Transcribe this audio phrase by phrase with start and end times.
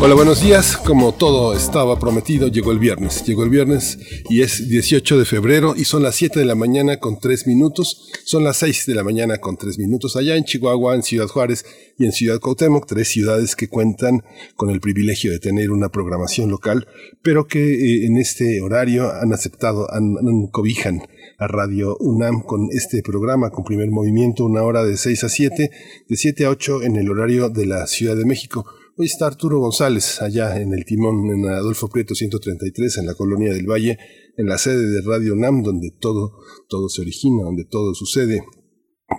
[0.00, 0.76] Hola, buenos días.
[0.76, 3.24] Como todo estaba prometido, llegó el viernes.
[3.24, 6.98] Llegó el viernes y es 18 de febrero y son las 7 de la mañana
[6.98, 8.10] con 3 minutos.
[8.24, 11.64] Son las 6 de la mañana con 3 minutos allá en Chihuahua, en Ciudad Juárez
[11.98, 14.24] y en Ciudad Cuauhtémoc, tres ciudades que cuentan
[14.56, 16.86] con el privilegio de tener una programación local,
[17.22, 21.02] pero que eh, en este horario han aceptado, han, cobijan
[21.38, 25.70] a Radio UNAM con este programa, con primer movimiento, una hora de 6 a 7,
[26.08, 28.66] de 7 a 8 en el horario de la Ciudad de México.
[28.96, 33.52] Hoy está Arturo González allá en el timón en Adolfo Prieto 133 en la colonia
[33.52, 33.98] del Valle,
[34.36, 38.44] en la sede de Radio NAM, donde todo, todo se origina, donde todo sucede.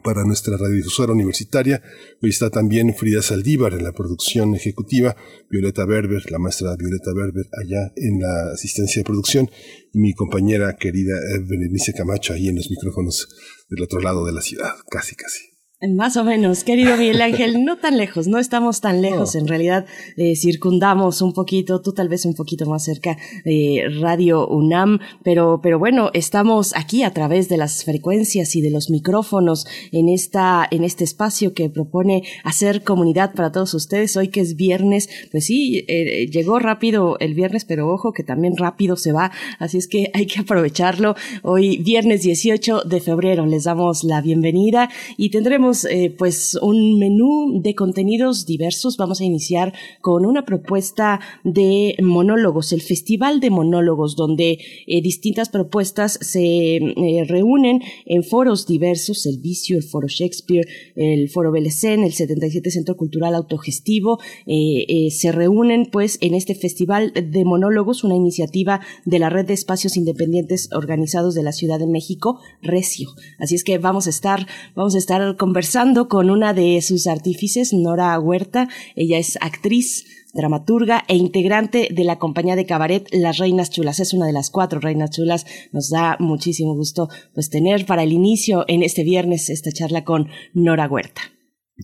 [0.01, 1.83] Para nuestra radiodifusora universitaria,
[2.21, 5.17] hoy está también Frida Saldívar en la producción ejecutiva,
[5.49, 9.49] Violeta Berber, la maestra Violeta Berber allá en la asistencia de producción,
[9.93, 11.15] y mi compañera querida
[11.49, 13.27] Berenice Camacho ahí en los micrófonos
[13.69, 15.54] del otro lado de la ciudad, casi casi.
[15.81, 19.85] Más o menos, querido Miguel Ángel, no tan lejos, no estamos tan lejos, en realidad
[20.15, 25.59] eh, circundamos un poquito, tú tal vez un poquito más cerca de Radio UNAM, pero,
[25.61, 30.65] pero bueno, estamos aquí a través de las frecuencias y de los micrófonos en, esta,
[30.71, 34.15] en este espacio que propone hacer comunidad para todos ustedes.
[34.15, 38.55] Hoy que es viernes, pues sí, eh, llegó rápido el viernes, pero ojo que también
[38.55, 41.15] rápido se va, así es que hay que aprovecharlo.
[41.43, 47.59] Hoy viernes 18 de febrero les damos la bienvenida y tendremos eh, pues un menú
[47.61, 48.97] de contenidos diversos.
[48.97, 55.49] Vamos a iniciar con una propuesta de monólogos, el Festival de Monólogos, donde eh, distintas
[55.49, 62.03] propuestas se eh, reúnen en foros diversos, el Vicio, el Foro Shakespeare, el Foro Belecén,
[62.03, 68.81] el 77 Centro Cultural Autogestivo, se reúnen pues en este Festival de Monólogos, una iniciativa
[69.05, 73.09] de la Red de Espacios Independientes Organizados de la Ciudad de México, Recio.
[73.39, 77.07] Así es que vamos a estar, vamos a estar conversando conversando con una de sus
[77.07, 78.67] artífices, Nora Huerta.
[78.93, 84.01] Ella es actriz, dramaturga e integrante de la compañía de cabaret Las Reinas Chulas.
[84.01, 85.45] Es una de las cuatro Reinas Chulas.
[85.71, 90.27] Nos da muchísimo gusto pues tener para el inicio en este viernes esta charla con
[90.53, 91.21] Nora Huerta.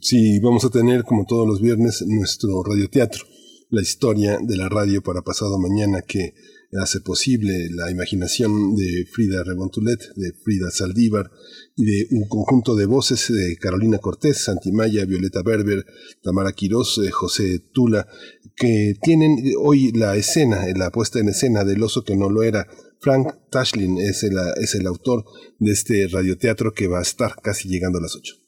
[0.01, 3.23] Sí, vamos a tener como todos los viernes nuestro radioteatro,
[3.69, 6.33] la historia de la radio para pasado mañana que
[6.79, 11.29] hace posible la imaginación de Frida Rebontulet, de Frida Saldívar
[11.75, 15.85] y de un conjunto de voces de Carolina Cortés, Santimaya, Violeta Berber,
[16.21, 18.07] Tamara Quirós, eh, José Tula,
[18.55, 22.67] que tienen hoy la escena, la puesta en escena del oso que no lo era.
[22.99, 25.25] Frank Tashlin es el, es el autor
[25.59, 28.40] de este radioteatro que va a estar casi llegando a las ocho.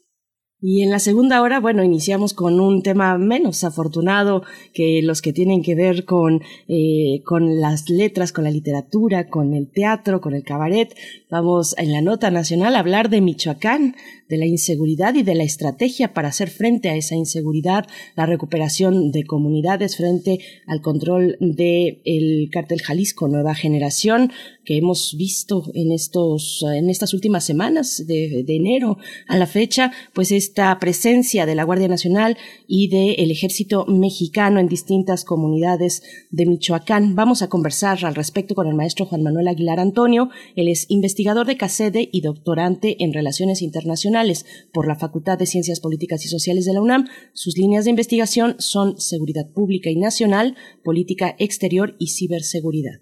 [0.65, 4.43] Y en la segunda hora, bueno, iniciamos con un tema menos afortunado
[4.73, 9.53] que los que tienen que ver con, eh, con las letras, con la literatura, con
[9.53, 10.95] el teatro, con el cabaret.
[11.29, 13.97] Vamos en la nota nacional a hablar de Michoacán,
[14.33, 17.85] de la inseguridad y de la estrategia para hacer frente a esa inseguridad,
[18.15, 24.31] la recuperación de comunidades frente al control del el cártel Jalisco Nueva Generación
[24.65, 29.91] que hemos visto en estos en estas últimas semanas de, de enero a la fecha,
[30.13, 36.01] pues esta presencia de la Guardia Nacional y del Ejército Mexicano en distintas comunidades
[36.31, 37.15] de Michoacán.
[37.15, 40.29] Vamos a conversar al respecto con el maestro Juan Manuel Aguilar Antonio.
[40.55, 44.22] Él es investigador de CACEDE y doctorante en Relaciones Internacionales
[44.71, 47.07] por la Facultad de Ciencias Políticas y Sociales de la UNAM.
[47.33, 52.99] Sus líneas de investigación son seguridad pública y nacional, política exterior y ciberseguridad.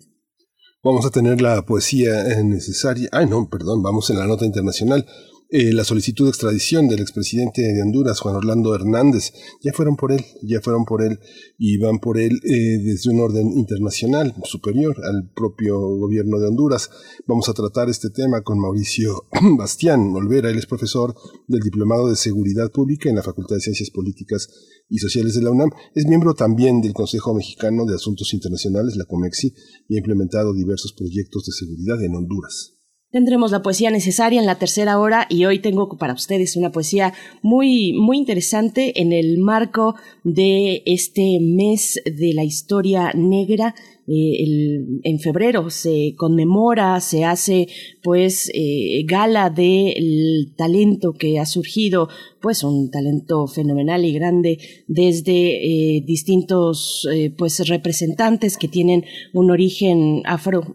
[0.83, 3.07] Vamos a tener la poesía necesaria.
[3.11, 5.05] Ay, no, perdón, vamos en la nota internacional.
[5.53, 9.33] Eh, la solicitud de extradición del expresidente de Honduras, Juan Orlando Hernández.
[9.61, 11.19] Ya fueron por él, ya fueron por él
[11.57, 16.89] y van por él eh, desde un orden internacional superior al propio gobierno de Honduras.
[17.27, 19.27] Vamos a tratar este tema con Mauricio
[19.57, 20.49] Bastián Olvera.
[20.49, 21.13] Él es profesor
[21.49, 24.47] del Diplomado de Seguridad Pública en la Facultad de Ciencias Políticas
[24.87, 25.71] y Sociales de la UNAM.
[25.93, 29.53] Es miembro también del Consejo Mexicano de Asuntos Internacionales, la COMEXI,
[29.89, 32.77] y ha implementado diversos proyectos de seguridad en Honduras.
[33.11, 37.13] Tendremos la poesía necesaria en la tercera hora y hoy tengo para ustedes una poesía
[37.41, 43.75] muy, muy interesante en el marco de este mes de la historia negra.
[44.07, 47.67] Eh, en febrero se conmemora, se hace
[48.01, 52.07] pues eh, gala del talento que ha surgido,
[52.41, 54.57] pues un talento fenomenal y grande
[54.87, 57.07] desde eh, distintos
[57.37, 59.03] pues representantes que tienen
[59.33, 60.73] un origen afro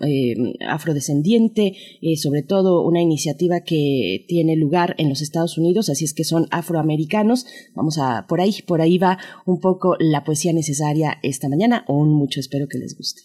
[0.68, 1.74] afrodescendiente,
[2.16, 6.46] sobre todo una iniciativa que tiene lugar en los Estados Unidos, así es que son
[6.50, 7.46] afroamericanos.
[7.74, 11.94] Vamos a por ahí, por ahí va un poco la poesía necesaria esta mañana, o
[11.94, 13.22] un mucho espero que les guste.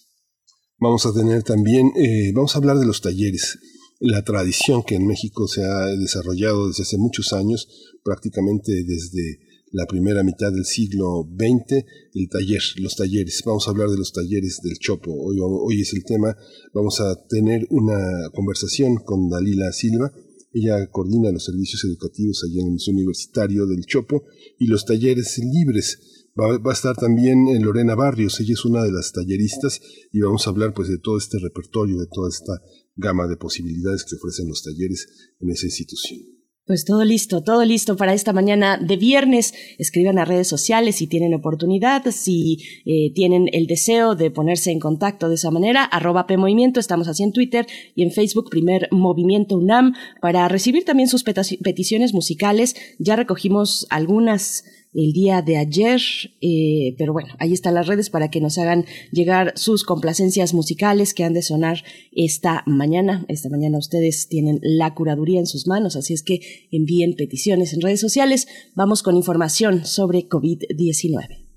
[0.79, 3.59] Vamos a tener también, eh, vamos a hablar de los talleres,
[4.01, 7.67] la tradición que en México se ha desarrollado desde hace muchos años,
[8.03, 9.39] prácticamente desde
[9.71, 13.43] la primera mitad del siglo XX, el taller, los talleres.
[13.45, 15.13] Vamos a hablar de los talleres del Chopo.
[15.13, 16.35] Hoy, hoy es el tema.
[16.73, 20.11] Vamos a tener una conversación con Dalila Silva.
[20.51, 24.23] Ella coordina los servicios educativos allí en el Museo Universitario del Chopo
[24.57, 28.91] y los talleres libres Va, a estar también en Lorena Barrios, ella es una de
[28.91, 29.81] las talleristas
[30.13, 32.53] y vamos a hablar pues de todo este repertorio, de toda esta
[32.95, 35.07] gama de posibilidades que ofrecen los talleres
[35.41, 36.21] en esa institución.
[36.65, 39.53] Pues todo listo, todo listo para esta mañana de viernes.
[39.77, 44.79] Escriban a redes sociales si tienen oportunidad, si eh, tienen el deseo de ponerse en
[44.79, 45.83] contacto de esa manera.
[45.83, 51.09] Arroba PMovimiento, estamos así en Twitter y en Facebook, primer Movimiento UNAM, para recibir también
[51.09, 52.75] sus peticiones musicales.
[52.99, 56.01] Ya recogimos algunas el día de ayer,
[56.41, 61.13] eh, pero bueno, ahí están las redes para que nos hagan llegar sus complacencias musicales
[61.13, 63.25] que han de sonar esta mañana.
[63.29, 66.41] Esta mañana ustedes tienen la curaduría en sus manos, así es que
[66.71, 68.47] envíen peticiones en redes sociales.
[68.75, 71.47] Vamos con información sobre COVID-19.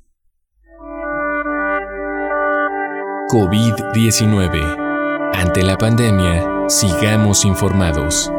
[3.31, 5.33] COVID-19.
[5.35, 8.31] Ante la pandemia, sigamos informados.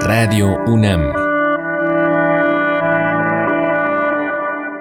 [0.00, 1.21] Radio UNAM.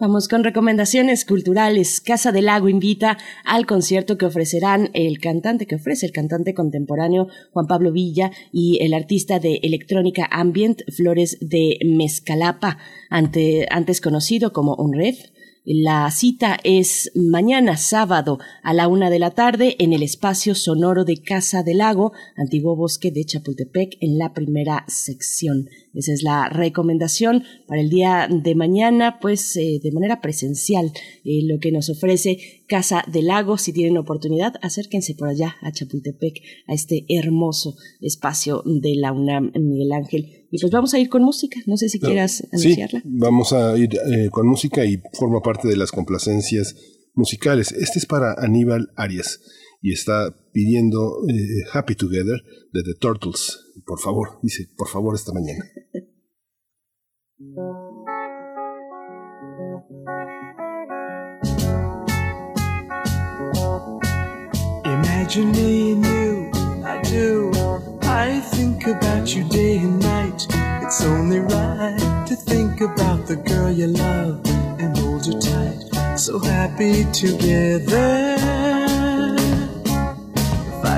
[0.00, 2.00] Vamos con recomendaciones culturales.
[2.00, 7.28] Casa del Lago invita al concierto que ofrecerán el cantante que ofrece el cantante contemporáneo
[7.52, 12.76] Juan Pablo Villa y el artista de electrónica ambient Flores de Mezcalapa,
[13.08, 15.14] antes conocido como Unred.
[15.64, 21.04] La cita es mañana sábado a la una de la tarde en el espacio sonoro
[21.04, 25.68] de Casa del Lago, antiguo bosque de Chapultepec, en la primera sección.
[25.94, 30.92] Esa es la recomendación para el día de mañana, pues eh, de manera presencial,
[31.24, 33.58] eh, lo que nos ofrece Casa del Lago.
[33.58, 39.52] Si tienen oportunidad, acérquense por allá a Chapultepec, a este hermoso espacio de la UNAM
[39.54, 40.46] Miguel Ángel.
[40.50, 41.60] Y pues vamos a ir con música.
[41.66, 43.00] No sé si quieras anunciarla.
[43.00, 46.76] Sí, vamos a ir eh, con música y forma parte de las complacencias
[47.14, 47.72] musicales.
[47.72, 49.40] Este es para Aníbal Arias
[49.84, 53.60] y está pidiendo eh, Happy Together de The Turtles.
[53.84, 55.62] Por favor, dice, por favor esta mañana.
[64.86, 66.50] Imagine me and you,
[66.82, 67.50] I do.
[68.04, 70.46] I think about you day and night.
[70.82, 74.40] It's only right to think about the girl you love
[74.80, 76.18] and hold her tight.
[76.18, 78.83] So happy together.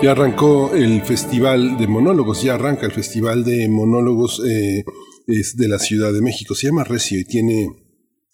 [0.00, 4.84] Ya arrancó el Festival de Monólogos, ya arranca el Festival de Monólogos eh,
[5.26, 6.54] de la Ciudad de México.
[6.54, 7.68] Se llama Recio y tiene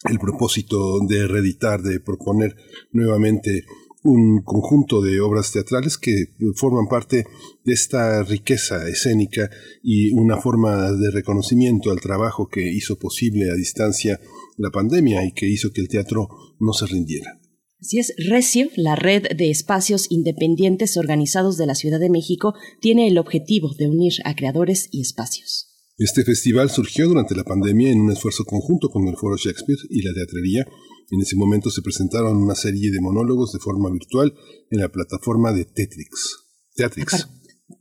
[0.07, 2.55] el propósito de reeditar, de proponer
[2.91, 3.65] nuevamente
[4.03, 7.25] un conjunto de obras teatrales que forman parte
[7.63, 9.49] de esta riqueza escénica
[9.81, 14.19] y una forma de reconocimiento al trabajo que hizo posible a distancia
[14.57, 16.29] la pandemia y que hizo que el teatro
[16.59, 17.39] no se rindiera.
[17.79, 23.07] Así es, Recio, la red de espacios independientes organizados de la Ciudad de México, tiene
[23.07, 25.71] el objetivo de unir a creadores y espacios.
[25.97, 30.01] Este festival surgió durante la pandemia en un esfuerzo conjunto con el Foro Shakespeare y
[30.01, 30.65] la teatrería.
[31.09, 34.33] En ese momento se presentaron una serie de monólogos de forma virtual
[34.71, 36.37] en la plataforma de Tetrix.
[36.75, 37.27] Teatrix.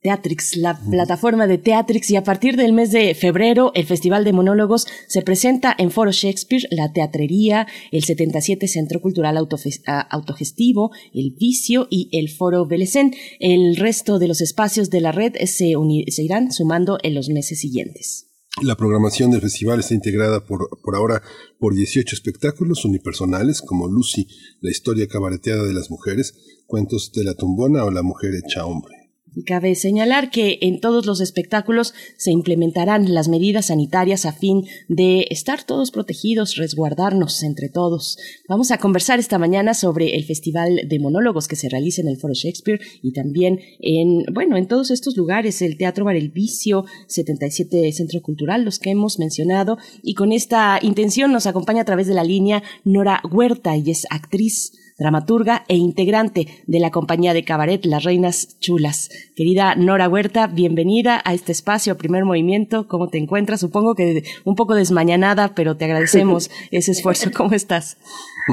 [0.04, 4.34] Teatrix, la plataforma de Teatrix, y a partir del mes de febrero el Festival de
[4.34, 11.88] Monólogos se presenta en Foro Shakespeare, la Teatrería, el 77 Centro Cultural Autogestivo, el Vicio
[11.88, 13.14] y el Foro Belecén.
[13.40, 15.72] El resto de los espacios de la red se,
[16.08, 18.26] se irán sumando en los meses siguientes.
[18.60, 21.22] La programación del festival está integrada por, por ahora
[21.58, 24.28] por 18 espectáculos unipersonales como Lucy,
[24.60, 26.34] la historia cabareteada de las mujeres,
[26.66, 29.03] Cuentos de la tumbona o La mujer hecha hombre.
[29.34, 34.64] Y cabe señalar que en todos los espectáculos se implementarán las medidas sanitarias a fin
[34.88, 38.16] de estar todos protegidos, resguardarnos entre todos.
[38.48, 42.16] Vamos a conversar esta mañana sobre el Festival de Monólogos que se realiza en el
[42.16, 46.84] Foro Shakespeare y también en, bueno, en todos estos lugares, el Teatro Bar El Vicio,
[47.08, 49.78] 77 Centro Cultural, los que hemos mencionado.
[50.02, 54.06] Y con esta intención nos acompaña a través de la línea Nora Huerta y es
[54.10, 59.10] actriz dramaturga e integrante de la compañía de cabaret Las Reinas Chulas.
[59.34, 62.86] Querida Nora Huerta, bienvenida a este espacio, primer movimiento.
[62.86, 63.60] ¿Cómo te encuentras?
[63.60, 67.30] Supongo que un poco desmañanada, pero te agradecemos ese esfuerzo.
[67.36, 67.98] ¿Cómo estás?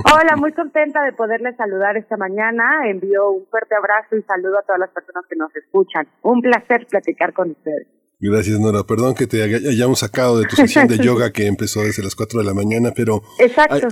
[0.05, 2.89] Hola, muy contenta de poderles saludar esta mañana.
[2.89, 6.07] Envío un fuerte abrazo y saludo a todas las personas que nos escuchan.
[6.23, 8.00] Un placer platicar con ustedes.
[8.21, 8.83] Gracias, Nora.
[8.83, 12.39] Perdón que te hayamos sacado de tu sesión de yoga que empezó desde las 4
[12.39, 13.87] de la mañana, pero Exacto.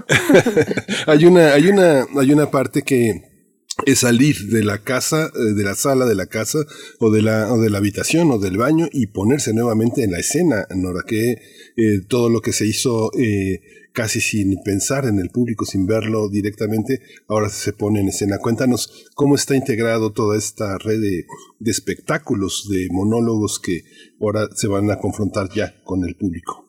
[1.08, 3.24] hay, una, hay, una, hay una parte que
[3.86, 6.60] es salir de la casa, eh, de la sala de la casa
[7.00, 10.20] o de la, o de la habitación o del baño y ponerse nuevamente en la
[10.20, 11.32] escena, Nora, que
[11.76, 13.62] eh, todo lo que se hizo eh,
[14.00, 18.38] casi sin pensar en el público, sin verlo directamente, ahora se pone en escena.
[18.42, 21.26] Cuéntanos cómo está integrado toda esta red de,
[21.70, 23.84] espectáculos, de monólogos que
[24.22, 26.64] ahora se van a confrontar ya con el público.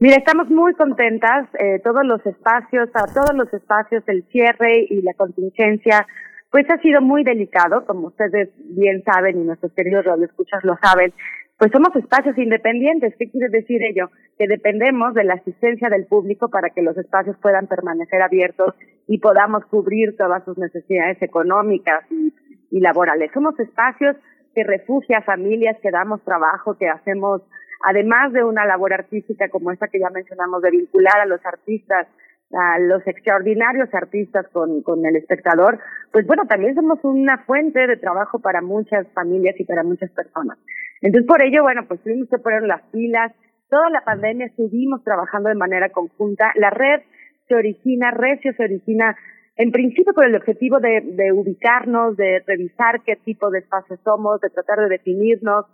[0.00, 5.00] Mira, estamos muy contentas, eh, todos los espacios, a todos los espacios, el cierre y
[5.00, 6.06] la contingencia,
[6.50, 11.14] pues ha sido muy delicado, como ustedes bien saben y nuestros queridos radioescuchas lo saben,
[11.60, 13.14] pues somos espacios independientes.
[13.18, 14.08] ¿Qué quiere decir ello?
[14.38, 18.74] Que dependemos de la asistencia del público para que los espacios puedan permanecer abiertos
[19.06, 23.30] y podamos cubrir todas sus necesidades económicas y, laborales.
[23.34, 24.16] Somos espacios
[24.54, 27.42] que refugia familias, que damos trabajo, que hacemos,
[27.86, 32.06] además de una labor artística como esta que ya mencionamos, de vincular a los artistas
[32.52, 35.78] a los extraordinarios artistas con, con el espectador,
[36.10, 40.58] pues bueno, también somos una fuente de trabajo para muchas familias y para muchas personas.
[41.00, 43.32] Entonces, por ello, bueno, pues tuvimos que poner las pilas.
[43.68, 46.52] Toda la pandemia estuvimos trabajando de manera conjunta.
[46.56, 47.00] La red
[47.48, 49.16] se origina, Recio se origina
[49.56, 54.40] en principio con el objetivo de, de ubicarnos, de revisar qué tipo de espacios somos,
[54.40, 55.66] de tratar de definirnos,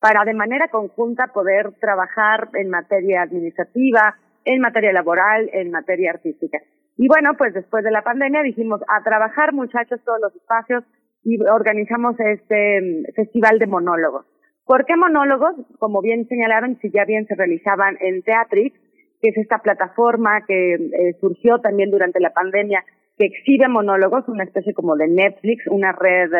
[0.00, 6.58] para de manera conjunta poder trabajar en materia administrativa, en materia laboral, en materia artística.
[6.96, 10.84] Y bueno, pues después de la pandemia dijimos a trabajar muchachos todos los espacios
[11.24, 14.26] y organizamos este mm, festival de monólogos.
[14.64, 15.54] ¿Por qué monólogos?
[15.78, 18.78] Como bien señalaron, si ya bien se realizaban en Teatrix,
[19.20, 22.84] que es esta plataforma que eh, surgió también durante la pandemia,
[23.16, 26.32] que exhibe monólogos, una especie como de Netflix, una red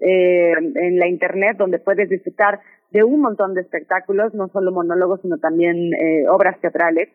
[0.00, 2.60] eh, en la internet donde puedes disfrutar
[2.90, 7.08] de un montón de espectáculos, no solo monólogos, sino también eh, obras teatrales.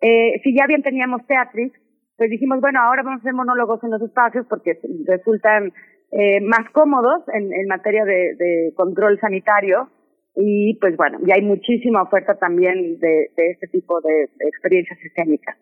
[0.00, 1.74] Eh, si ya bien teníamos Teatrix,
[2.16, 5.72] pues dijimos, bueno, ahora vamos a hacer monólogos en los espacios porque resultan
[6.10, 9.90] eh, más cómodos en, en materia de, de, control sanitario
[10.34, 15.56] y pues bueno, ya hay muchísima oferta también de, de este tipo de, experiencias escénicas.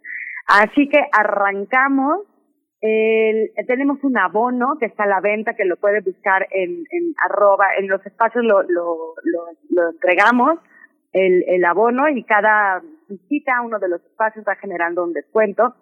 [0.46, 2.26] Así que arrancamos,
[2.80, 7.14] el, tenemos un abono que está a la venta que lo puede buscar en, en
[7.28, 10.60] arroba, en los espacios lo, lo, lo, lo entregamos,
[11.12, 15.74] el, el abono y cada visita a uno de los espacios va generando un descuento.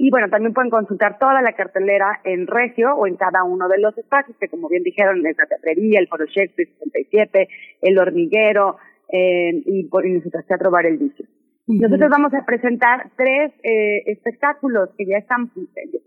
[0.00, 3.78] Y bueno, también pueden consultar toda la cartelera en Regio o en cada uno de
[3.78, 7.48] los espacios, que como bien dijeron, es la teatrería, el Foro Shakespeare 67,
[7.82, 8.76] el Hormiguero
[9.12, 11.26] eh, y por el Teatro Bar El Vicio.
[11.66, 11.80] Uh -huh.
[11.82, 15.50] Nosotros vamos a presentar tres eh, espectáculos que ya están,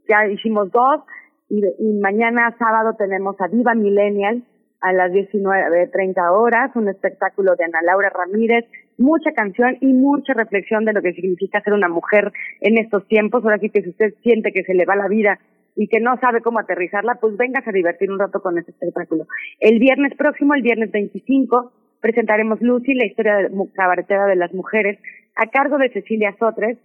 [0.07, 1.01] ya hicimos dos,
[1.49, 4.41] y, y mañana sábado tenemos a Viva Millennial,
[4.81, 8.65] a las 19.30 horas, un espectáculo de Ana Laura Ramírez,
[8.97, 13.43] mucha canción y mucha reflexión de lo que significa ser una mujer en estos tiempos.
[13.43, 15.39] Ahora sí que si usted siente que se le va la vida
[15.75, 19.27] y que no sabe cómo aterrizarla, pues vengas a divertir un rato con este espectáculo.
[19.59, 24.99] El viernes próximo, el viernes 25, presentaremos Lucy, la historia de, cabaretera de las mujeres,
[25.35, 26.77] a cargo de Cecilia Sotres,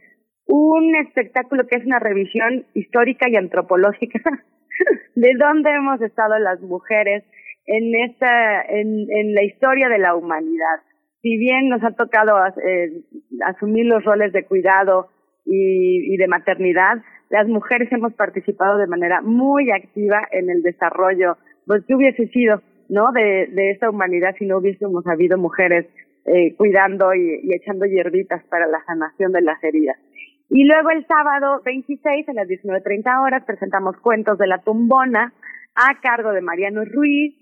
[0.47, 4.21] un espectáculo que es una revisión histórica y antropológica
[5.15, 7.25] de dónde hemos estado las mujeres
[7.67, 10.81] en esta, en, en la historia de la humanidad.
[11.23, 13.03] Si bien nos ha tocado eh,
[13.45, 15.09] asumir los roles de cuidado
[15.45, 16.99] y, y de maternidad,
[17.31, 21.37] las mujeres hemos participado de manera muy activa en el desarrollo.
[21.67, 25.87] Pues, ¿qué hubiese sido, no, de, de esta humanidad si no hubiésemos habido mujeres
[26.25, 29.97] eh, cuidando y, y echando hierbitas para la sanación de las heridas?
[30.49, 35.33] Y luego el sábado 26 a las 19.30 horas presentamos Cuentos de la Tumbona
[35.75, 37.35] a cargo de Mariano Ruiz,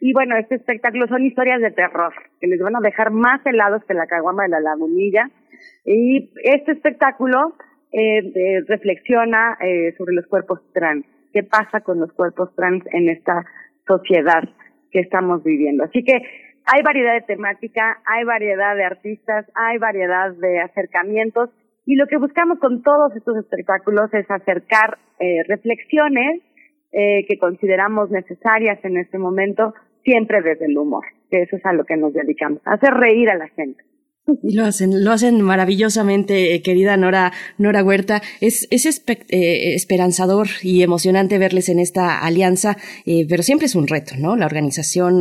[0.00, 3.84] y bueno, este espectáculo son historias de terror, que les van a dejar más helados
[3.84, 5.28] que la caguama de la lagunilla.
[5.84, 7.54] Y este espectáculo
[7.90, 11.04] eh, eh, reflexiona eh, sobre los cuerpos trans.
[11.32, 13.44] ¿Qué pasa con los cuerpos trans en esta
[13.88, 14.44] sociedad
[14.92, 15.84] que estamos viviendo?
[15.84, 16.22] Así que
[16.64, 21.50] hay variedad de temática, hay variedad de artistas, hay variedad de acercamientos.
[21.86, 26.42] Y lo que buscamos con todos estos espectáculos es acercar eh, reflexiones
[26.90, 29.74] que consideramos necesarias en este momento
[30.08, 33.36] siempre desde el humor, que eso es a lo que nos dedicamos, hacer reír a
[33.36, 33.84] la gente.
[34.42, 38.20] Y lo hacen, lo hacen maravillosamente, eh, querida Nora, Nora Huerta.
[38.42, 43.86] Es, es eh, esperanzador y emocionante verles en esta alianza, eh, pero siempre es un
[43.86, 44.36] reto, ¿no?
[44.36, 45.20] La organización,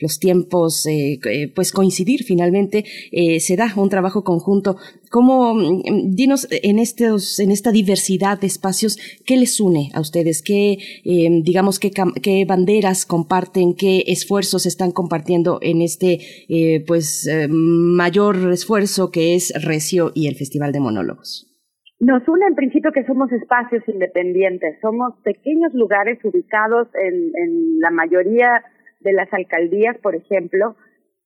[0.00, 0.86] los tiempos,
[1.54, 2.84] pues coincidir finalmente,
[3.38, 4.76] se da un trabajo conjunto.
[5.12, 8.96] ¿Cómo, mm, dinos en estos, en esta diversidad de espacios,
[9.26, 10.42] qué les une a ustedes?
[10.42, 11.90] ¿Qué, digamos, qué,
[12.22, 13.74] qué banderas comparten?
[13.78, 16.18] ¿Qué esfuerzos están compartiendo en este,
[16.86, 21.46] pues, mayor esfuerzo que es Recio y el Festival de Monólogos?
[22.00, 27.90] Nos une en principio que somos espacios independientes, somos pequeños lugares ubicados en, en la
[27.90, 28.64] mayoría
[29.00, 30.74] de las alcaldías, por ejemplo,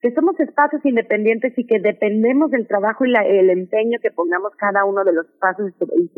[0.00, 4.84] que somos espacios independientes y que dependemos del trabajo y el empeño que pongamos cada
[4.84, 6.08] uno de los espacios y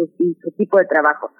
[0.40, 1.30] su, tipo de trabajo.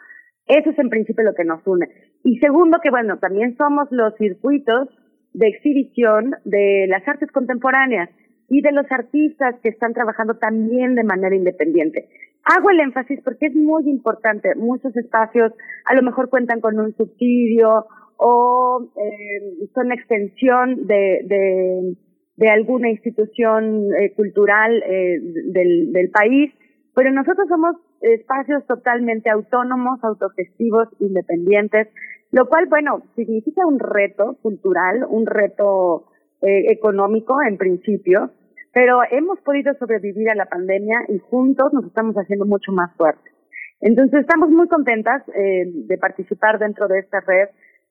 [0.46, 1.88] Eso es en principio lo que nos une.
[2.24, 4.88] Y segundo, que bueno, también somos los circuitos
[5.34, 8.08] de exhibición de las artes contemporáneas
[8.48, 12.08] y de los artistas que están trabajando también de manera independiente.
[12.44, 14.54] Hago el énfasis porque es muy importante.
[14.54, 15.52] Muchos espacios
[15.84, 21.94] a lo mejor cuentan con un subsidio o eh, son extensión de,
[22.38, 25.18] de alguna institución eh, cultural eh,
[25.52, 26.52] del, del país,
[26.94, 31.88] pero nosotros somos espacios totalmente autónomos, autogestivos, independientes,
[32.30, 36.06] lo cual, bueno, significa un reto cultural, un reto
[36.40, 38.30] eh, económico en principio,
[38.72, 43.32] pero hemos podido sobrevivir a la pandemia y juntos nos estamos haciendo mucho más fuertes.
[43.80, 47.48] Entonces estamos muy contentas eh, de participar dentro de esta red.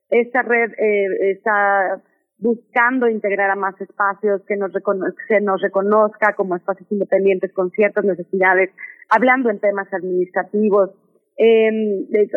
[0.08, 2.00] Esta red eh, está
[2.38, 4.72] buscando integrar a más espacios, que nos,
[5.26, 8.70] se nos reconozca como espacios independientes con ciertas necesidades,
[9.08, 10.90] hablando en temas administrativos,
[11.36, 11.70] eh,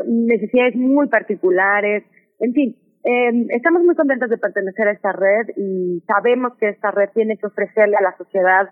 [0.05, 2.03] necesidades muy particulares,
[2.39, 6.91] en fin, eh, estamos muy contentos de pertenecer a esta red y sabemos que esta
[6.91, 8.69] red tiene que ofrecerle a la sociedad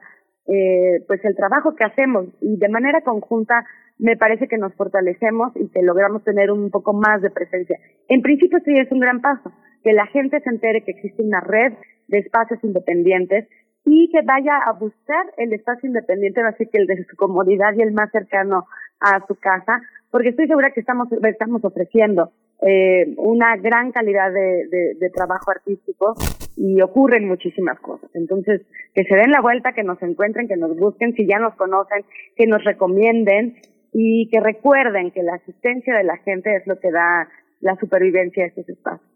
[0.48, 2.26] eh, pues el trabajo que hacemos.
[2.42, 3.66] Y de manera conjunta
[4.00, 7.78] me parece que nos fortalecemos y que logramos tener un poco más de presencia.
[8.08, 9.52] En principio sí es un gran paso,
[9.84, 11.74] que la gente se entere que existe una red
[12.08, 13.48] de espacios independientes
[13.86, 17.82] y que vaya a buscar el espacio independiente, así que el de su comodidad y
[17.82, 18.66] el más cercano
[19.00, 24.96] a su casa, porque estoy segura que estamos, estamos ofreciendo eh, una gran calidad de,
[25.00, 26.14] de, trabajo artístico
[26.58, 28.10] y ocurren muchísimas cosas.
[28.14, 28.62] Entonces,
[28.94, 32.04] que se den la vuelta, que nos encuentren, que nos busquen, si ya nos conocen,
[32.36, 33.56] que nos recomienden
[33.94, 37.30] y que recuerden que la asistencia de la gente es lo que da
[37.62, 39.09] la supervivencia de estos espacios.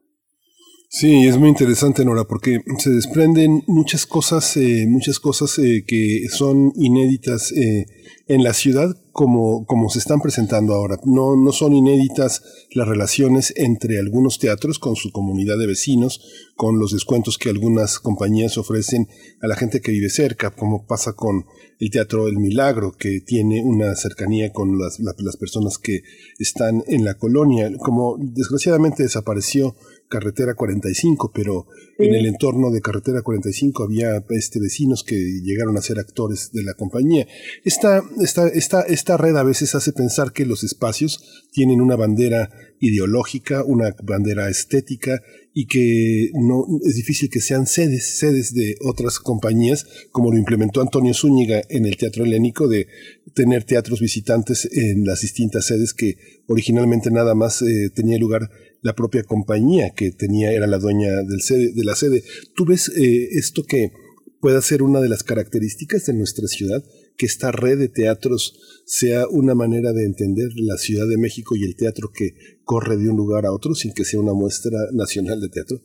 [0.96, 6.28] Sí, es muy interesante, Nora, porque se desprenden muchas cosas, eh, muchas cosas eh, que
[6.30, 7.88] son inéditas eh,
[8.28, 10.98] en la ciudad como, como se están presentando ahora.
[11.04, 12.44] No, no son inéditas
[12.76, 16.22] las relaciones entre algunos teatros con su comunidad de vecinos,
[16.56, 19.08] con los descuentos que algunas compañías ofrecen
[19.42, 21.46] a la gente que vive cerca, como pasa con
[21.80, 26.04] el Teatro El Milagro, que tiene una cercanía con las, las personas que
[26.38, 27.72] están en la colonia.
[27.80, 29.76] Como desgraciadamente desapareció
[30.14, 31.66] Carretera 45, pero
[31.98, 36.62] en el entorno de Carretera 45 había este, vecinos que llegaron a ser actores de
[36.62, 37.26] la compañía.
[37.64, 42.52] Esta, esta, esta, esta red a veces hace pensar que los espacios tienen una bandera
[42.80, 49.18] ideológica, una bandera estética y que no es difícil que sean sedes, sedes de otras
[49.18, 52.88] compañías, como lo implementó Antonio Zúñiga en el Teatro Helénico, de
[53.34, 58.52] tener teatros visitantes en las distintas sedes que originalmente nada más eh, tenía lugar
[58.84, 62.22] la propia compañía que tenía, era la dueña del sede, de la sede.
[62.56, 63.92] ¿Tú ves eh, esto que
[64.40, 66.84] pueda ser una de las características de nuestra ciudad?
[67.18, 71.64] Que esta red de teatros sea una manera de entender la Ciudad de México y
[71.64, 72.32] el teatro que
[72.66, 75.78] corre de un lugar a otro sin que sea una muestra nacional de teatro?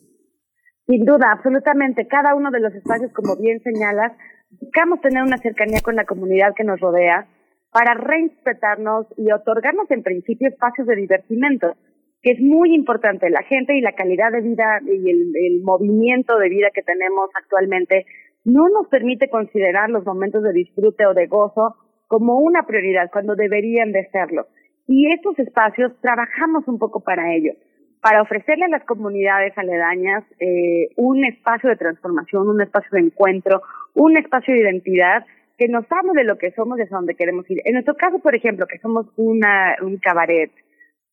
[0.85, 2.07] Sin duda, absolutamente.
[2.07, 4.11] Cada uno de los espacios, como bien señalas,
[4.59, 7.29] buscamos tener una cercanía con la comunidad que nos rodea
[7.71, 11.77] para reinterpretarnos y otorgarnos en principio espacios de divertimento
[12.21, 13.29] que es muy importante.
[13.29, 18.05] La gente y la calidad de vida y el, movimiento de vida que tenemos actualmente
[18.43, 21.75] no nos permite considerar los momentos de disfrute o de gozo
[22.07, 24.47] como una prioridad cuando deberían de serlo.
[24.87, 27.53] Y estos espacios trabajamos un poco para ello,
[28.01, 33.61] para ofrecerle a las comunidades aledañas eh, un espacio de transformación, un espacio de encuentro,
[33.93, 35.25] un espacio de identidad
[35.57, 37.61] que nos hable de lo que somos y hacia dónde queremos ir.
[37.65, 40.51] En nuestro caso, por ejemplo, que somos una, un cabaret,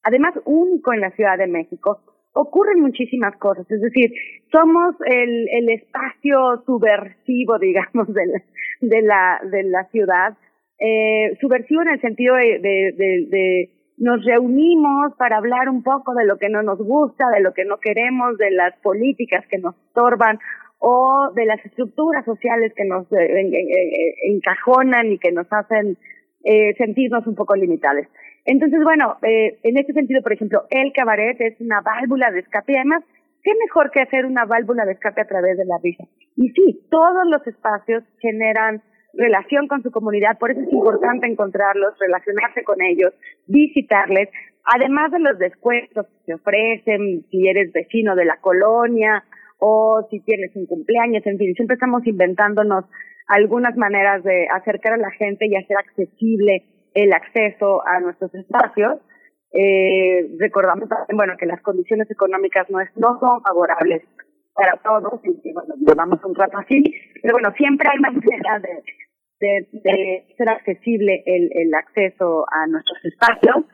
[0.07, 2.01] además único en la Ciudad de México,
[2.33, 3.69] ocurren muchísimas cosas.
[3.71, 4.13] Es decir,
[4.53, 10.37] somos el, espacio subversivo, digamos, de la, ciudad.
[10.79, 16.51] Eh, subversivo en el sentido de, nos reunimos para hablar un poco de lo que
[16.51, 20.39] no nos gusta, de lo que no queremos, de las políticas que nos estorban
[20.79, 23.07] o de las estructuras sociales que nos
[24.29, 25.97] encajonan y que nos hacen
[26.77, 28.07] sentirnos un poco limitados.
[28.47, 32.77] Entonces, bueno, en este sentido, por ejemplo, el cabaret es una válvula de escape y
[32.77, 33.03] además
[33.47, 36.03] ¿qué mejor que hacer una válvula de escape a través de la risa?
[36.35, 38.83] Y sí, todos los espacios generan
[39.15, 43.15] relación con su comunidad, por eso es importante encontrarlos, relacionarse con ellos,
[43.47, 44.31] visitarles,
[44.65, 49.23] además de los descuentos que se ofrecen, si eres vecino de la colonia
[49.59, 52.85] o si tienes un cumpleaños, en fin, siempre estamos inventándonos
[53.29, 56.65] algunas maneras de acercar a la gente y hacer accesible
[56.97, 58.99] el acceso a nuestros espacios.
[59.53, 64.03] Eh, recordamos también, bueno, que las condiciones económicas no, es, no son favorables
[64.55, 66.83] para todos y, bueno, llevamos un rato así,
[67.23, 68.59] pero bueno, siempre hay manera
[69.41, 73.67] de, de, ser accesible el, el acceso a nuestros espacios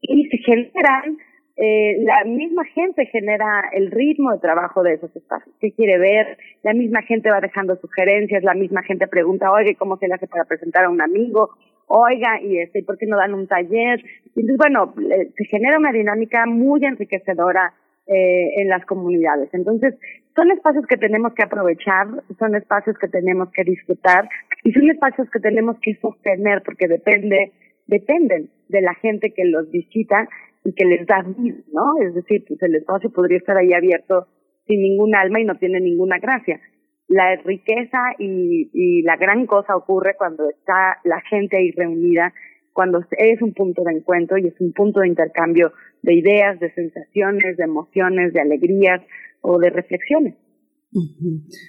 [0.00, 1.18] y se generan
[1.60, 5.52] eh, la misma gente genera el ritmo de trabajo de esos espacios.
[5.60, 6.38] ¿Qué quiere ver?
[6.62, 10.28] La misma gente va dejando sugerencias, la misma gente pregunta, oye, ¿cómo se le hace
[10.28, 11.50] para presentar a un amigo?
[11.88, 14.02] Oiga, y este, ¿por qué no dan un taller?
[14.36, 14.94] Entonces, bueno,
[15.36, 17.74] se genera una dinámica muy enriquecedora
[18.06, 19.48] eh, en las comunidades.
[19.52, 19.94] Entonces,
[20.34, 22.06] son espacios que tenemos que aprovechar,
[22.38, 24.28] son espacios que tenemos que disfrutar
[24.64, 27.52] y son espacios que tenemos que sostener porque depende,
[27.86, 30.28] dependen de la gente que los visita
[30.64, 32.00] y que les da vida, ¿no?
[32.00, 34.26] Es decir, pues el espacio podría estar ahí abierto
[34.66, 36.60] sin ningún alma y no tiene ninguna gracia
[37.08, 42.32] la riqueza y, y la gran cosa ocurre cuando está la gente ahí reunida,
[42.72, 46.72] cuando es un punto de encuentro y es un punto de intercambio de ideas, de
[46.74, 49.00] sensaciones, de emociones, de alegrías
[49.40, 50.34] o de reflexiones.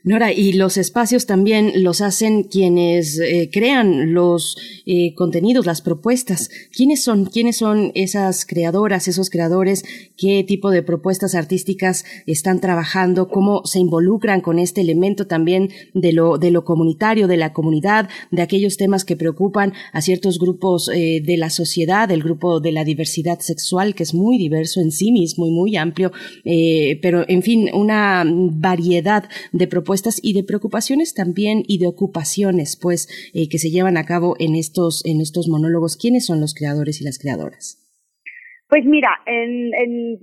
[0.06, 4.56] Nora, y los espacios también los hacen quienes eh, crean los
[4.86, 6.50] eh, contenidos, las propuestas.
[6.72, 7.26] ¿Quiénes son?
[7.26, 9.84] ¿Quiénes son esas creadoras, esos creadores?
[10.16, 13.28] ¿Qué tipo de propuestas artísticas están trabajando?
[13.28, 18.08] ¿Cómo se involucran con este elemento también de lo, de lo comunitario, de la comunidad,
[18.32, 22.72] de aquellos temas que preocupan a ciertos grupos eh, de la sociedad, el grupo de
[22.72, 26.12] la diversidad sexual, que es muy diverso en sí mismo y muy amplio,
[27.02, 29.09] pero en fin, una variedad
[29.52, 34.06] de propuestas y de preocupaciones también y de ocupaciones, pues, eh, que se llevan a
[34.06, 35.98] cabo en estos, en estos monólogos.
[35.98, 37.78] ¿Quiénes son los creadores y las creadoras?
[38.70, 40.20] Pues mira, en, en,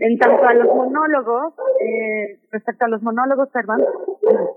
[0.00, 3.84] en, tanto a los monólogos, eh, respecto a los monólogos, perdón,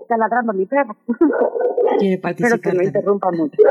[0.02, 0.96] está ladrando mi perro.
[2.00, 2.58] Quiere participar.
[2.58, 3.62] Espero que no interrumpa mucho.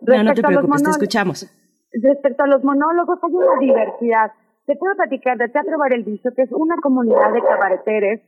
[0.00, 1.46] no, no te preocupes, te escuchamos.
[1.92, 4.32] Respecto a los monólogos, hay una diversidad.
[4.66, 8.20] Te puedo platicar de Teatro Bar El Vicio, que es una comunidad de cabareteres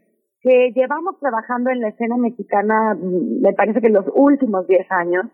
[0.46, 4.86] que llevamos trabajando en la escena mexicana, mm, me parece que en los últimos 10
[4.92, 5.26] años,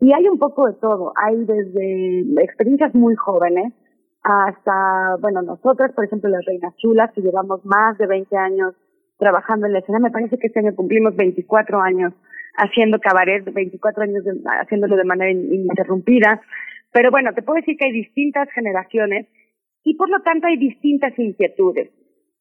[0.00, 1.12] y hay un poco de todo.
[1.14, 3.72] Hay desde experiencias muy jóvenes
[4.24, 8.74] hasta, bueno, nosotras, por ejemplo, las Reinas Chulas, que llevamos más de 20 años
[9.18, 10.00] trabajando en la escena.
[10.00, 12.12] Me parece que este año cumplimos 24 años
[12.56, 14.24] haciendo cabaret, 24 años
[14.62, 16.42] haciéndolo de manera ininterrumpida.
[16.92, 19.28] Pero bueno, te puedo decir que hay distintas generaciones
[19.84, 21.90] y por lo tanto hay distintas inquietudes.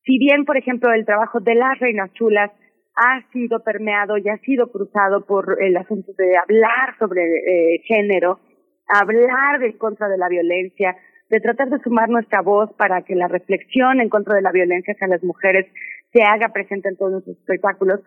[0.05, 2.51] Si bien, por ejemplo, el trabajo de las reinas chulas
[2.95, 8.39] ha sido permeado y ha sido cruzado por el asunto de hablar sobre eh, género,
[8.87, 10.95] hablar en contra de la violencia,
[11.29, 14.93] de tratar de sumar nuestra voz para que la reflexión en contra de la violencia
[14.93, 15.65] hacia las mujeres
[16.13, 18.01] se haga presente en todos nuestros espectáculos.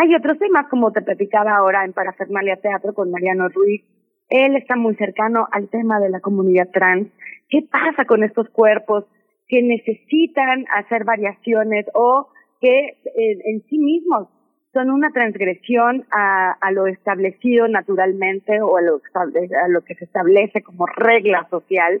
[0.00, 3.82] Hay otros temas, como te platicaba ahora en Parafernalia Teatro con Mariano Ruiz.
[4.30, 7.08] Él está muy cercano al tema de la comunidad trans.
[7.50, 9.04] ¿Qué pasa con estos cuerpos?
[9.52, 14.28] Que necesitan hacer variaciones o que eh, en sí mismos
[14.72, 20.62] son una transgresión a, lo establecido naturalmente o a lo, a lo que se establece
[20.62, 22.00] como regla social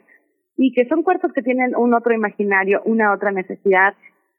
[0.56, 3.92] y que son cuerpos que tienen un otro imaginario, una otra necesidad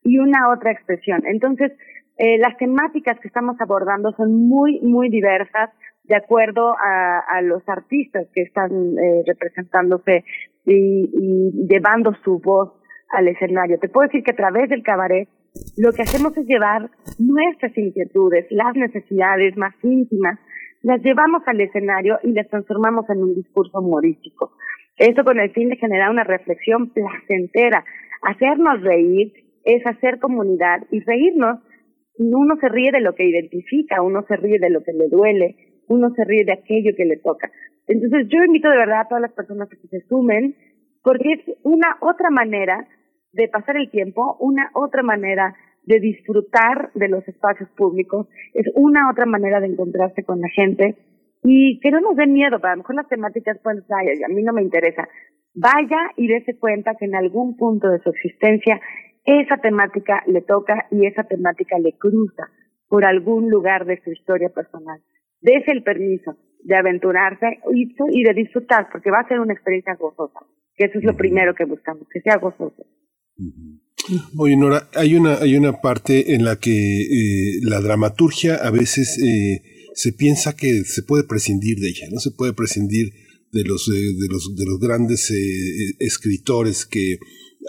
[0.04, 1.22] y una otra expresión.
[1.28, 1.72] Entonces,
[2.18, 5.70] eh, las temáticas que estamos abordando son muy, muy diversas
[6.06, 10.26] de acuerdo a, a los artistas que están eh, representándose
[10.66, 12.74] y, y llevando su voz
[13.14, 13.80] al escenario.
[13.80, 15.30] Te puedo decir que a través del cabaret
[15.78, 20.40] lo que hacemos es llevar nuestras inquietudes, las necesidades más íntimas,
[20.82, 24.52] las llevamos al escenario y las transformamos en un discurso humorístico.
[24.98, 27.86] Eso con el fin de generar una reflexión placentera.
[28.22, 31.60] Hacernos reír es hacer comunidad y reírnos.
[32.18, 35.56] Uno se ríe de lo que identifica, uno se ríe de lo que le duele,
[35.88, 37.50] uno se ríe de aquello que le toca.
[37.88, 40.56] Entonces yo invito de verdad a todas las personas que se sumen,
[41.02, 42.88] porque es una otra manera
[43.34, 49.10] de pasar el tiempo, una otra manera de disfrutar de los espacios públicos, es una
[49.12, 50.96] otra manera de encontrarse con la gente
[51.44, 54.44] y que no nos den miedo, para lo mejor las temáticas pueden ser, a mí
[54.44, 55.08] no me interesa.
[55.54, 58.80] Vaya y dése cuenta que en algún punto de su existencia
[59.26, 62.50] esa temática le toca y esa temática le cruza
[62.88, 65.00] por algún lugar de su historia personal.
[65.42, 70.40] Dese el permiso de aventurarse y, de disfrutar, porque va a ser una experiencia gozosa,
[70.76, 72.86] que eso es lo primero que buscamos, que sea gozoso.
[74.38, 79.18] Oye, Nora, hay una, hay una parte en la que eh, la dramaturgia a veces
[79.18, 79.64] eh,
[79.96, 83.14] se piensa que se puede prescindir de ella, no se puede prescindir
[83.52, 85.32] de los, eh, de los, de los grandes
[86.00, 87.18] escritores que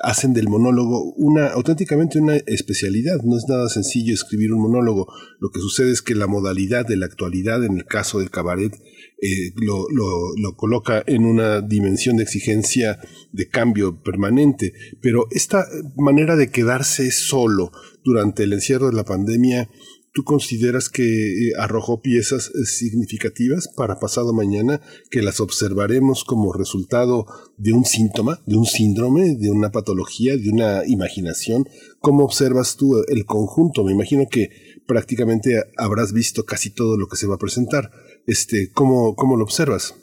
[0.02, 3.22] hacen del monólogo una auténticamente una especialidad.
[3.22, 5.06] No es nada sencillo escribir un monólogo.
[5.40, 8.74] Lo que sucede es que la modalidad de la actualidad, en el caso del cabaret,
[9.20, 12.98] eh, lo, lo, lo, coloca en una dimensión de exigencia
[13.32, 14.74] de cambio permanente.
[15.00, 17.70] Pero esta manera de quedarse solo
[18.04, 19.70] durante el encierro de la pandemia
[20.14, 26.52] ¿Tú consideras que eh, arrojó piezas eh, significativas para pasado mañana que las observaremos como
[26.52, 27.26] resultado
[27.58, 31.64] de un síntoma, de un síndrome, de una patología, de una imaginación?
[31.98, 33.82] ¿Cómo observas tú el conjunto?
[33.82, 34.50] Me imagino que
[34.86, 37.90] prácticamente habrás visto casi todo lo que se va a presentar.
[38.28, 39.98] Este, ¿cómo, cómo lo observas?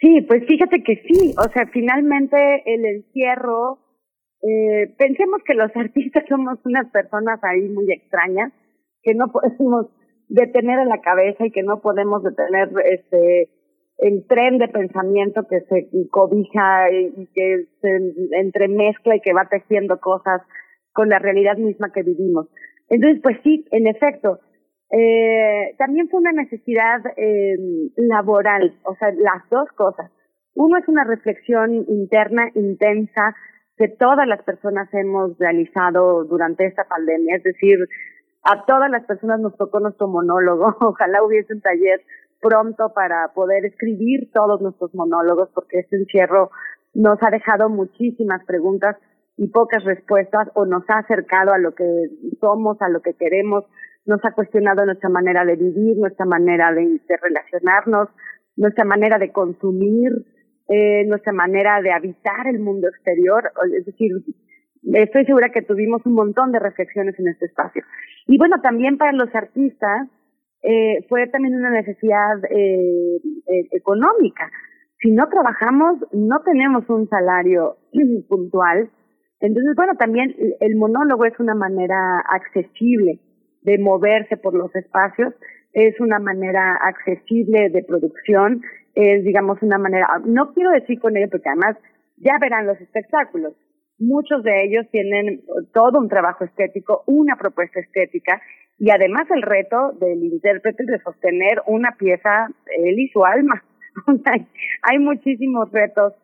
[0.00, 1.34] Sí, pues fíjate que sí.
[1.36, 3.80] O sea, finalmente el encierro,
[4.40, 8.52] eh, pensemos que los artistas somos unas personas ahí muy extrañas
[9.02, 9.86] que no podemos
[10.28, 13.50] detener en la cabeza y que no podemos detener este
[13.98, 20.00] el tren de pensamiento que se cobija y que se entremezcla y que va tejiendo
[20.00, 20.40] cosas
[20.94, 22.48] con la realidad misma que vivimos.
[22.88, 24.40] Entonces, pues sí, en efecto,
[24.90, 27.56] eh, también fue una necesidad eh,
[27.96, 30.10] laboral, o sea, las dos cosas.
[30.54, 33.36] Uno es una reflexión interna intensa
[33.76, 37.78] que todas las personas hemos realizado durante esta pandemia, es decir,
[38.42, 40.76] a todas las personas nos tocó nuestro monólogo.
[40.80, 42.02] Ojalá hubiese un taller
[42.40, 46.50] pronto para poder escribir todos nuestros monólogos, porque este encierro
[46.94, 48.96] nos ha dejado muchísimas preguntas
[49.36, 51.84] y pocas respuestas, o nos ha acercado a lo que
[52.40, 53.64] somos, a lo que queremos,
[54.04, 58.08] nos ha cuestionado nuestra manera de vivir, nuestra manera de, relacionarnos,
[58.56, 60.26] nuestra manera de consumir,
[60.68, 64.12] eh, nuestra manera de habitar el mundo exterior, es decir,
[64.82, 67.82] estoy segura que tuvimos un montón de reflexiones en este espacio.
[68.26, 70.08] Y bueno, también para los artistas
[70.62, 73.16] eh, fue también una necesidad eh,
[73.46, 74.50] eh, económica.
[75.00, 77.76] Si no trabajamos, no tenemos un salario
[78.28, 78.90] puntual.
[79.40, 83.20] Entonces, bueno, también el monólogo es una manera accesible
[83.62, 85.34] de moverse por los espacios,
[85.72, 88.62] es una manera accesible de producción,
[88.94, 91.76] es, digamos, una manera, no quiero decir con ello, porque además
[92.16, 93.54] ya verán los espectáculos,
[94.00, 98.40] Muchos de ellos tienen todo un trabajo estético, una propuesta estética
[98.78, 103.62] y además el reto del intérprete de sostener una pieza, él y su alma.
[104.82, 106.14] hay, muchísimos retos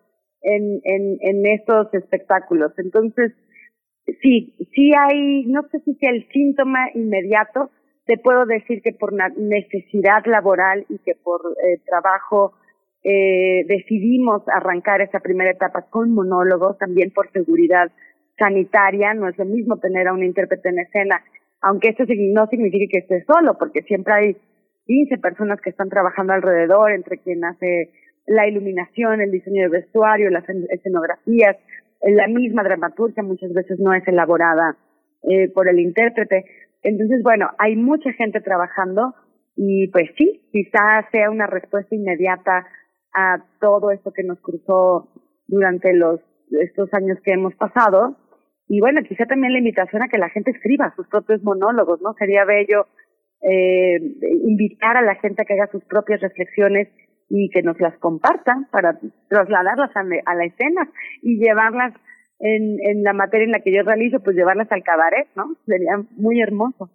[0.40, 2.72] en, en, en estos espectáculos.
[2.78, 3.32] Entonces,
[4.22, 7.70] sí, sí hay, no sé si sea el síntoma inmediato,
[8.06, 12.54] te puedo decir que por necesidad laboral y que por eh, trabajo
[13.08, 17.92] eh, decidimos arrancar esa primera etapa con monólogos, también por seguridad
[18.36, 19.14] sanitaria.
[19.14, 21.22] No es lo mismo tener a un intérprete en escena,
[21.60, 22.02] aunque esto
[22.34, 24.36] no signifique que esté solo, porque siempre hay
[24.86, 27.92] 15 personas que están trabajando alrededor, entre quien hace
[28.26, 31.56] la iluminación, el diseño de vestuario, las escenografías,
[32.02, 34.76] la misma dramaturgia muchas veces no es elaborada
[35.22, 36.44] eh, por el intérprete.
[36.82, 39.14] Entonces, bueno, hay mucha gente trabajando
[39.54, 42.66] y pues sí, quizás sea una respuesta inmediata
[43.16, 45.08] a todo esto que nos cruzó
[45.48, 48.16] durante los estos años que hemos pasado.
[48.68, 52.12] Y bueno, quizá también la invitación a que la gente escriba sus propios monólogos, ¿no?
[52.14, 52.86] Sería bello
[53.42, 53.98] eh,
[54.44, 56.88] invitar a la gente a que haga sus propias reflexiones
[57.28, 58.98] y que nos las compartan para
[59.28, 60.90] trasladarlas a, a la escena
[61.22, 61.94] y llevarlas
[62.38, 65.56] en, en la materia en la que yo realizo, pues llevarlas al cabaret, ¿no?
[65.64, 66.90] Sería muy hermoso.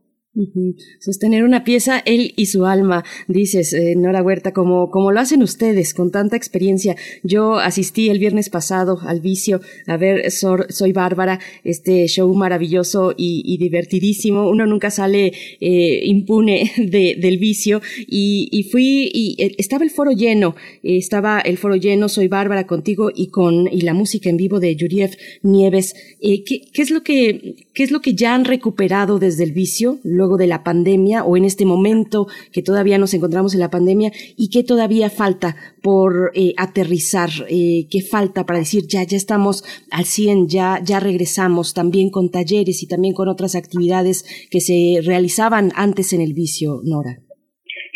[1.01, 5.43] Sostener una pieza, él y su alma, dices, eh, Nora Huerta, como, como lo hacen
[5.43, 6.95] ustedes, con tanta experiencia.
[7.21, 13.57] Yo asistí el viernes pasado al vicio a ver Soy Bárbara, este show maravilloso y,
[13.57, 14.49] divertidísimo.
[14.49, 20.11] Uno nunca sale eh, impune de, del vicio y, fui y eh, estaba el foro
[20.11, 24.61] lleno, estaba el foro lleno, Soy Bárbara contigo y con y la música en vivo
[24.61, 25.11] de Yuriev
[25.43, 25.93] Nieves.
[26.21, 29.99] ¿qué, ¿Qué es lo que qué es lo que ya han recuperado desde el vicio?
[30.21, 34.11] Luego de la pandemia o en este momento que todavía nos encontramos en la pandemia
[34.37, 39.63] y qué todavía falta por eh, aterrizar, eh, qué falta para decir ya, ya estamos
[39.91, 45.01] al 100, ya, ya regresamos también con talleres y también con otras actividades que se
[45.03, 47.17] realizaban antes en el vicio, Nora.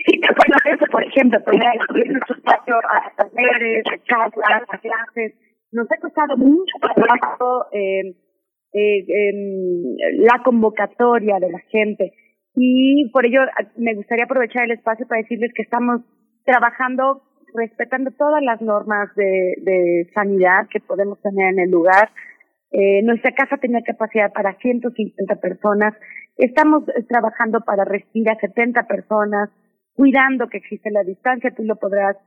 [0.05, 1.77] Sí, bueno, eso, por ejemplo, poner
[2.09, 5.33] nuestro espacio a talleres, a charlas, a clases,
[5.71, 8.15] nos ha costado mucho trabajo eh,
[8.75, 9.05] eh,
[10.17, 12.13] la convocatoria de la gente.
[12.55, 13.41] Y por ello
[13.77, 16.01] me gustaría aprovechar el espacio para decirles que estamos
[16.45, 17.23] trabajando
[17.53, 22.09] respetando todas las normas de, de sanidad que podemos tener en el lugar.
[22.71, 25.93] Eh, nuestra casa tenía capacidad para 150 personas.
[26.37, 29.49] Estamos eh, trabajando para respirar a 70 personas,
[29.93, 31.53] cuidando que existe la distancia.
[31.55, 32.17] Tú lo podrás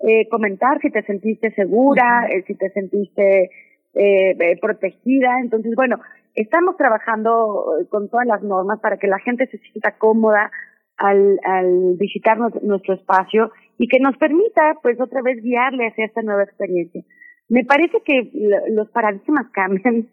[0.00, 3.50] eh, comentar si te sentiste segura, eh, si te sentiste
[3.98, 5.40] eh, eh, protegida.
[5.42, 6.00] Entonces, bueno,
[6.34, 10.50] estamos trabajando con todas las normas para que la gente se sienta cómoda
[10.96, 16.22] al, al visitar nuestro espacio y que nos permita, pues, otra vez guiarle hacia esta
[16.22, 17.02] nueva experiencia.
[17.48, 18.30] Me parece que
[18.70, 20.08] los paradigmas cambian.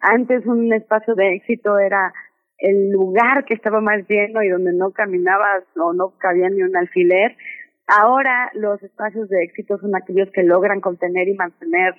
[0.00, 2.12] Antes un espacio de éxito era
[2.58, 6.76] el lugar que estaba más lleno y donde no caminabas o no cabía ni un
[6.76, 7.36] alfiler.
[7.86, 11.94] Ahora los espacios de éxito son aquellos que logran contener y mantener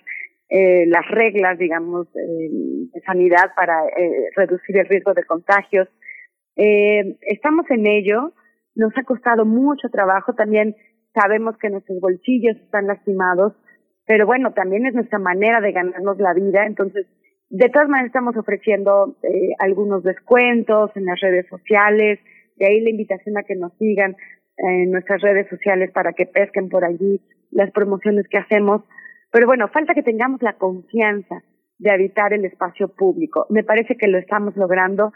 [0.52, 2.50] eh, las reglas, digamos, eh,
[2.94, 5.88] de sanidad para eh, reducir el riesgo de contagios.
[6.58, 8.34] Eh, estamos en ello,
[8.76, 10.76] nos ha costado mucho trabajo, también
[11.14, 13.54] sabemos que nuestros bolsillos están lastimados,
[14.06, 17.08] pero bueno, también es nuestra manera de ganarnos la vida, entonces,
[17.50, 22.20] de todas maneras estamos ofreciendo eh, algunos descuentos en las redes sociales,
[22.58, 24.18] de ahí la invitación a que nos sigan
[24.58, 27.22] en nuestras redes sociales para que pesquen por allí
[27.52, 28.84] las promociones que hacemos.
[29.32, 31.44] Pero bueno, falta que tengamos la confianza
[31.78, 33.48] de habitar el espacio público.
[33.50, 35.14] Me parece que lo estamos logrando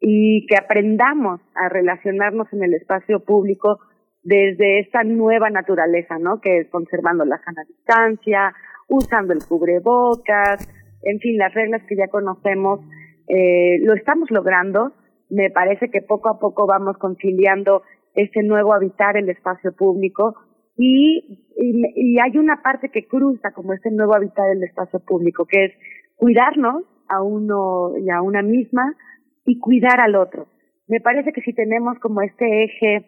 [0.00, 3.78] y que aprendamos a relacionarnos en el espacio público
[4.22, 6.40] desde esta nueva naturaleza, ¿no?
[6.40, 8.52] Que es conservando la sana distancia,
[8.88, 10.68] usando el cubrebocas,
[11.02, 12.80] en fin, las reglas que ya conocemos,
[13.28, 14.92] eh, lo estamos logrando.
[15.30, 17.82] Me parece que poco a poco vamos conciliando
[18.14, 20.34] ese nuevo habitar el espacio público
[20.78, 25.64] y, y, hay una parte que cruza como ese nuevo habitar el espacio público, que
[25.64, 25.72] es
[26.14, 28.94] cuidarnos a uno y a una misma
[29.44, 30.46] y cuidar al otro.
[30.86, 33.06] Me parece que si tenemos como este eje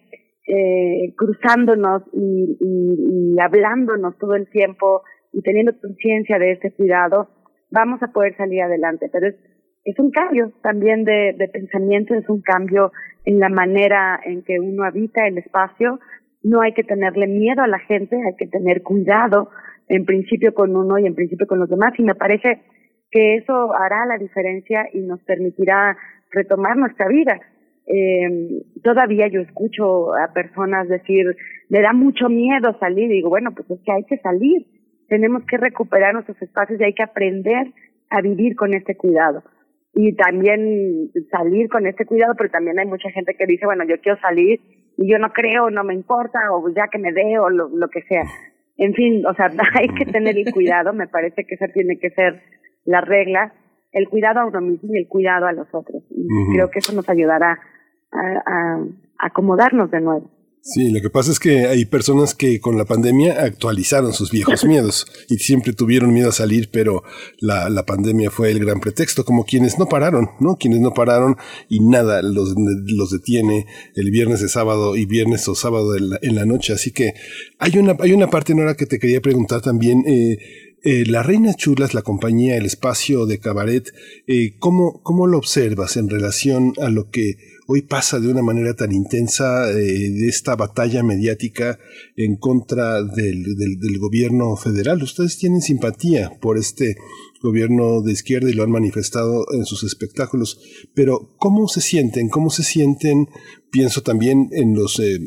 [0.48, 5.02] eh, cruzándonos y, hablándonos todo el tiempo
[5.32, 7.28] y teniendo conciencia de este cuidado,
[7.70, 9.08] vamos a poder salir adelante.
[9.12, 9.36] Pero es,
[9.84, 12.90] es un cambio también de pensamiento, es un cambio
[13.24, 16.00] en la manera en que uno habita el espacio.
[16.42, 19.50] No hay que tenerle miedo a la gente, hay que tener cuidado
[19.88, 21.92] en principio con uno y en principio con los demás.
[21.98, 22.62] Y me parece
[23.10, 25.96] que eso hará la diferencia y nos permitirá
[26.30, 27.40] retomar nuestra vida.
[27.86, 31.26] Eh, todavía yo escucho a personas decir,
[31.68, 33.10] me da mucho miedo salir.
[33.10, 34.66] Y digo, bueno, pues es que hay que salir.
[35.08, 37.72] Tenemos que recuperar nuestros espacios y hay que aprender
[38.10, 39.42] a vivir con este cuidado
[39.94, 44.00] y también salir con este cuidado, pero también hay mucha gente que dice, bueno, yo
[44.00, 44.60] quiero salir
[45.06, 48.02] yo no creo, no me importa, o ya que me dé, o lo, lo que
[48.02, 48.24] sea.
[48.76, 52.10] En fin, o sea, hay que tener el cuidado, me parece que esa tiene que
[52.10, 52.42] ser
[52.84, 53.52] la regla,
[53.92, 56.02] el cuidado a uno mismo y el cuidado a los otros.
[56.10, 57.58] Y creo que eso nos ayudará
[58.12, 58.84] a, a
[59.18, 60.30] acomodarnos de nuevo.
[60.62, 64.64] Sí, lo que pasa es que hay personas que con la pandemia actualizaron sus viejos
[64.66, 67.02] miedos y siempre tuvieron miedo a salir, pero
[67.38, 70.56] la, la pandemia fue el gran pretexto, como quienes no pararon, ¿no?
[70.56, 71.36] Quienes no pararon
[71.70, 76.34] y nada los, los detiene el viernes de sábado y viernes o sábado la, en
[76.34, 76.74] la noche.
[76.74, 77.14] Así que
[77.58, 80.04] hay una, hay una parte, Nora, que te quería preguntar también.
[80.06, 80.38] Eh,
[80.82, 83.92] eh, la Reina Chulas, la compañía, el espacio de cabaret,
[84.26, 87.36] eh, ¿cómo, ¿cómo lo observas en relación a lo que
[87.72, 91.78] hoy pasa de una manera tan intensa eh, esta batalla mediática
[92.16, 95.00] en contra del, del, del, gobierno federal.
[95.04, 96.96] Ustedes tienen simpatía por este
[97.40, 100.58] gobierno de izquierda y lo han manifestado en sus espectáculos,
[100.94, 102.28] pero ¿cómo se sienten?
[102.28, 103.28] ¿Cómo se sienten?
[103.70, 104.98] Pienso también en los...
[104.98, 105.20] Eh,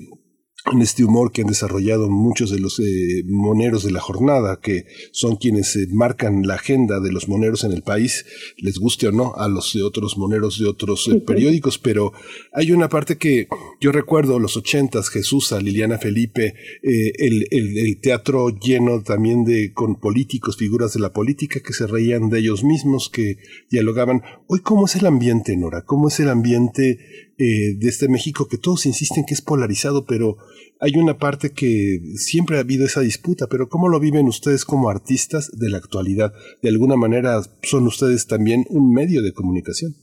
[0.72, 4.86] en este humor que han desarrollado muchos de los eh, moneros de la jornada, que
[5.12, 8.26] son quienes eh, marcan la agenda de los moneros en el país,
[8.58, 12.14] les guste o no a los de otros moneros de otros eh, periódicos, pero
[12.54, 13.48] hay una parte que
[13.82, 19.74] yo recuerdo los ochentas, Jesús, a Liliana Felipe, el, el, el, teatro lleno también de
[19.74, 23.38] con políticos, figuras de la política que se reían de ellos mismos, que
[23.70, 24.22] dialogaban.
[24.48, 25.84] Hoy, ¿cómo es el ambiente, Nora?
[25.84, 30.38] ¿Cómo es el ambiente eh, de este México que todos insisten que es polarizado, pero
[30.80, 34.90] hay una parte que siempre ha habido esa disputa, pero ¿cómo lo viven ustedes como
[34.90, 36.34] artistas de la actualidad?
[36.62, 39.94] De alguna manera son ustedes también un medio de comunicación.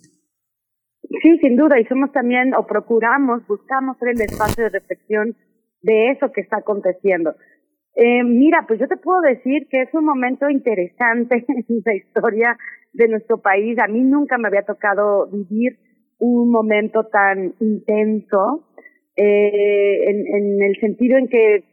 [1.23, 5.37] Sí, sin duda, y somos también, o procuramos, buscamos el espacio de reflexión
[5.83, 7.35] de eso que está aconteciendo.
[7.95, 12.57] Eh, mira, pues yo te puedo decir que es un momento interesante en la historia
[12.93, 13.79] de nuestro país.
[13.79, 15.79] A mí nunca me había tocado vivir
[16.21, 18.65] un momento tan intenso
[19.17, 21.65] eh, en, el sentido en que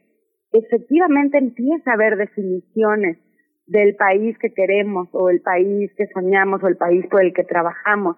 [0.52, 3.18] efectivamente empieza a haber definiciones
[3.66, 7.44] del país que queremos o el país que soñamos o el país por el que
[7.44, 8.16] trabajamos.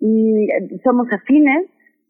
[0.00, 0.48] Y
[0.84, 1.66] somos afines,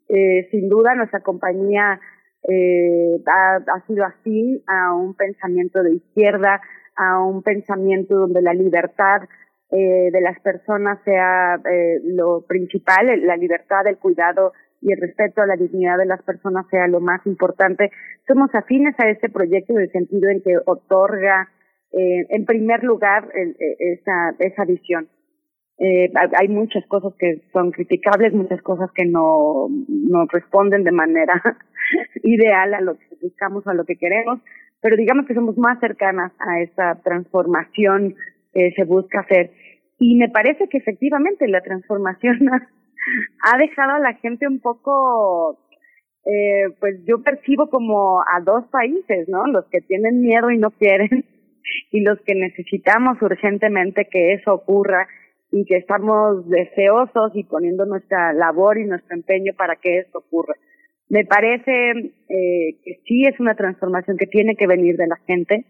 [0.09, 1.99] Eh, sin duda nuestra compañía
[2.47, 6.61] eh, ha, ha sido así a un pensamiento de izquierda,
[6.95, 9.27] a un pensamiento donde la libertad
[9.69, 15.41] eh, de las personas sea eh, lo principal, la libertad, el cuidado y el respeto
[15.41, 17.91] a la dignidad de las personas sea lo más importante.
[18.27, 21.49] Somos afines a este proyecto en el sentido en que otorga,
[21.91, 25.09] eh, en primer lugar, el, esa, esa visión.
[25.79, 31.39] Hay muchas cosas que son criticables, muchas cosas que no, no responden de manera
[32.23, 34.39] ideal a lo que buscamos a lo que queremos,
[34.81, 38.15] pero digamos que somos más cercanas a esa transformación
[38.57, 39.51] que se busca hacer.
[39.99, 42.39] Y me parece que efectivamente la transformación
[43.43, 45.59] ha dejado a la gente un poco,
[46.25, 49.45] eh, pues yo percibo como a dos países, ¿no?
[49.45, 51.25] Los que tienen miedo y no quieren
[51.91, 55.07] y los que necesitamos urgentemente que eso ocurra
[55.51, 60.55] y que estamos deseosos y poniendo nuestra labor y nuestro empeño para que eso ocurra.
[61.09, 65.63] Me parece eh, que sí es una transformación que tiene que venir de la gente,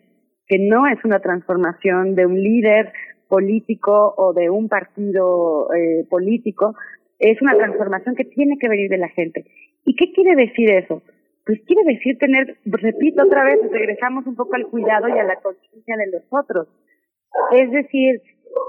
[0.47, 2.93] que no es una transformación de un líder
[3.27, 6.75] político o de un partido eh, político,
[7.19, 9.45] es una transformación que tiene que venir de la gente.
[9.85, 11.01] ¿Y qué quiere decir eso?
[11.45, 15.37] Pues quiere decir tener, repito otra vez, regresamos un poco al cuidado y a la
[15.37, 16.67] conciencia de los otros.
[17.51, 18.21] Es decir,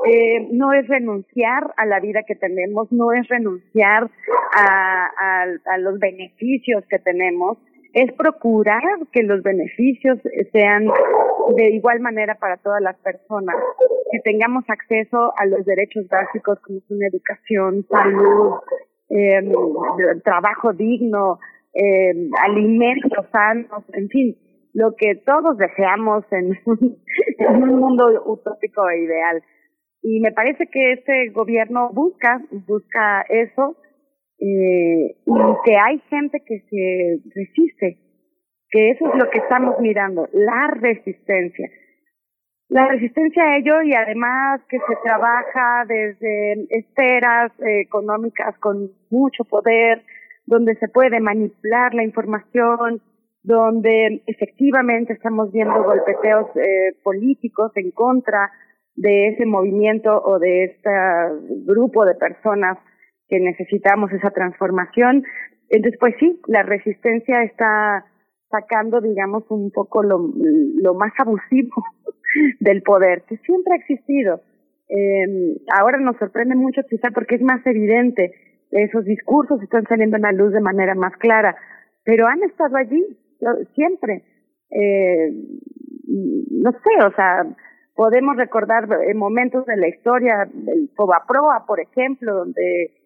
[0.06, 4.08] eh, no es renunciar a la vida que tenemos, no es renunciar
[4.54, 7.58] a, los beneficios que tenemos,
[7.92, 8.82] es procurar
[9.12, 10.18] que los beneficios
[10.52, 10.88] sean
[11.56, 13.56] de igual manera para todas las personas,
[14.10, 18.54] que tengamos acceso a los derechos básicos como son educación, salud,
[19.10, 19.40] eh,
[20.24, 21.38] trabajo digno,
[21.74, 24.36] eh, alimentos sanos, en fin,
[24.74, 26.58] lo que todos deseamos en
[27.38, 29.42] en un mundo utópico e ideal.
[30.02, 33.76] Y me parece que este gobierno busca, busca eso,
[34.40, 35.32] eh, y
[35.64, 37.98] que hay gente que se resiste,
[38.70, 41.68] que eso es lo que estamos mirando, la resistencia.
[42.68, 49.44] La resistencia a ello y además que se trabaja desde esferas eh, económicas con mucho
[49.44, 50.02] poder,
[50.44, 53.00] donde se puede manipular la información,
[53.42, 58.52] donde efectivamente estamos viendo golpeteos eh, políticos en contra
[58.94, 60.90] de ese movimiento o de este
[61.64, 62.76] grupo de personas
[63.28, 65.24] que necesitamos esa transformación.
[65.68, 68.06] Entonces, pues sí, la resistencia está
[68.50, 70.18] sacando, digamos, un poco lo,
[70.94, 71.84] más abusivo
[72.60, 74.40] del poder, que siempre ha existido.
[74.88, 78.32] Eh, ahora nos sorprende mucho quizá porque es más evidente,
[78.70, 81.56] esos discursos están saliendo a la luz de manera más clara,
[82.04, 83.04] pero han estado allí
[83.74, 84.24] siempre.
[84.70, 85.30] Eh,
[86.06, 87.46] no sé, o sea,
[87.94, 92.97] podemos recordar momentos de la historia del Proa, por ejemplo, donde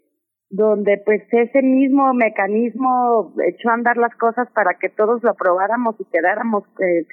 [0.52, 5.96] donde pues ese mismo mecanismo echó a andar las cosas para que todos lo aprobáramos
[5.98, 7.06] y quedáramos eh,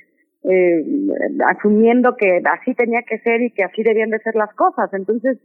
[0.44, 0.84] eh,
[1.48, 4.94] asumiendo que así tenía que ser y que así debían de ser las cosas.
[4.94, 5.38] Entonces,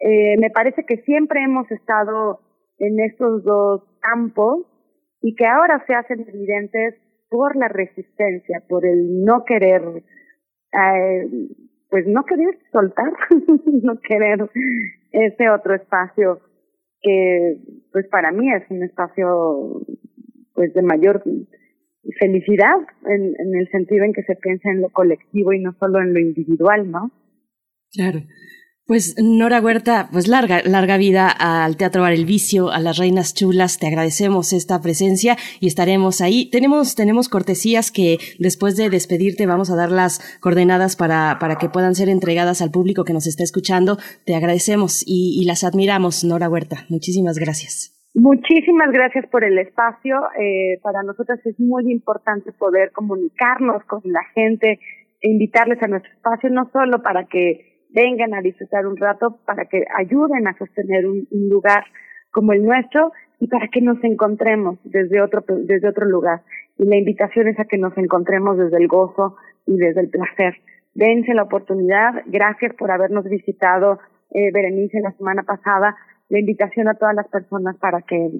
[0.00, 2.40] eh, me parece que siempre hemos estado
[2.78, 4.66] en estos dos campos
[5.20, 6.96] y que ahora se hacen evidentes
[7.30, 9.82] por la resistencia, por el no querer,
[10.72, 11.28] eh,
[11.88, 13.12] pues no querer soltar,
[13.82, 14.50] no querer
[15.12, 16.40] ese otro espacio
[17.02, 17.58] que
[17.92, 19.82] pues para mí es un espacio
[20.54, 21.22] pues de mayor
[22.18, 22.76] felicidad
[23.06, 26.14] en, en el sentido en que se piensa en lo colectivo y no solo en
[26.14, 27.10] lo individual, ¿no?
[27.92, 28.20] Claro.
[28.84, 33.32] Pues Nora Huerta, pues larga, larga vida al Teatro Bar El Vicio, a las Reinas
[33.32, 36.50] Chulas, te agradecemos esta presencia y estaremos ahí.
[36.50, 41.68] Tenemos, tenemos cortesías que después de despedirte vamos a dar las coordenadas para, para que
[41.68, 43.98] puedan ser entregadas al público que nos está escuchando.
[44.26, 46.84] Te agradecemos y, y las admiramos, Nora Huerta.
[46.88, 47.96] Muchísimas gracias.
[48.14, 50.16] Muchísimas gracias por el espacio.
[50.38, 54.80] Eh, para nosotros es muy importante poder comunicarnos con la gente
[55.20, 59.66] e invitarles a nuestro espacio, no solo para que vengan a disfrutar un rato para
[59.66, 61.84] que ayuden a sostener un, lugar
[62.30, 66.42] como el nuestro y para que nos encontremos desde otro, desde otro lugar.
[66.78, 69.36] Y la invitación es a que nos encontremos desde el gozo
[69.66, 70.54] y desde el placer.
[70.94, 72.22] Dense la oportunidad.
[72.26, 73.98] Gracias por habernos visitado,
[74.30, 75.96] eh, Berenice, la semana pasada.
[76.28, 78.30] La invitación a todas las personas para que,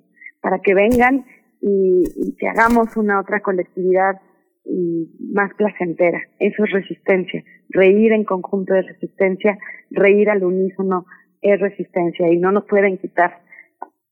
[0.40, 1.26] para que vengan
[1.60, 4.20] y, y que hagamos una otra colectividad
[4.64, 6.20] más placentera.
[6.38, 7.44] Eso es resistencia.
[7.68, 9.58] Reír en conjunto de resistencia,
[9.90, 11.06] reír al unísono
[11.40, 13.42] es resistencia y no nos pueden quitar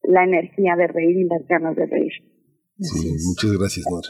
[0.03, 2.13] la energía de reír y las ganas de reír.
[2.79, 4.09] Sí, muchas gracias, Nora.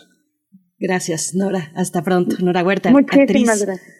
[0.79, 1.73] Gracias, Nora.
[1.75, 2.37] Hasta pronto.
[2.43, 2.91] Nora Huerta.
[2.91, 4.00] Muchísimas gracias.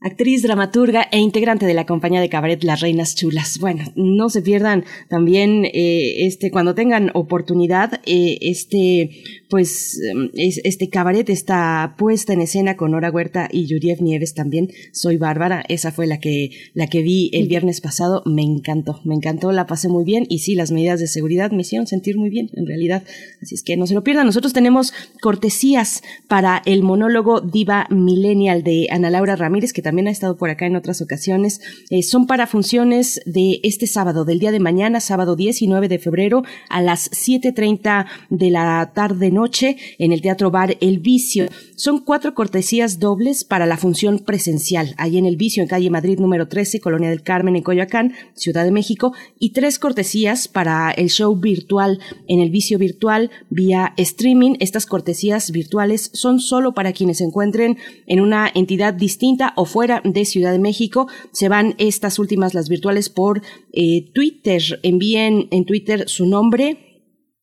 [0.00, 3.58] Actriz, dramaturga e integrante de la compañía de cabaret Las Reinas Chulas.
[3.58, 9.10] Bueno, no se pierdan también eh, este cuando tengan oportunidad eh, este
[9.50, 14.68] pues em, este cabaret está puesta en escena con Nora Huerta y Yuriev Nieves también.
[14.92, 18.22] Soy Bárbara, esa fue la que la que vi el viernes pasado.
[18.24, 21.62] Me encantó, me encantó, la pasé muy bien y sí, las medidas de seguridad me
[21.62, 23.02] hicieron sentir muy bien en realidad.
[23.42, 24.26] Así es que no se lo pierdan.
[24.26, 30.10] Nosotros tenemos cortesías para el monólogo Diva Millennial de Ana Laura Ramírez que también ha
[30.10, 31.62] estado por acá en otras ocasiones.
[31.88, 36.42] Eh, son para funciones de este sábado, del día de mañana, sábado 19 de febrero,
[36.68, 41.46] a las 7.30 de la tarde-noche, en el Teatro Bar El Vicio.
[41.74, 46.18] Son cuatro cortesías dobles para la función presencial, ahí en El Vicio, en calle Madrid
[46.18, 51.08] número 13, Colonia del Carmen, en Coyoacán, Ciudad de México, y tres cortesías para el
[51.08, 54.56] show virtual en El Vicio Virtual vía streaming.
[54.60, 59.77] Estas cortesías virtuales son solo para quienes se encuentren en una entidad distinta o fuera
[59.86, 61.08] de Ciudad de México.
[61.32, 64.62] Se van estas últimas, las virtuales, por eh, Twitter.
[64.82, 66.87] Envíen en Twitter su nombre,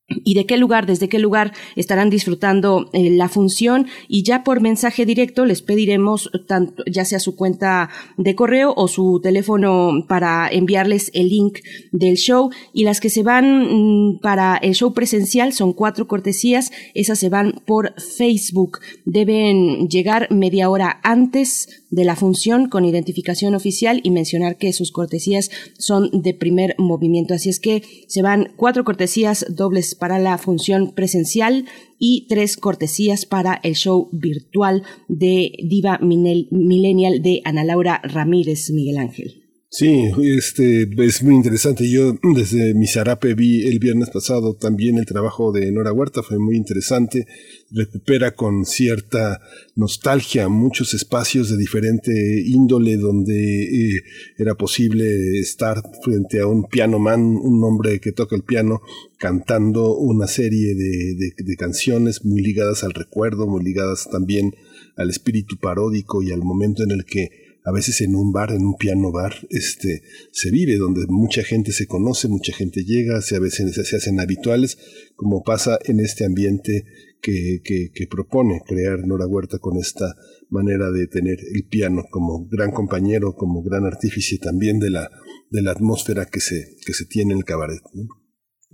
[0.08, 3.88] y de qué lugar, desde qué lugar estarán disfrutando eh, la función.
[4.08, 8.88] Y ya por mensaje directo les pediremos tanto ya sea su cuenta de correo o
[8.88, 11.60] su teléfono para enviarles el link
[11.92, 12.52] del show.
[12.72, 17.30] Y las que se van mm, para el show presencial son cuatro cortesías, esas se
[17.30, 24.12] van por Facebook, deben llegar media hora antes de la función con identificación oficial y
[24.12, 27.34] mencionar que sus cortesías son de primer movimiento.
[27.34, 31.66] Así es que se van cuatro cortesías dobles para la función presencial
[32.00, 38.98] y tres cortesías para el show virtual de Diva Millennial de Ana Laura Ramírez Miguel
[38.98, 39.45] Ángel.
[39.78, 41.90] Sí, este es muy interesante.
[41.90, 46.40] Yo desde mi zarape vi el viernes pasado también el trabajo de Nora Huerta, fue
[46.40, 47.28] muy interesante.
[47.72, 49.42] Recupera con cierta
[49.76, 52.14] nostalgia muchos espacios de diferente
[52.46, 54.02] índole donde eh,
[54.38, 58.80] era posible estar frente a un piano man, un hombre que toca el piano,
[59.18, 64.56] cantando una serie de, de canciones muy ligadas al recuerdo, muy ligadas también
[64.96, 68.64] al espíritu paródico y al momento en el que a veces en un bar, en
[68.64, 73.36] un piano bar, este, se vive, donde mucha gente se conoce, mucha gente llega, se,
[73.36, 74.78] a veces se hacen habituales,
[75.16, 76.86] como pasa en este ambiente
[77.22, 80.16] que, que, que propone crear Nora Huerta con esta
[80.50, 85.10] manera de tener el piano como gran compañero, como gran artífice también de la,
[85.50, 87.82] de la atmósfera que se, que se tiene en el cabaret.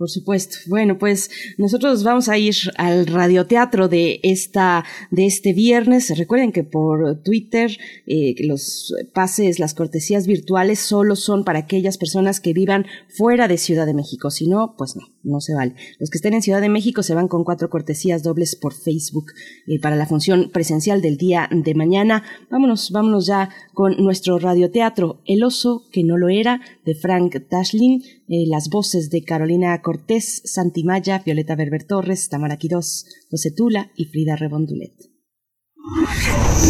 [0.02, 0.56] Por supuesto.
[0.66, 6.18] Bueno, pues nosotros vamos a ir al radioteatro de esta de este viernes.
[6.18, 7.70] Recuerden que por Twitter
[8.08, 12.84] eh, los pases, las cortesías virtuales solo son para aquellas personas que vivan
[13.16, 14.32] fuera de Ciudad de México.
[14.32, 15.76] Si no, pues no, no se vale.
[16.00, 19.26] Los que estén en Ciudad de México se van con cuatro cortesías dobles por Facebook
[19.68, 22.24] eh, para la función presencial del día de mañana.
[22.50, 28.02] Vámonos, vámonos ya con nuestro radioteatro El oso que no lo era de Frank Tashlin,
[28.28, 34.06] eh, las voces de Carolina Cortés, Santimaya, Violeta Berber Torres, Tamara Quirós, José Tula y
[34.06, 34.92] Frida Rebondulet.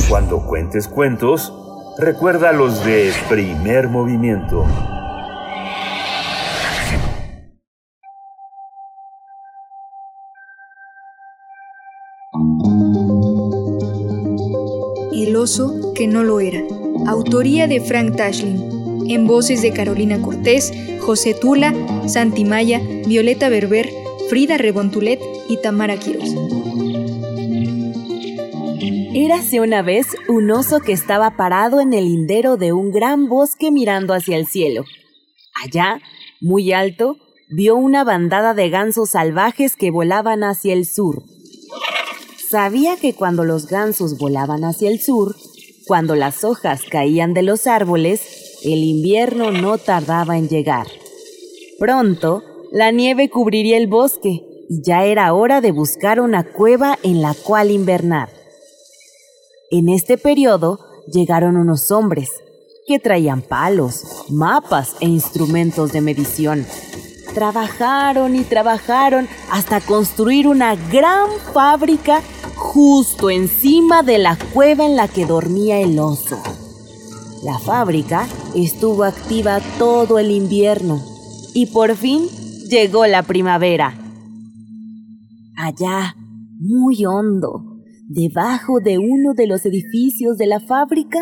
[0.09, 1.53] Cuando cuentes cuentos,
[1.98, 4.64] recuerda los de primer movimiento.
[15.12, 16.62] El oso que no lo era.
[17.07, 21.74] Autoría de Frank Tashlin en voces de Carolina Cortés, José Tula,
[22.07, 23.88] Santimaya, Violeta Berber,
[24.28, 26.34] Frida Rebontulet y Tamara Quiroz.
[29.14, 33.70] Érase una vez un oso que estaba parado en el lindero de un gran bosque
[33.70, 34.84] mirando hacia el cielo.
[35.62, 36.00] Allá,
[36.40, 41.22] muy alto, vio una bandada de gansos salvajes que volaban hacia el sur.
[42.48, 45.36] Sabía que cuando los gansos volaban hacia el sur,
[45.86, 50.86] cuando las hojas caían de los árboles, el invierno no tardaba en llegar.
[51.78, 57.22] Pronto, la nieve cubriría el bosque y ya era hora de buscar una cueva en
[57.22, 58.30] la cual invernar.
[59.70, 60.78] En este periodo
[61.12, 62.30] llegaron unos hombres
[62.86, 66.66] que traían palos, mapas e instrumentos de medición.
[67.34, 72.20] Trabajaron y trabajaron hasta construir una gran fábrica
[72.54, 76.42] justo encima de la cueva en la que dormía el oso.
[77.43, 81.01] La fábrica estuvo activa todo el invierno
[81.55, 82.22] y por fin
[82.70, 83.95] llegó la primavera.
[85.57, 86.14] Allá,
[86.61, 91.18] muy hondo, debajo de uno de los edificios de la fábrica,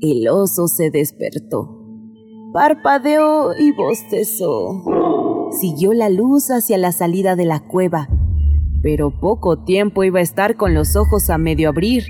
[0.00, 1.78] el oso se despertó.
[2.52, 4.82] Parpadeó y bostezó.
[5.60, 8.08] Siguió la luz hacia la salida de la cueva,
[8.82, 12.02] pero poco tiempo iba a estar con los ojos a medio abrir.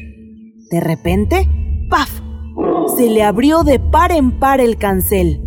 [0.70, 1.46] De repente,
[1.90, 2.21] ¡paf!
[2.96, 5.42] Se le abrió de par en par el cancel.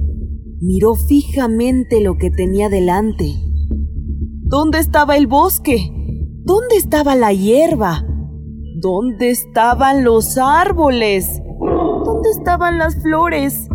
[0.62, 3.36] Miró fijamente lo que tenía delante.
[4.48, 5.92] ¿Dónde estaba el bosque?
[6.44, 8.06] ¿Dónde estaba la hierba?
[8.78, 11.42] ¿Dónde estaban los árboles?
[12.06, 13.68] ¿Dónde estaban las flores?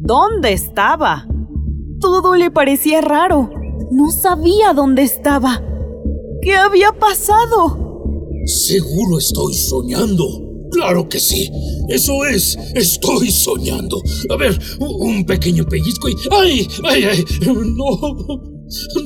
[0.00, 1.26] ¿Dónde estaba?
[2.00, 3.50] Todo le parecía raro.
[3.90, 5.62] No sabía dónde estaba.
[6.42, 7.78] ¿Qué había pasado?
[8.44, 10.43] Seguro estoy soñando.
[10.74, 11.50] Claro que sí.
[11.88, 12.58] Eso es.
[12.74, 14.00] Estoy soñando.
[14.30, 16.14] A ver, un pequeño pellizco y...
[16.30, 16.68] ¡Ay!
[16.84, 17.24] ¡Ay, ay!
[17.46, 17.98] No.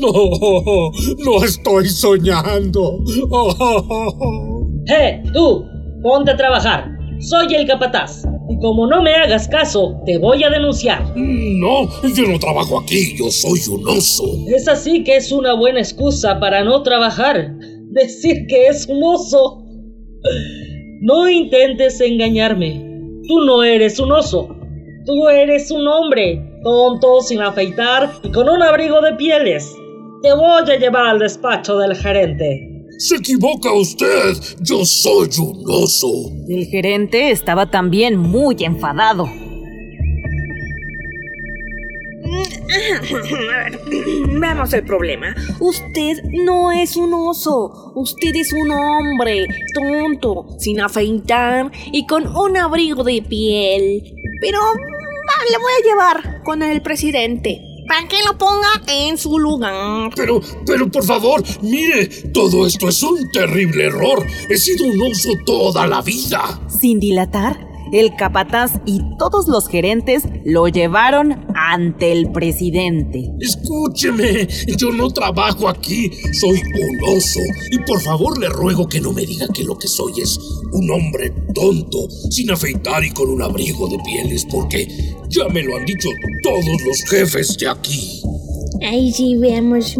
[0.01, 0.91] No.
[1.25, 3.01] No estoy soñando.
[4.87, 5.65] ¡Eh, tú!
[6.03, 6.89] Ponte a trabajar.
[7.21, 8.23] Soy el capataz.
[8.49, 11.05] Y como no me hagas caso, te voy a denunciar.
[11.17, 14.25] No, yo no trabajo aquí, yo soy un oso.
[14.47, 17.55] Es así que es una buena excusa para no trabajar.
[17.91, 19.65] Decir que es un oso.
[21.01, 22.85] No intentes engañarme.
[23.29, 24.49] Tú no eres un oso.
[25.07, 29.73] Tú eres un hombre, tonto, sin afeitar y con un abrigo de pieles.
[30.23, 32.69] Te voy a llevar al despacho del gerente.
[32.99, 34.35] Se equivoca usted.
[34.61, 36.33] Yo soy un oso.
[36.49, 39.29] El gerente estaba también muy enfadado.
[44.41, 45.35] Veamos el problema.
[45.61, 47.93] Usted no es un oso.
[47.95, 54.15] Usted es un hombre tonto, sin afeitar y con un abrigo de piel.
[54.41, 59.39] Pero ah, le voy a llevar con el presidente para que lo ponga en su
[59.39, 60.13] lugar.
[60.15, 64.25] Pero, pero por favor, mire, todo esto es un terrible error.
[64.49, 66.61] He sido un oso toda la vida.
[66.69, 73.31] Sin dilatar, el capataz y todos los gerentes lo llevaron ante el presidente.
[73.41, 77.41] Escúcheme, yo no trabajo aquí, soy un oso.
[77.71, 80.39] Y por favor le ruego que no me diga que lo que soy es
[80.73, 84.89] un hombre tonto, sin afeitar y con un abrigo de pieles, porque
[85.29, 86.09] ya me lo han dicho
[86.43, 88.23] todos los jefes de aquí.
[88.83, 89.97] Ahí sí, veamos.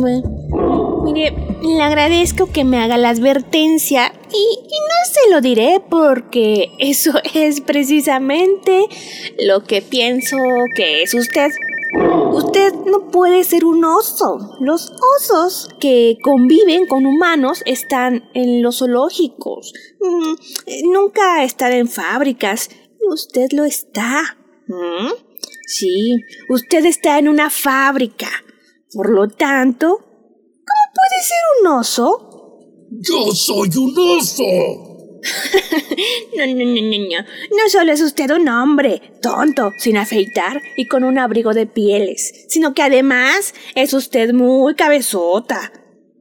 [1.05, 1.33] Mire,
[1.63, 7.61] le agradezco que me haga la advertencia y, no se lo diré porque eso es
[7.61, 8.87] precisamente
[9.39, 10.37] lo que pienso
[10.75, 11.51] que es usted.
[12.33, 14.57] Usted no puede ser un oso.
[14.61, 19.73] Los osos que conviven con humanos están en los zoológicos.
[20.01, 22.69] Mm, nunca están en fábricas.
[23.11, 24.37] Usted lo está.
[24.67, 25.13] ¿Mm?
[25.67, 26.17] Sí,
[26.51, 28.29] usted está en una fábrica.
[28.93, 30.09] Por lo tanto,
[30.69, 32.28] ¿Cómo puede ser un oso?
[32.91, 34.45] ¡Yo soy un oso!
[36.37, 37.27] no, no, no, no, no.
[37.51, 42.47] No solo es usted un hombre, tonto, sin afeitar y con un abrigo de pieles,
[42.49, 45.73] sino que además es usted muy cabezota.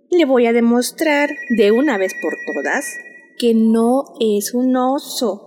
[0.09, 2.85] Le voy a demostrar de una vez por todas
[3.37, 5.43] que no es un oso.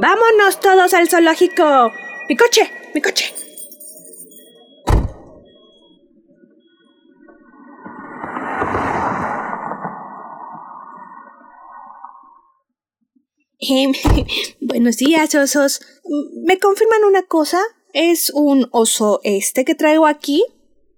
[0.00, 1.92] ¡Vámonos todos al zoológico!
[2.28, 2.70] ¡Mi coche!
[2.94, 3.43] ¡Mi coche!
[14.60, 15.80] buenos días, osos.
[16.44, 17.60] ¿Me confirman una cosa?
[17.92, 20.44] ¿Es un oso este que traigo aquí?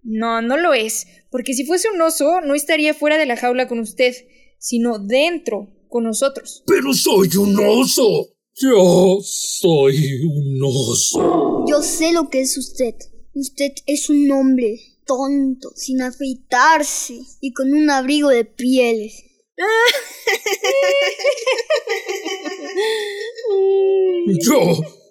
[0.03, 3.69] No, no lo es, porque si fuese un oso, no estaría fuera de la jaula
[3.69, 4.15] con usted,
[4.59, 6.63] sino dentro, con nosotros.
[6.67, 8.33] Pero soy un oso.
[8.55, 11.65] Yo soy un oso.
[11.69, 12.95] Yo sé lo que es usted.
[13.35, 19.26] Usted es un hombre tonto, sin afeitarse y con un abrigo de pieles.
[24.43, 24.61] Yo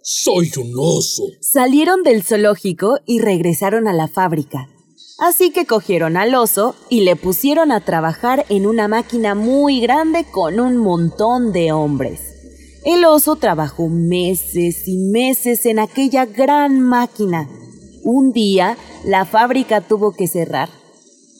[0.03, 1.23] soy un oso.
[1.41, 4.69] Salieron del zoológico y regresaron a la fábrica.
[5.17, 10.25] Así que cogieron al oso y le pusieron a trabajar en una máquina muy grande
[10.29, 12.19] con un montón de hombres.
[12.83, 17.49] El oso trabajó meses y meses en aquella gran máquina.
[18.03, 20.69] Un día, la fábrica tuvo que cerrar.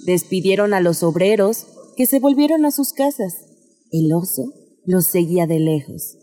[0.06, 3.46] Despidieron a los obreros que se volvieron a sus casas.
[3.92, 4.54] El oso
[4.86, 6.18] los seguía de lejos.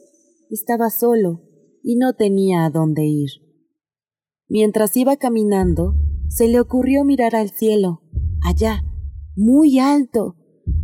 [0.50, 1.40] Estaba solo
[1.82, 3.30] y no tenía a dónde ir.
[4.48, 5.94] Mientras iba caminando,
[6.28, 8.02] se le ocurrió mirar al cielo.
[8.42, 8.84] Allá,
[9.34, 10.36] muy alto,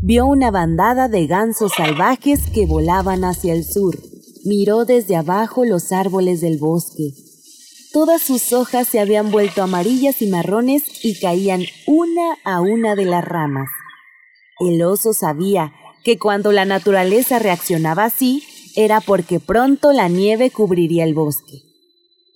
[0.02, 3.98] vio una bandada de gansos salvajes que volaban hacia el sur.
[4.44, 7.12] Miró desde abajo los árboles del bosque.
[7.92, 13.04] Todas sus hojas se habían vuelto amarillas y marrones y caían una a una de
[13.04, 13.68] las ramas.
[14.60, 15.72] El oso sabía
[16.04, 18.42] que cuando la naturaleza reaccionaba así,
[18.76, 21.62] era porque pronto la nieve cubriría el bosque.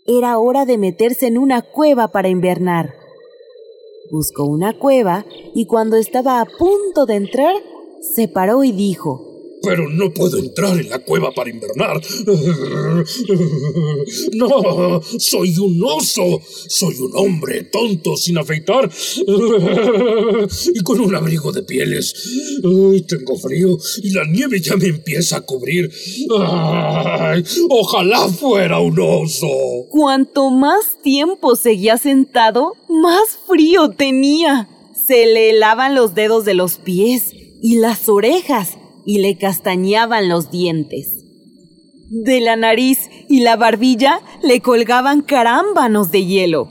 [0.07, 2.95] Era hora de meterse en una cueva para invernar.
[4.11, 7.55] Buscó una cueva y cuando estaba a punto de entrar,
[8.15, 9.32] se paró y dijo,
[9.63, 12.01] pero no puedo entrar en la cueva para invernar.
[14.33, 16.41] No, soy un oso.
[16.69, 18.91] Soy un hombre tonto sin afeitar
[20.75, 22.15] y con un abrigo de pieles.
[22.65, 25.91] Ay, tengo frío y la nieve ya me empieza a cubrir.
[27.71, 29.49] Ojalá fuera un oso.
[29.91, 34.69] Cuanto más tiempo seguía sentado, más frío tenía.
[35.07, 37.33] Se le helaban los dedos de los pies
[37.63, 41.25] y las orejas y le castañaban los dientes.
[42.11, 46.69] De la nariz y la barbilla le colgaban carámbanos de hielo.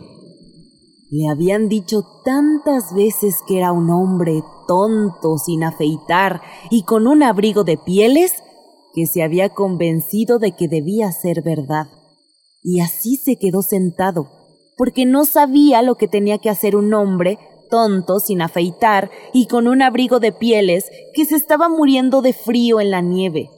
[1.10, 7.24] Le habían dicho tantas veces que era un hombre tonto, sin afeitar y con un
[7.24, 8.34] abrigo de pieles,
[8.94, 11.88] que se había convencido de que debía ser verdad.
[12.62, 14.30] Y así se quedó sentado,
[14.78, 17.40] porque no sabía lo que tenía que hacer un hombre
[17.72, 22.80] tonto, sin afeitar y con un abrigo de pieles que se estaba muriendo de frío
[22.80, 23.50] en la nieve.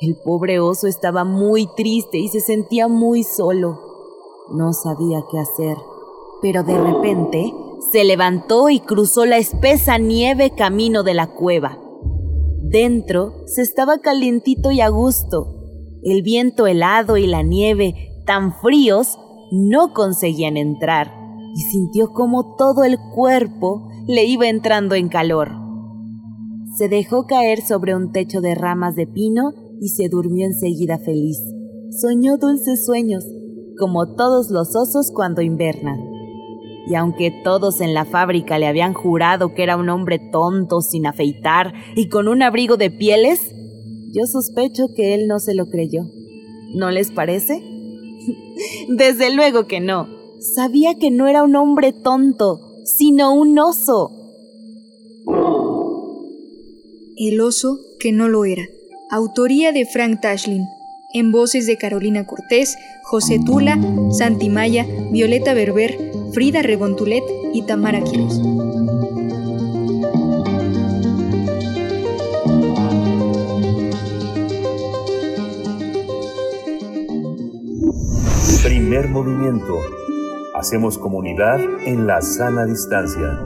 [0.00, 3.80] El pobre oso estaba muy triste y se sentía muy solo.
[4.52, 5.76] No sabía qué hacer,
[6.40, 7.52] pero de repente
[7.90, 11.78] se levantó y cruzó la espesa nieve camino de la cueva.
[12.62, 15.56] Dentro se estaba calientito y a gusto.
[16.02, 19.18] El viento helado y la nieve, tan fríos,
[19.50, 21.21] no conseguían entrar
[21.54, 25.50] y sintió como todo el cuerpo le iba entrando en calor.
[26.76, 31.38] Se dejó caer sobre un techo de ramas de pino y se durmió enseguida feliz.
[31.90, 33.24] Soñó dulces sueños,
[33.78, 36.00] como todos los osos cuando invernan.
[36.86, 41.06] Y aunque todos en la fábrica le habían jurado que era un hombre tonto, sin
[41.06, 43.54] afeitar y con un abrigo de pieles,
[44.12, 46.02] yo sospecho que él no se lo creyó.
[46.74, 47.62] ¿No les parece?
[48.88, 50.21] Desde luego que no.
[50.42, 54.10] Sabía que no era un hombre tonto, sino un oso.
[57.16, 58.64] El oso que no lo era.
[59.08, 60.66] Autoría de Frank Tashlin.
[61.14, 63.78] En voces de Carolina Cortés, José Tula,
[64.10, 65.96] Santi Maya, Violeta Berber,
[66.32, 67.22] Frida Rebontulet
[67.52, 68.40] y Tamara Quiroz.
[78.64, 80.01] Primer movimiento.
[80.54, 83.40] Hacemos comunidad en la sana distancia.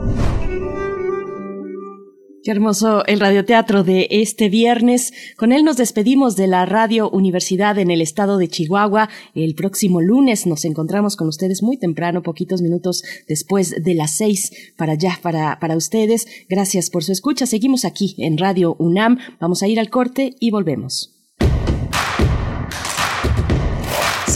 [2.43, 5.13] Qué hermoso el radioteatro de este viernes.
[5.37, 9.09] Con él nos despedimos de la Radio Universidad en el estado de Chihuahua.
[9.35, 14.73] El próximo lunes nos encontramos con ustedes muy temprano, poquitos minutos después de las seis
[14.75, 16.27] para allá, para, para ustedes.
[16.49, 17.45] Gracias por su escucha.
[17.45, 19.17] Seguimos aquí en Radio UNAM.
[19.39, 21.16] Vamos a ir al corte y volvemos.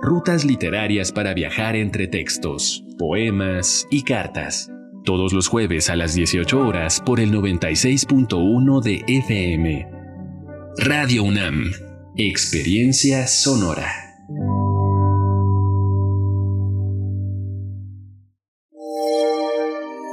[0.00, 4.70] Rutas literarias para viajar entre textos, poemas y cartas.
[5.04, 9.88] Todos los jueves a las 18 horas por el 96.1 de FM.
[10.78, 11.72] Radio UNAM.
[12.16, 13.88] Experiencia sonora.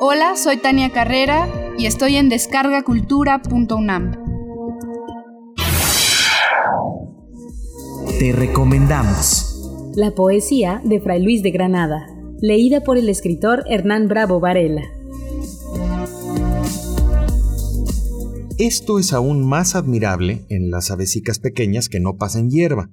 [0.02, 4.14] Hola, soy Tania Carrera y estoy en descargacultura.unam.
[8.18, 9.55] Te recomendamos.
[9.96, 12.06] La poesía de Fray Luis de Granada,
[12.42, 14.82] leída por el escritor Hernán Bravo Varela.
[18.58, 22.92] Esto es aún más admirable en las avesicas pequeñas que no pasan hierba,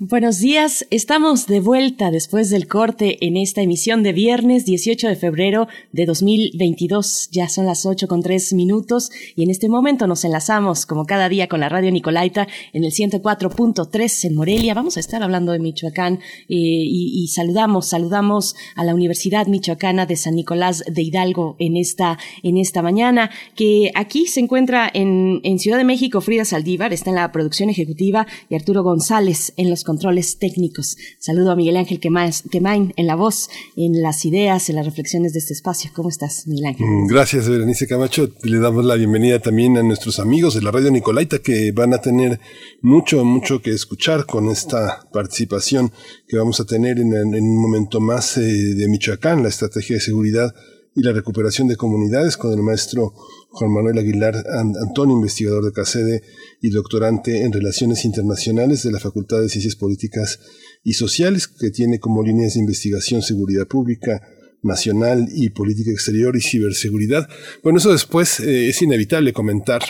[0.00, 5.16] Buenos días, estamos de vuelta después del corte en esta emisión de viernes 18 de
[5.16, 7.30] febrero de 2022.
[7.32, 11.28] Ya son las 8 con 3 minutos y en este momento nos enlazamos como cada
[11.28, 14.72] día con la radio Nicolaita en el 104.3 en Morelia.
[14.72, 20.14] Vamos a estar hablando de Michoacán eh, y, saludamos, saludamos a la Universidad Michoacana de
[20.14, 25.58] San Nicolás de Hidalgo en esta, en esta mañana, que aquí se encuentra en, en
[25.58, 29.87] Ciudad de México Frida Saldívar, está en la producción ejecutiva y Arturo González en los
[29.88, 30.98] controles técnicos.
[31.18, 35.38] Saludo a Miguel Ángel Quemain en la voz, en las ideas, en las reflexiones de
[35.38, 35.90] este espacio.
[35.94, 36.86] ¿Cómo estás, Miguel Ángel?
[37.08, 38.28] Gracias, Berenice Camacho.
[38.42, 42.02] Le damos la bienvenida también a nuestros amigos de la Radio Nicolaita que van a
[42.02, 42.38] tener
[42.82, 45.90] mucho, mucho que escuchar con esta participación
[46.26, 50.02] que vamos a tener en, en un momento más eh, de Michoacán, la estrategia de
[50.02, 50.54] seguridad
[50.94, 53.14] y la recuperación de comunidades con el maestro
[53.50, 54.44] Juan Manuel Aguilar
[54.80, 56.22] Antonio, investigador de CACEDE
[56.60, 60.40] y doctorante en Relaciones Internacionales de la Facultad de Ciencias Políticas
[60.84, 64.20] y Sociales, que tiene como líneas de investigación seguridad pública,
[64.62, 67.28] nacional y política exterior y ciberseguridad.
[67.62, 69.82] Bueno, eso después eh, es inevitable comentar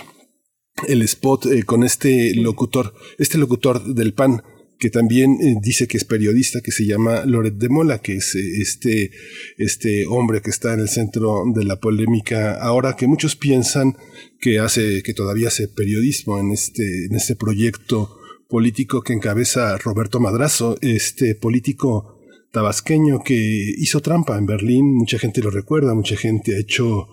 [0.86, 4.42] el spot eh, con este locutor, este locutor del PAN,
[4.78, 8.34] que también eh, dice que es periodista, que se llama Loret de Mola, que es
[8.34, 9.10] eh, este,
[9.56, 13.96] este hombre que está en el centro de la polémica ahora, que muchos piensan
[14.40, 18.16] que hace, que todavía hace periodismo en este, en este proyecto
[18.48, 22.18] político que encabeza Roberto Madrazo, este político
[22.50, 23.34] tabasqueño que
[23.76, 27.08] hizo trampa en Berlín, mucha gente lo recuerda, mucha gente ha hecho,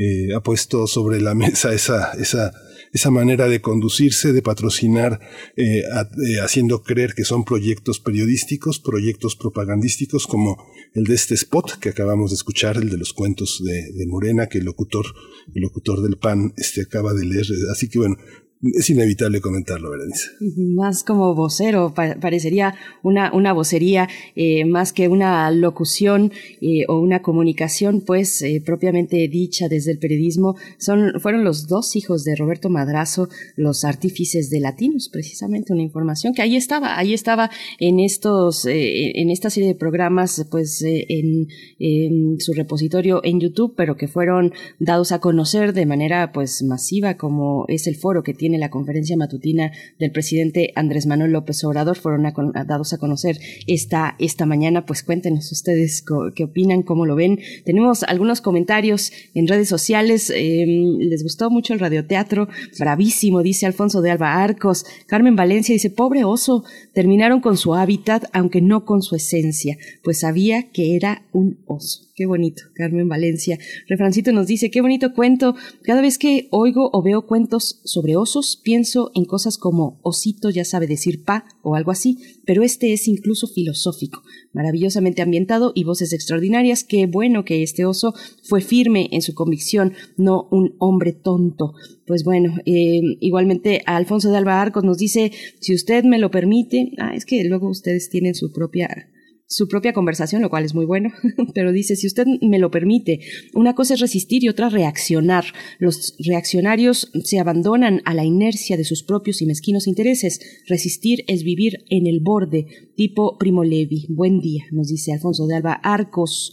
[0.00, 2.52] eh, ha puesto sobre la mesa esa, esa
[2.92, 5.20] esa manera de conducirse, de patrocinar,
[5.56, 10.56] eh, eh, haciendo creer que son proyectos periodísticos, proyectos propagandísticos, como
[10.94, 14.48] el de este spot que acabamos de escuchar, el de los cuentos de, de Morena,
[14.48, 15.06] que el locutor,
[15.54, 17.46] el locutor del PAN este, acaba de leer.
[17.70, 18.16] Así que bueno,
[18.62, 20.28] es inevitable comentarlo, Berenice.
[20.56, 26.30] Más como vocero, pa parecería una, una vocería eh, más que una locución
[26.60, 30.56] eh, o una comunicación, pues eh, propiamente dicha desde el periodismo.
[30.78, 36.34] Son, fueron los dos hijos de Roberto Madrazo, los artífices de Latinos, precisamente una información
[36.34, 41.48] que ahí estaba, ahí estaba en estos, en esta serie de programas, pues en,
[41.78, 47.16] en su repositorio en YouTube, pero que fueron dados a conocer de manera pues masiva,
[47.16, 51.62] como es el foro que tiene en la conferencia matutina del presidente Andrés Manuel López
[51.64, 52.32] Obrador fueron
[52.66, 54.86] dados a conocer esta, esta mañana.
[54.86, 57.38] Pues cuéntenos ustedes qué opinan, cómo lo ven.
[57.64, 60.30] Tenemos algunos comentarios en redes sociales.
[60.34, 60.66] Eh,
[60.98, 62.48] les gustó mucho el radioteatro.
[62.78, 64.84] Bravísimo, dice Alfonso de Alba Arcos.
[65.06, 70.20] Carmen Valencia dice, pobre oso, terminaron con su hábitat, aunque no con su esencia, pues
[70.20, 72.09] sabía que era un oso.
[72.20, 73.58] Qué bonito, Carmen Valencia.
[73.88, 75.54] Refrancito nos dice, qué bonito cuento.
[75.80, 80.66] Cada vez que oigo o veo cuentos sobre osos, pienso en cosas como osito ya
[80.66, 86.12] sabe decir pa o algo así, pero este es incluso filosófico, maravillosamente ambientado y voces
[86.12, 86.84] extraordinarias.
[86.84, 88.12] Qué bueno que este oso
[88.42, 91.72] fue firme en su convicción, no un hombre tonto.
[92.06, 96.92] Pues bueno, eh, igualmente Alfonso de Alba Arcos nos dice, si usted me lo permite,
[96.98, 99.08] ah, es que luego ustedes tienen su propia
[99.50, 101.10] su propia conversación, lo cual es muy bueno,
[101.54, 103.18] pero dice, si usted me lo permite,
[103.52, 105.44] una cosa es resistir y otra reaccionar.
[105.80, 110.40] Los reaccionarios se abandonan a la inercia de sus propios y mezquinos intereses.
[110.68, 114.06] Resistir es vivir en el borde, tipo Primo Levi.
[114.08, 116.52] Buen día, nos dice Alfonso de Alba Arcos.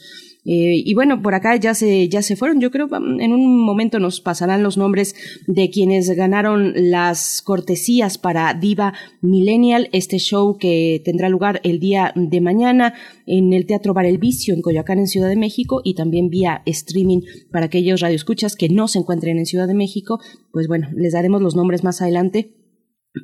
[0.49, 2.61] Eh, y bueno, por acá ya se, ya se fueron.
[2.61, 5.13] Yo creo en un momento nos pasarán los nombres
[5.45, 12.13] de quienes ganaron las cortesías para Diva Millennial, este show que tendrá lugar el día
[12.15, 12.93] de mañana
[13.25, 16.61] en el Teatro Bar El Vicio en Coyoacán, en Ciudad de México, y también vía
[16.65, 20.21] streaming para aquellos radioescuchas que no se encuentren en Ciudad de México.
[20.53, 22.56] Pues bueno, les daremos los nombres más adelante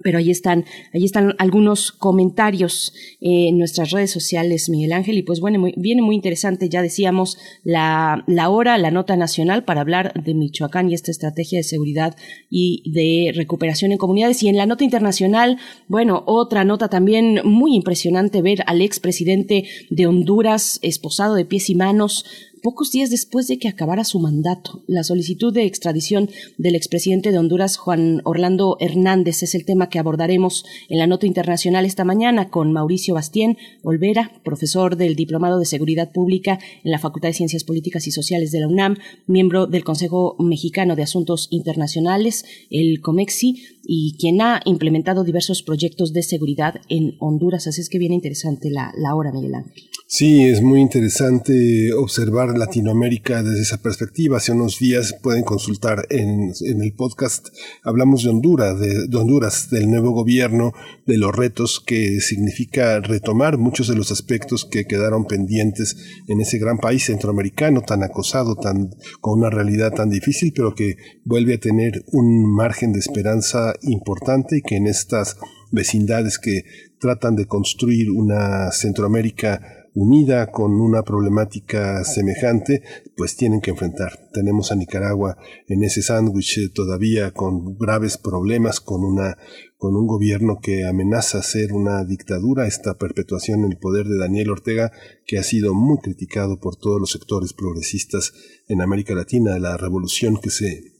[0.02, 5.40] pero ahí están, ahí están algunos comentarios en nuestras redes sociales, Miguel Ángel, y pues
[5.40, 10.34] bueno, viene muy interesante, ya decíamos, la, la hora, la nota nacional para hablar de
[10.34, 12.16] Michoacán y esta estrategia de seguridad
[12.50, 14.42] y de recuperación en comunidades.
[14.44, 15.58] Y en la nota internacional,
[15.88, 21.76] bueno, otra nota también muy impresionante ver al expresidente de Honduras esposado de pies y
[21.76, 22.26] manos
[22.64, 24.84] pocos días después de que acabara su mandato.
[24.88, 30.00] La solicitud de extradición del expresidente de Honduras, Juan Orlando Hernández, es el tema que
[30.00, 35.66] abordaremos en la nota internacional esta mañana con Mauricio Bastien Olvera, profesor del Diplomado de
[35.66, 38.96] Seguridad Pública en la Facultad de Ciencias Políticas y Sociales de la UNAM,
[39.28, 46.14] miembro del Consejo Mexicano de Asuntos Internacionales, el COMEXI, y quien ha implementado diversos proyectos
[46.14, 47.68] de seguridad en Honduras.
[47.68, 49.84] Así es que viene interesante la, la hora, Miguel Ángel.
[50.16, 54.38] Sí, es muy interesante observar Latinoamérica desde esa perspectiva.
[54.38, 57.48] Hace unos días pueden consultar en, el podcast,
[57.84, 60.72] hablamos de Honduras, de, de, Honduras, del nuevo gobierno,
[61.08, 66.60] de los retos que significa retomar muchos de los aspectos que quedaron pendientes en ese
[66.60, 71.60] gran país centroamericano, tan acosado, tan, con una realidad tan difícil, pero que vuelve a
[71.60, 75.38] tener un margen de esperanza importante y que en estas
[75.72, 76.64] vecindades que
[77.00, 82.82] tratan de construir una Centroamérica unida con una problemática semejante,
[83.16, 84.30] pues tienen que enfrentar.
[84.34, 89.38] Tenemos a Nicaragua en ese sándwich eh, todavía con graves problemas, con una
[89.78, 94.52] con un gobierno que amenaza ser una dictadura, esta perpetuación en el poder de Daniel
[94.52, 94.94] Ortega,
[95.26, 98.32] que ha sido muy criticado por todos los sectores progresistas
[98.70, 100.93] en América Latina, la revolución que se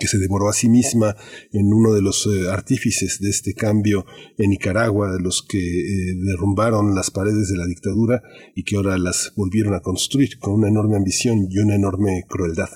[0.00, 1.14] que se demoró a sí misma
[1.52, 4.06] en uno de los eh, artífices de este cambio
[4.38, 8.22] en Nicaragua, de los que eh, derrumbaron las paredes de la dictadura
[8.54, 12.70] y que ahora las volvieron a construir con una enorme ambición y una enorme crueldad.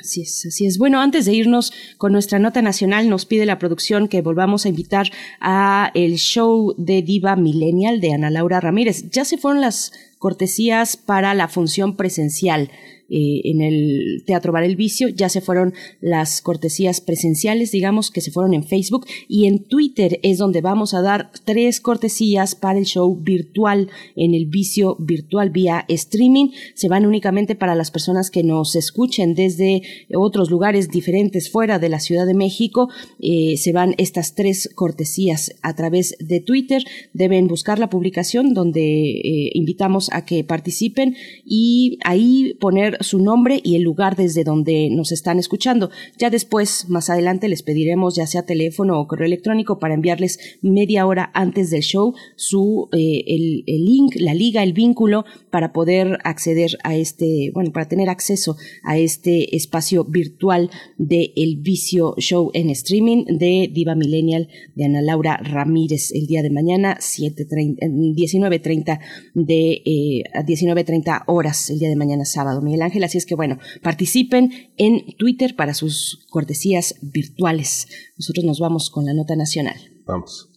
[0.00, 0.76] Así es, así es.
[0.76, 4.68] Bueno, antes de irnos con nuestra nota nacional, nos pide la producción que volvamos a
[4.68, 5.10] invitar
[5.40, 9.08] a el show de Diva Millennial de Ana Laura Ramírez.
[9.10, 12.70] Ya se fueron las cortesías para la función presencial
[13.08, 18.20] eh, en el Teatro Bar El Vicio, ya se fueron las cortesías presenciales, digamos, que
[18.20, 22.78] se fueron en Facebook y en Twitter es donde vamos a dar tres cortesías para
[22.78, 26.50] el show virtual en el Vicio virtual vía streaming.
[26.74, 29.82] Se van únicamente para las personas que nos escuchen desde
[30.14, 32.88] otros lugares diferentes fuera de la Ciudad de México.
[33.20, 36.82] Eh, se van estas tres cortesías a través de Twitter.
[37.12, 43.60] Deben buscar la publicación donde eh, invitamos a que participen y ahí poner su nombre
[43.62, 45.90] y el lugar desde donde nos están escuchando.
[46.18, 51.06] Ya después, más adelante, les pediremos ya sea teléfono o correo electrónico para enviarles media
[51.06, 56.78] hora antes del show su eh, el, link, la liga, el vínculo para poder acceder
[56.84, 62.70] a este, bueno, para tener acceso a este espacio virtual de El Vicio Show en
[62.70, 68.98] streaming de Diva Millennial de Ana Laura Ramírez el día de mañana, 19.30
[69.34, 72.62] de eh, 19.30 horas el día de mañana sábado.
[72.62, 77.86] Miguel Ángel, así es que bueno, participen en Twitter para sus cortesías virtuales.
[78.16, 79.76] Nosotros nos vamos con la nota nacional.
[80.06, 80.50] Vamos.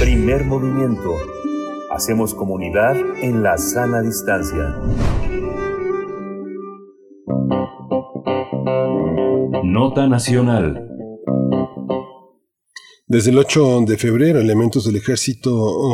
[0.00, 1.14] Primer movimiento.
[1.90, 4.74] Hacemos comunidad en la sana distancia.
[9.62, 10.95] Nota nacional.
[13.08, 15.52] Desde el 8 de febrero, elementos del Ejército,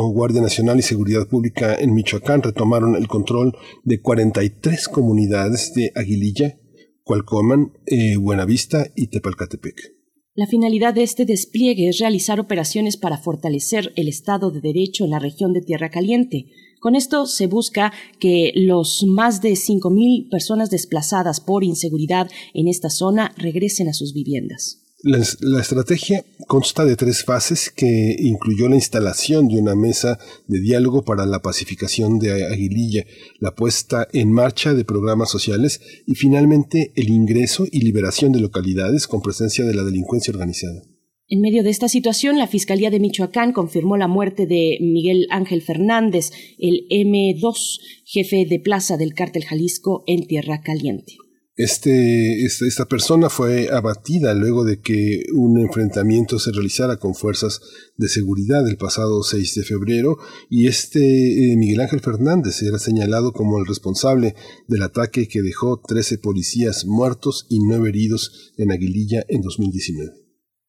[0.09, 6.57] Guardia Nacional y Seguridad Pública en Michoacán retomaron el control de 43 comunidades de Aguililla,
[7.03, 9.93] Cualcoman, eh, Buenavista y Tepalcatepec.
[10.33, 15.11] La finalidad de este despliegue es realizar operaciones para fortalecer el Estado de Derecho en
[15.11, 16.47] la región de Tierra Caliente.
[16.79, 22.89] Con esto se busca que los más de 5.000 personas desplazadas por inseguridad en esta
[22.89, 24.82] zona regresen a sus viviendas.
[25.05, 25.19] La,
[25.59, 30.17] estrategia consta de tres fases que incluyó la instalación de una mesa
[30.47, 33.05] de diálogo para la pacificación de Aguililla,
[33.41, 39.05] la puesta en marcha de programas sociales y finalmente el ingreso y liberación de localidades
[39.07, 40.81] con presencia de la delincuencia organizada.
[41.27, 45.61] En medio de esta situación, la Fiscalía de Michoacán confirmó la muerte de Miguel Ángel
[45.61, 51.17] Fernández, el M2, jefe de plaza del cártel Jalisco en Tierra Caliente.
[51.55, 57.61] Este, esta, persona fue abatida luego de que un enfrentamiento se realizara con fuerzas
[57.95, 60.17] de seguridad el pasado 6 de febrero
[60.49, 64.33] y este eh, Miguel Ángel Fernández era señalado como el responsable
[64.67, 70.22] del ataque que dejó 13 policías muertos y 9 heridos en Aguililla en 2019.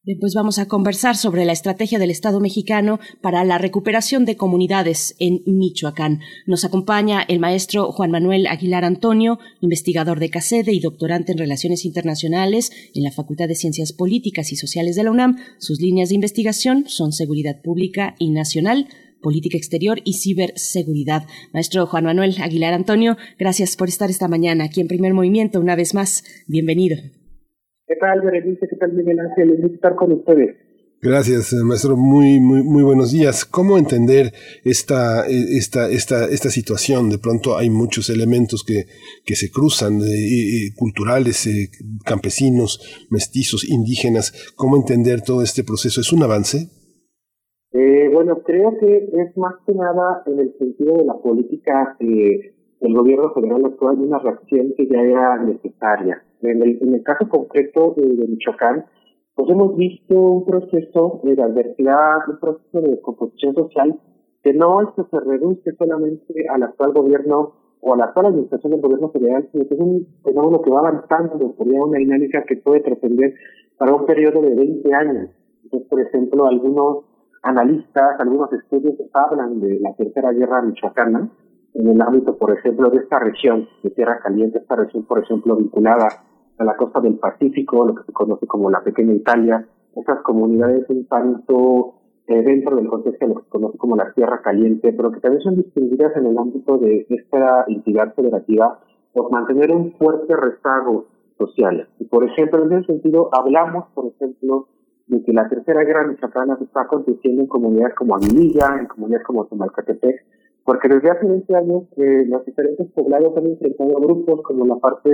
[0.06, 5.16] Después vamos a conversar sobre la estrategia del Estado mexicano para la recuperación de comunidades
[5.18, 6.20] en Michoacán.
[6.47, 11.86] Nos acompaña el maestro Juan Manuel Aguilar Antonio, investigador de CACEDE y doctorante en Relaciones
[11.86, 15.39] Internacionales en la Facultad de Ciencias Políticas y Sociales de la UNAM.
[15.59, 18.89] Sus líneas de investigación son seguridad pública y nacional,
[19.22, 21.26] política exterior y ciberseguridad.
[21.55, 25.60] Maestro Juan Manuel Aguilar Antonio, gracias por estar esta mañana aquí en Primer Movimiento.
[25.60, 26.98] Una vez más, bienvenido.
[27.86, 28.66] ¿Qué tal, Berenice?
[28.66, 29.62] ¿Qué tal, Miguel Ángel?
[29.62, 30.56] Es estar con ustedes.
[31.02, 31.98] Gracias, maestro.
[31.98, 33.44] Muy, muy, muy buenos días.
[33.44, 34.32] ¿Cómo entender
[34.65, 37.11] esta, esta, esta, esta situación?
[37.11, 38.85] De pronto hay muchos elementos que,
[39.27, 41.69] que se cruzan, eh, culturales, eh,
[42.06, 44.55] campesinos, mestizos, indígenas.
[44.56, 46.01] ¿Cómo entender todo este proceso?
[46.01, 46.70] ¿Es un avance?
[47.73, 52.94] Eh, bueno, creo que es más que nada en el sentido de la política del
[52.94, 57.94] gobierno federal actual, una reacción que ya era necesaria en el, en el caso concreto
[57.97, 58.86] de, Michoacán,
[59.35, 63.98] pues hemos visto un proceso de adversidad, un proceso de composición social
[64.43, 68.73] que no es que se reduce solamente al actual gobierno o a la actual administración
[68.73, 72.56] del gobierno federal, sino que es un fenómeno que va avanzando, sería una dinámica que
[72.59, 73.35] puede trascender
[73.78, 75.31] para un periodo de 20 años.
[75.65, 77.05] Entonces, por ejemplo, algunos
[77.43, 81.31] analistas, algunos estudios hablan de la tercera guerra michoacana,
[81.75, 85.57] en el ámbito, por ejemplo, de esta región de Tierra Caliente, esta región, por ejemplo,
[85.57, 86.09] vinculada
[86.59, 90.89] a la costa del Pacífico, lo que se conoce como la pequeña Italia, estas comunidades
[90.89, 91.95] un tanto
[92.27, 95.21] eh, dentro del contexto de lo que se conoce como la Tierra Caliente, pero que
[95.21, 98.81] también son distinguidas en el ámbito de esta entidad federativa
[99.13, 101.07] por mantener un fuerte rezago
[101.39, 101.89] social.
[101.99, 104.69] Y por ejemplo, en ese sentido, hablamos, por ejemplo,
[105.07, 109.45] de que la tercera guerra michoacana está aconteciendo en comunidades como Aguililla, en comunidades como
[109.47, 110.25] Tomalcatepec,
[110.65, 115.11] porque desde hace 20 años eh, los diferentes poblados han enfrentado grupos como la parte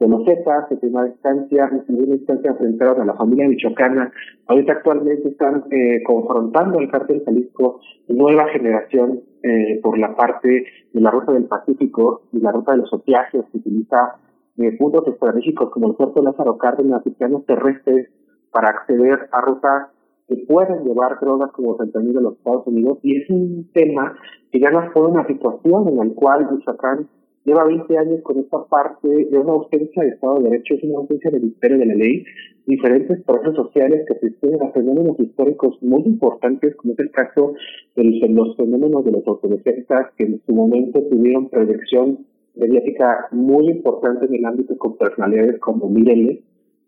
[0.00, 4.12] de los Zetas, en primera instancia, en segunda instancia enfrentaron a la familia michoacana,
[4.46, 11.00] ahorita actualmente están eh, confrontando al cártel Jalisco nueva generación eh, por la parte de
[11.00, 14.16] la ruta del Pacífico y la ruta de los opiáceos que utiliza
[14.56, 18.08] eh, puntos estratégicos como el puerto Lázaro Cárdenas y planos terrestres
[18.50, 19.88] para acceder a rutas
[20.28, 24.16] que pueden llevar drogas como fentanilo a los Estados Unidos y es un tema
[24.50, 27.08] que ya nos pone una situación en la cual Michoacán
[27.44, 30.98] lleva 20 años con esta parte de una ausencia de Estado de Derecho, es una
[30.98, 32.24] ausencia del imperio de la ley,
[32.66, 37.54] diferentes procesos sociales que se extienden a fenómenos históricos muy importantes, como es el caso
[37.96, 44.26] de los fenómenos de los autodefensas, que en su momento tuvieron proyección mediática muy importante
[44.26, 46.40] en el ámbito con personalidades como Mireles,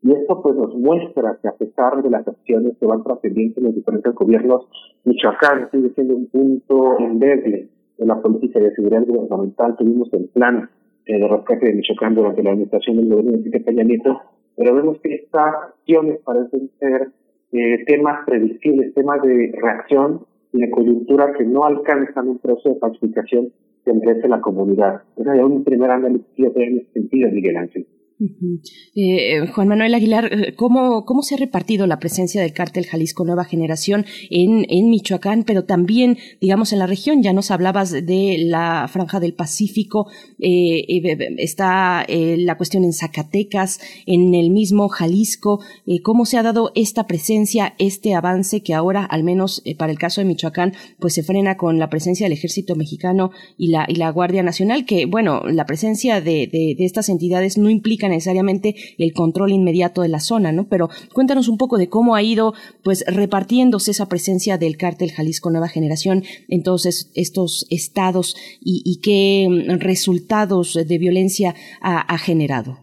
[0.07, 3.65] y esto pues nos muestra que a pesar de las acciones que van trascendiendo en
[3.65, 4.69] los diferentes gobiernos,
[5.05, 7.69] Michoacán sigue siendo un punto endeble
[7.99, 9.77] de la política de seguridad gubernamental.
[9.77, 10.71] Tuvimos el plan
[11.07, 14.21] eh, de rescate de Michoacán durante la administración del gobierno de Peña Nieto,
[14.55, 17.09] pero vemos que estas acciones parecen ser
[17.51, 22.77] eh, temas previsibles, temas de reacción y de coyuntura que no alcanzan un proceso de
[22.77, 23.53] pacificación
[23.85, 25.03] que merece la comunidad.
[25.17, 27.87] Era un primer análisis en ese sentido, Miguel Ángel.
[28.95, 33.27] Eh, Juan Manuel Aguilar, eh, ¿cómo, ¿cómo se ha repartido la presencia del cártel Jalisco
[33.27, 37.23] Nueva Generación en, en Michoacán, pero también, digamos, en la región?
[37.23, 40.07] Ya nos hablabas de la franja del Pacífico,
[40.39, 40.85] eh,
[41.37, 45.61] está la cuestión en Zacatecas, en el mismo Jalisco.
[46.03, 50.21] ¿Cómo se ha dado esta presencia, este avance que ahora, al menos para el caso
[50.21, 54.11] de Michoacán, pues se frena con la presencia del ejército mexicano y la, y la
[54.11, 54.87] Guardia Nacional?
[54.87, 60.09] Que, bueno, la presencia de, de estas entidades no implica necesariamente el control inmediato de
[60.09, 60.69] la zona, ¿no?
[60.69, 65.51] Pero cuéntanos un poco de cómo ha ido pues repartiéndose esa presencia del cártel Jalisco
[65.51, 72.79] Nueva Generación en todos estos estados y, qué resultados de violencia ha, generado.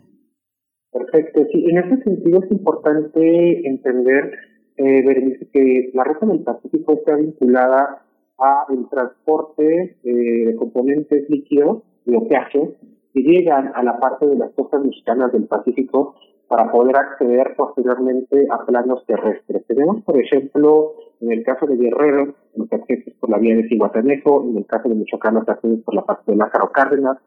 [0.91, 4.31] Perfecto, sí, en ese sentido es importante entender,
[4.77, 8.05] eh, que la ruta del Pacífico está vinculada
[8.37, 12.69] a el transporte eh, de componentes líquidos opiáceos
[13.13, 16.15] que llegan a la parte de las costas mexicanas del Pacífico
[16.47, 19.65] para poder acceder posteriormente a planos terrestres.
[19.67, 24.43] Tenemos, por ejemplo, en el caso de Guerrero, los accesos por la vía de Cihuatanejo,
[24.43, 27.17] en el caso de Michoacán, los accesos por la parte de Lázaro Cárdenas,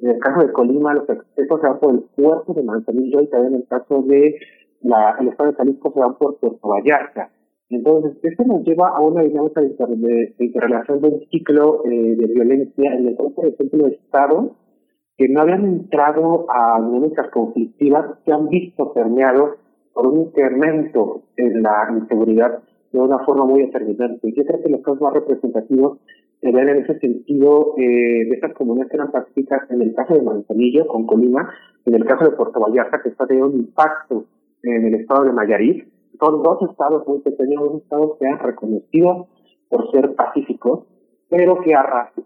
[0.00, 3.28] en el caso de Colima, los accesos se van por el puerto de Manzanillo y
[3.28, 4.36] también en el caso de
[4.82, 7.30] la, el estado de Jalisco se van por Puerto Vallarta.
[7.70, 12.94] Entonces, esto nos lleva a una dinámica de, interrelación de un ciclo eh, de violencia
[12.94, 14.52] en el cual, por ejemplo, estados
[15.16, 19.56] que no habían entrado a dinámicas conflictivas se han visto permeados
[19.92, 22.62] por un incremento en la inseguridad
[22.92, 24.32] de una forma muy determinante.
[24.36, 25.98] Yo creo que los casos más representativos
[26.40, 30.14] se ven en ese sentido eh, de estas comunidades que eran pacíficas en el caso
[30.14, 31.48] de Manzanillo con Colima,
[31.86, 34.24] en el caso de Puerto Vallarta, que está teniendo un impacto
[34.62, 35.88] en el estado de Nayarit.
[36.18, 39.28] Son dos estados muy pequeños, dos estados que han reconocido
[39.68, 40.86] por ser pacíficos,
[41.28, 41.74] pero que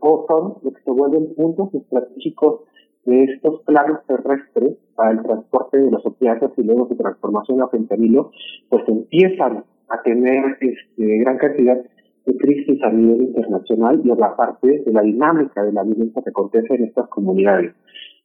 [0.01, 2.68] o son lo que se vuelven puntos estratégicos
[3.09, 7.69] de estos planos terrestres para el transporte de los opiáceos y luego su transformación a
[7.69, 8.31] fentanilo,
[8.69, 11.79] pues empiezan a tener este, gran cantidad
[12.27, 16.21] de crisis a nivel internacional y a la parte de la dinámica de la violencia
[16.23, 17.73] que acontece en estas comunidades.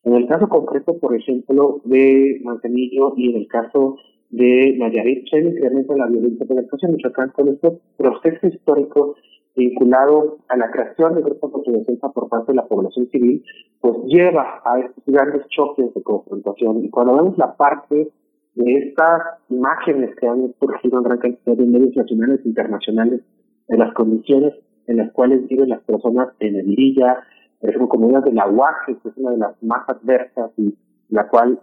[0.04, 3.96] En el caso concreto, por ejemplo, de Manzanillo y en el caso
[4.32, 9.16] de Nayarit, se incremento en la violencia, pero el en Michoacán, con este proceso histórico
[9.56, 13.44] vinculado a la creación de grupos de defensa por parte de la población civil,
[13.82, 16.84] pues lleva a estos grandes choques de confrontación.
[16.84, 18.12] Y cuando vemos la parte
[18.56, 23.22] de estas imágenes que han surgido en gran cantidad de medios nacionales e internacionales
[23.68, 24.54] de las condiciones
[24.88, 27.24] en las cuales viven las personas en el Villa,
[27.60, 30.76] por ejemplo, de la UAC, que es una de las más adversas y
[31.10, 31.60] la cual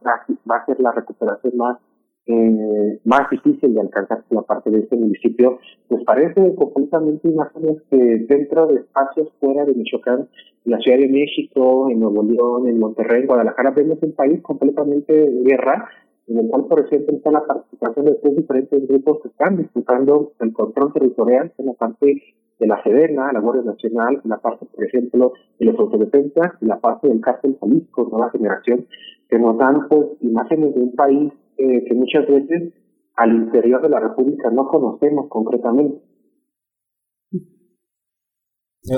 [0.50, 1.78] va a ser la recuperación más
[2.26, 7.82] eh, más difícil de alcanzar por la parte de este municipio, pues parece completamente imágenes
[7.90, 7.96] que
[8.28, 10.28] dentro de espacios fuera de Michoacán,
[10.64, 14.40] en la Ciudad de México, en Nuevo León, en Monterrey, en Guadalajara, vemos un país
[14.42, 15.88] completamente en guerra,
[16.28, 20.32] en el cual, por ejemplo, está la participación de tres diferentes grupos que están disputando
[20.38, 22.22] el control territorial en la parte
[22.60, 26.78] de la Sedena, la Guardia Nacional, la parte, por ejemplo, de los autodefensas y la
[26.78, 28.86] parte del cárcel Jalisco, Nueva Generación,
[29.28, 32.72] que nos dan pues imágenes de un país eh, que muchas veces
[33.16, 36.00] al interior de la República no conocemos concretamente.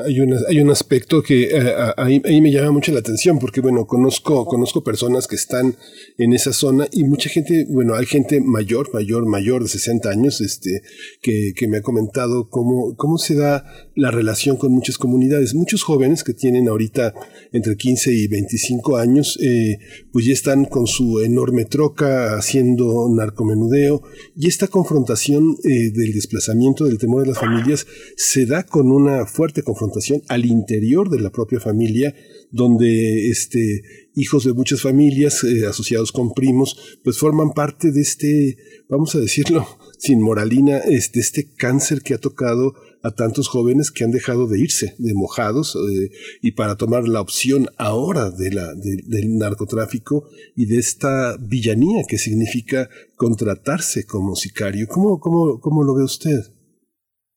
[0.06, 3.60] Hay un, hay un aspecto que eh, ahí, ahí, me llama mucho la atención porque,
[3.60, 5.77] bueno, conozco, conozco personas que están
[6.16, 10.40] en esa zona y mucha gente, bueno, hay gente mayor, mayor, mayor de 60 años
[10.40, 10.81] este,
[11.20, 15.55] que, que me ha comentado cómo, cómo se da la relación con muchas comunidades.
[15.55, 17.12] Muchos jóvenes que tienen ahorita
[17.52, 19.78] entre 15 y 25 años, eh,
[20.10, 24.02] pues ya están con su enorme troca haciendo narcomenudeo
[24.35, 27.86] y esta confrontación eh, del desplazamiento, del temor de las familias,
[28.16, 29.82] se da con una fuerte confrontación
[30.29, 32.15] al interior de la propia familia,
[32.51, 33.83] donde este,
[34.15, 38.57] hijos de muchas familias eh, asociados con primos, pues forman parte de este,
[38.89, 39.67] vamos a decirlo
[39.99, 44.61] sin moralina, este, este cáncer que ha tocado a tantos jóvenes que han dejado de
[44.61, 46.11] irse, de mojados, eh,
[46.41, 54.07] y para tomar la opción ahora del narcotráfico y de esta villanía que significa contratarse
[54.07, 54.87] como sicario.
[54.89, 56.41] ¿Cómo, cómo, cómo lo ve usted?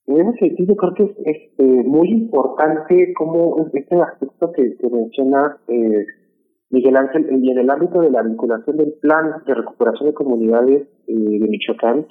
[0.07, 1.44] En ese sentido, creo que es
[1.83, 6.05] muy importante como este aspecto que, que menciona eh,
[6.69, 10.87] Miguel Ángel, y en el ámbito de la vinculación del plan de recuperación de comunidades
[11.07, 12.05] eh, de Michoacán,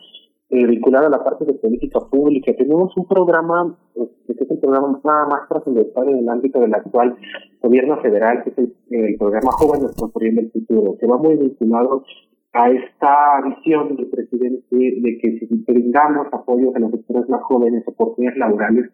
[0.50, 2.52] eh, vinculado a la parte de política pública.
[2.56, 7.16] Tenemos un programa, este, que es el programa más trascendental en el ámbito del actual
[7.60, 12.04] gobierno federal, que es el, programa Jóvenes Construyendo el Futuro, que va muy vinculado
[12.52, 17.82] a esta visión del presidente de que si brindamos apoyo a los sectores más jóvenes,
[17.86, 18.90] oportunidades laborales,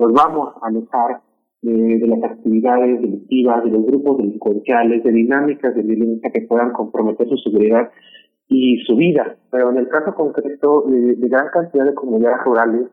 [0.00, 1.20] nos vamos a alejar
[1.62, 7.28] de, las actividades delictivas, de los grupos delincuenciales, de dinámicas de violencia que puedan comprometer
[7.28, 7.90] su seguridad
[8.48, 9.36] y su vida.
[9.50, 12.86] Pero en el caso concreto de, gran cantidad de comunidades rurales,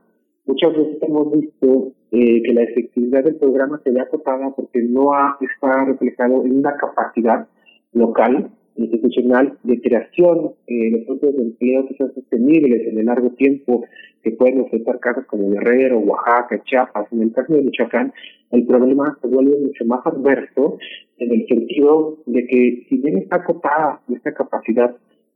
[0.45, 5.13] muchas veces hemos visto eh, que la efectividad del programa se ve acotada porque no
[5.13, 7.47] ha, está reflejado en una capacidad
[7.93, 13.29] local institucional de creación eh, de fuentes de empleo que sean sostenibles en el largo
[13.31, 13.83] tiempo,
[14.23, 17.11] que pueden afectar casos como Guerrero, Oaxaca, Chiapas.
[17.11, 18.13] En el caso de Michoacán,
[18.51, 20.77] el problema se vuelve mucho más adverso
[21.17, 24.95] en el sentido de que si bien está acotada esta capacidad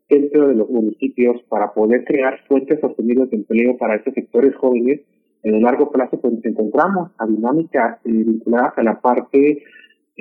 [0.10, 5.02] dentro de los municipios para poder crear fuentes sostenibles de empleo para estos sectores jóvenes,
[5.44, 9.64] en el largo plazo pues encontramos a dinámicas eh, vinculadas a la parte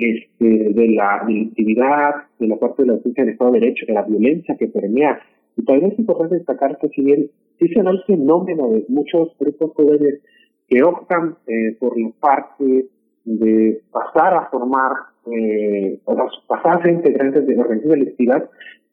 [0.01, 3.93] este, de la delictividad, de la parte de la ausencia del Estado de Derecho, de
[3.93, 5.19] la violencia que permea.
[5.57, 7.29] Y también es importante destacar que si bien
[7.59, 10.21] da el fenómeno de muchos grupos jóvenes
[10.67, 12.87] que optan eh, por la parte
[13.25, 14.91] de pasar a formar,
[15.31, 16.15] eh, o
[16.47, 18.43] pasar a ser integrantes de organizaciones delictivas,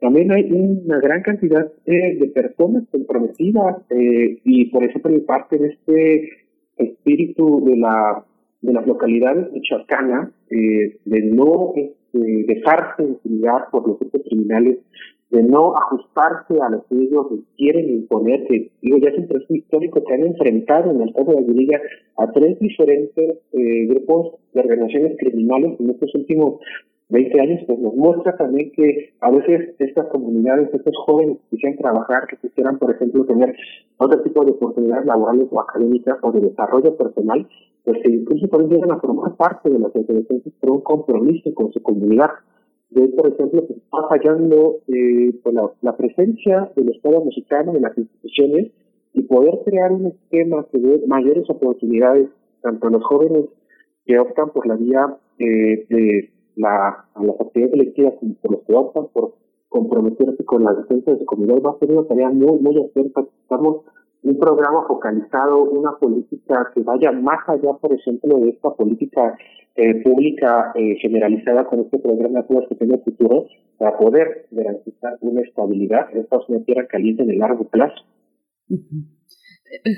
[0.00, 5.58] también hay una gran cantidad eh, de personas comprometidas eh, y por eso por parte
[5.58, 6.30] de este
[6.76, 8.24] espíritu de la
[8.60, 14.78] de las localidades michoacanas eh, de no este, dejarse intimidar por los grupos criminales
[15.30, 17.26] de no ajustarse a lo que ellos
[17.56, 21.32] quieren imponer, que digo, ya es un proceso histórico que han enfrentado en el caso
[21.32, 21.80] de Aguililla
[22.16, 26.60] a tres diferentes eh, grupos de organizaciones criminales en estos últimos
[27.10, 31.78] 20 años, pues nos muestra también que a veces estas comunidades, estos jóvenes que quisieran
[31.78, 33.56] trabajar, que quisieran, por ejemplo, tener
[33.96, 37.48] otro tipo de oportunidades laborales o académicas o de desarrollo personal,
[37.88, 41.72] pues que incluso también llegan a formar parte de las organizaciones por un compromiso con
[41.72, 42.28] su comunidad
[42.90, 47.96] de por ejemplo, que está fallando eh, pues la, presencia del Estado mexicano en las
[47.96, 48.72] instituciones
[49.14, 52.28] y poder crear un esquema que dé mayores oportunidades
[52.60, 53.46] tanto a los jóvenes
[54.04, 58.60] que optan por la vía eh, de la, a las actividades electivas como por los
[58.64, 59.34] que optan por
[59.70, 63.24] comprometerse con la defensa de su comunidad va a ser una tarea muy, muy acerca.
[63.42, 63.86] Estamos
[64.22, 69.36] un programa focalizado, una política que vaya más allá, por ejemplo, de esta política
[69.76, 73.46] eh, pública eh, generalizada con este programa de que tiene futuro
[73.76, 76.08] para poder garantizar una estabilidad.
[76.16, 78.04] Esta es una tierra caliente en el largo plazo.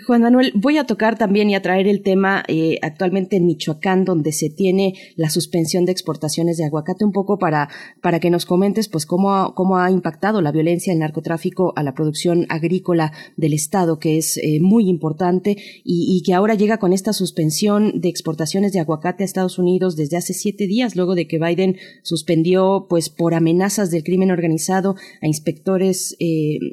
[0.07, 4.05] Juan Manuel, voy a tocar también y a traer el tema eh, actualmente en Michoacán,
[4.05, 7.69] donde se tiene la suspensión de exportaciones de aguacate, un poco para,
[8.01, 11.83] para que nos comentes pues cómo ha, cómo ha impactado la violencia, el narcotráfico a
[11.83, 16.93] la producción agrícola del Estado, que es eh, muy importante y, que ahora llega con
[16.93, 21.27] esta suspensión de exportaciones de aguacate a Estados Unidos desde hace siete días, luego de
[21.27, 26.17] que Biden suspendió pues por amenazas del crimen organizado a inspectores,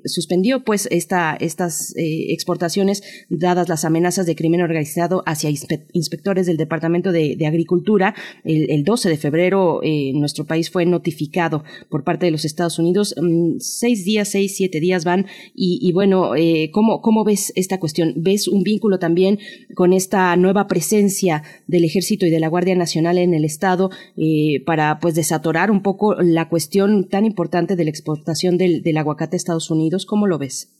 [0.03, 2.86] suspendió pues esta, estas exportaciones
[3.29, 8.13] dadas las amenazas de crimen organizado hacia inspectores del Departamento de, Agricultura.
[8.43, 13.15] El, 12 de febrero eh, nuestro país fue notificado por parte de los Estados Unidos.
[13.21, 15.25] Mm, seis días, seis, siete días van.
[15.55, 18.13] Y, bueno, eh, ¿cómo, ¿cómo ves esta cuestión?
[18.17, 19.39] ¿Ves un vínculo también
[19.75, 24.63] con esta nueva presencia del Ejército y de la Guardia Nacional en el Estado eh,
[24.65, 29.35] para pues desatorar un poco la cuestión tan importante de la exportación del, del aguacate
[29.35, 30.05] a Estados Unidos?
[30.05, 30.76] ¿Cómo lo ves?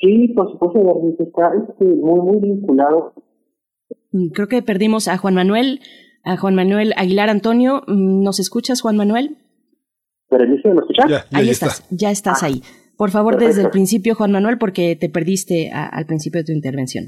[0.00, 0.80] Sí, por supuesto,
[1.18, 3.12] está este, muy, muy vinculado.
[4.12, 5.80] Mm, creo que perdimos a Juan Manuel,
[6.24, 7.82] a Juan Manuel Aguilar Antonio.
[7.86, 9.36] Mm, ¿Nos escuchas, Juan Manuel?
[10.28, 11.26] ¿Permiso, ¿me escuchas?
[11.32, 12.62] ahí estás, ya estás ah, ahí.
[12.96, 17.06] Por favor, desde el principio, Juan Manuel, porque te perdiste al principio de tu intervención.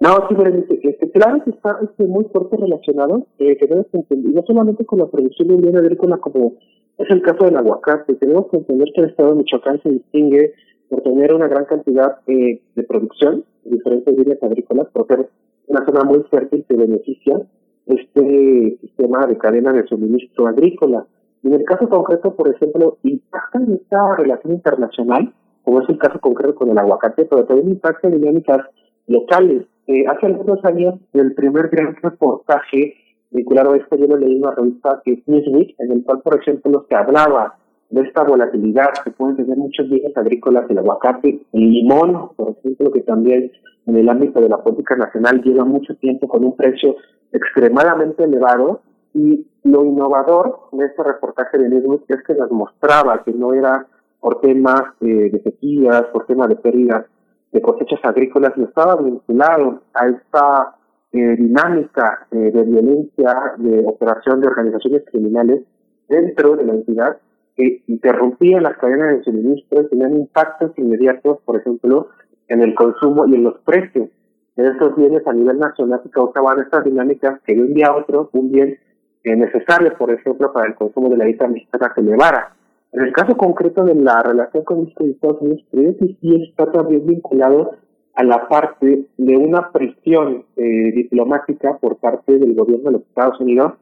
[0.00, 4.32] No, sí, pero este, claro que está este, muy fuerte relacionado, eh, tenemos que entender,
[4.32, 6.56] no solamente con la producción de un agrícola como
[6.96, 10.52] es el caso del aguacate, tenemos que entender que el estado de Michoacán se distingue
[10.90, 15.30] por tener una gran cantidad eh, de producción de diferentes líneas agrícolas, por ser
[15.68, 17.40] una zona muy fértil que beneficia
[17.86, 21.06] este sistema de cadena de suministro agrícola.
[21.44, 26.18] En el caso concreto, por ejemplo, impacta en esta relación internacional, como es el caso
[26.20, 28.58] concreto con el aguacate, pero también impacta en dinámicas
[29.06, 29.64] locales.
[29.86, 32.94] Eh, hace algunos años, el primer gran reportaje
[33.30, 36.20] vinculado a esto, yo lo leí en una revista que es Newsweek, en el cual,
[36.22, 37.59] por ejemplo, se hablaba
[37.90, 42.92] de esta volatilidad que pueden tener muchos bienes agrícolas, el aguacate, el limón, por ejemplo,
[42.92, 43.50] que también
[43.86, 46.96] en el ámbito de la política nacional lleva mucho tiempo con un precio
[47.32, 48.82] extremadamente elevado.
[49.12, 53.86] Y lo innovador de este reportaje de Newsweek es que nos mostraba que no era
[54.20, 57.06] por temas eh, de sequías, por temas de pérdidas
[57.50, 60.76] de cosechas agrícolas, y estaba vinculado a esta
[61.12, 65.64] eh, dinámica eh, de violencia, de operación de organizaciones criminales
[66.08, 67.16] dentro de la entidad
[67.60, 72.08] que interrumpían las cadenas de suministro tenían impactos inmediatos, por ejemplo,
[72.48, 74.08] en el consumo y en los precios
[74.56, 77.96] de estos bienes a nivel nacional que causaban estas dinámicas que de un día a
[77.96, 78.78] otro un bien
[79.24, 82.54] eh, necesario, por ejemplo, para el consumo de la dieta mexicana se elevara.
[82.92, 86.48] En el caso concreto de la relación con México y Estados Unidos, creo que sí
[86.48, 87.72] está también vinculado
[88.14, 93.40] a la parte de una presión eh, diplomática por parte del gobierno de los Estados
[93.40, 93.74] Unidos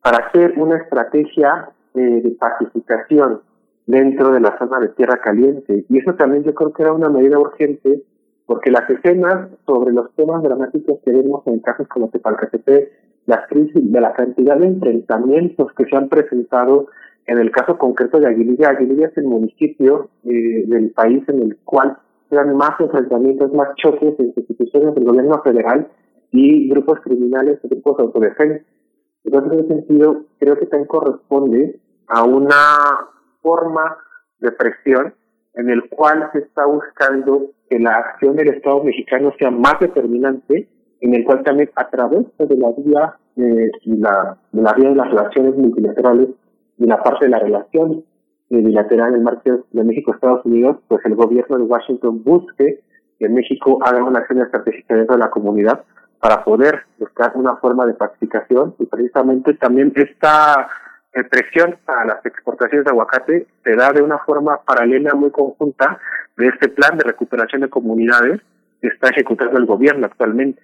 [0.00, 1.70] para hacer una estrategia
[2.00, 3.40] de pacificación
[3.86, 5.84] dentro de la zona de Tierra Caliente.
[5.88, 8.02] Y eso también yo creo que era una medida urgente,
[8.46, 12.90] porque las escenas sobre los temas dramáticos que vemos en casos como Tepalcatepec,
[13.26, 16.88] las crisis, de la cantidad de enfrentamientos que se han presentado
[17.26, 18.70] en el caso concreto de Aguililla.
[18.70, 21.96] Aguililla es el municipio eh, del país en el cual
[22.28, 25.88] se dan más enfrentamientos, más choques entre instituciones del gobierno federal
[26.32, 28.64] y grupos criminales, grupos autodefensa.
[29.24, 33.08] Entonces, en ese sentido, creo que también corresponde a una
[33.42, 33.96] forma
[34.38, 35.14] de presión
[35.54, 40.68] en el cual se está buscando que la acción del Estado mexicano sea más determinante,
[41.00, 44.96] en el cual también a través de la vía de la, de la vía de
[44.96, 46.28] las relaciones multilaterales
[46.78, 48.04] y la parte de la relación
[48.50, 52.80] bilateral en el marco de México-Estados Unidos, pues el gobierno de Washington busque
[53.18, 55.84] que México haga una acción estratégica dentro de la comunidad
[56.20, 58.74] para poder buscar una forma de pacificación.
[58.78, 60.68] Y precisamente también esta
[61.22, 66.00] presión a las exportaciones de aguacate se da de una forma paralela muy conjunta
[66.36, 68.40] de este plan de recuperación de comunidades
[68.80, 70.60] que está ejecutando el gobierno actualmente.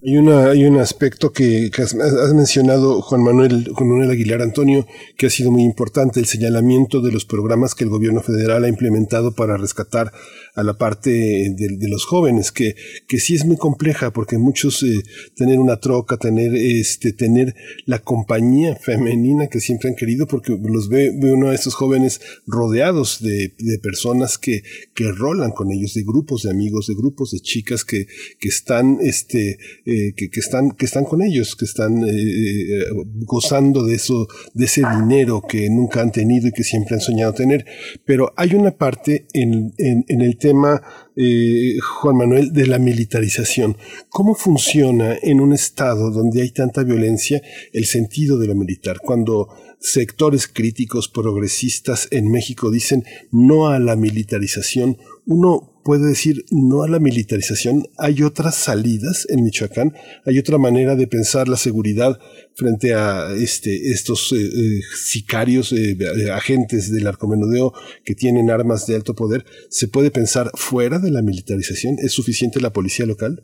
[0.00, 1.94] Hay, una, hay un aspecto que, has,
[2.34, 4.86] mencionado, Juan Manuel, Juan Manuel Aguilar Antonio,
[5.18, 8.68] que ha sido muy importante, el señalamiento de los programas que el gobierno federal ha
[8.68, 10.10] implementado para rescatar
[10.54, 12.74] a la parte de, los jóvenes, que,
[13.06, 15.02] que sí es muy compleja, porque muchos eh,
[15.36, 17.54] tener una troca, tener, este, tener
[17.84, 22.22] la compañía femenina que siempre han querido, porque los ve, ve uno a estos jóvenes
[22.46, 24.62] rodeados de, de personas que,
[24.94, 28.06] que rolan con ellos, de grupos de amigos, de grupos de chicas que,
[28.40, 32.84] que están, este, eh, que, están, que están con ellos, que están eh,
[33.24, 37.32] gozando de eso, de ese dinero que nunca han tenido y que siempre han soñado
[37.32, 37.66] tener.
[38.04, 40.80] Pero hay una parte en, en, el tema,
[41.16, 43.76] eh, Juan Manuel, de la militarización.
[44.08, 47.42] ¿Cómo funciona en un Estado donde hay tanta violencia
[47.72, 48.98] el sentido de lo militar?
[49.02, 49.48] Cuando
[49.80, 56.88] sectores críticos progresistas en México dicen no a la militarización, uno puede decir no a
[56.88, 57.82] la militarización.
[57.98, 59.92] Hay otras salidas en Michoacán,
[60.24, 62.18] hay otra manera de pensar la seguridad
[62.54, 65.96] frente a este, estos eh, eh, sicarios, eh,
[66.32, 67.72] agentes del arcomenudeo
[68.04, 69.44] que tienen armas de alto poder.
[69.68, 71.96] ¿Se puede pensar fuera de la militarización?
[71.98, 73.42] ¿Es suficiente la policía local?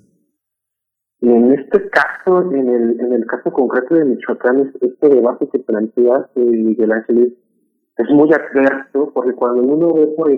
[1.20, 7.32] En este caso, en el, caso concreto de Michoacán, este debate que plantea Miguel Ángeles
[7.98, 10.30] es muy adverso porque cuando uno ve, por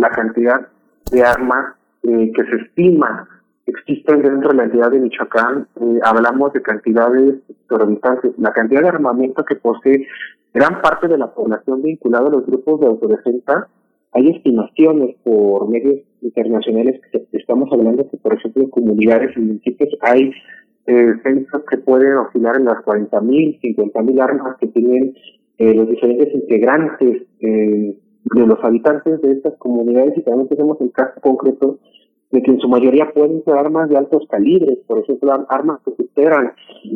[0.00, 0.68] la cantidad
[1.10, 3.28] de armas eh, que se estima
[3.66, 8.32] existen dentro de la entidad de Michoacán, eh, hablamos de cantidades exorbitantes.
[8.38, 10.06] La cantidad de armamento que posee
[10.54, 13.68] gran parte de la población vinculada a los grupos de autodefensa,
[14.12, 19.90] hay estimaciones por medios internacionales que estamos hablando que, por ejemplo, en comunidades y municipios
[20.00, 20.32] hay
[20.86, 25.14] eh, censos que pueden oscilar en las 40.000, 50.000 armas que tienen
[25.58, 27.94] eh, los diferentes integrantes eh,
[28.34, 31.78] de los habitantes de estas comunidades y también tenemos el caso concreto
[32.30, 35.94] de que en su mayoría pueden ser armas de altos calibres, por ejemplo, armas que
[35.96, 36.52] superan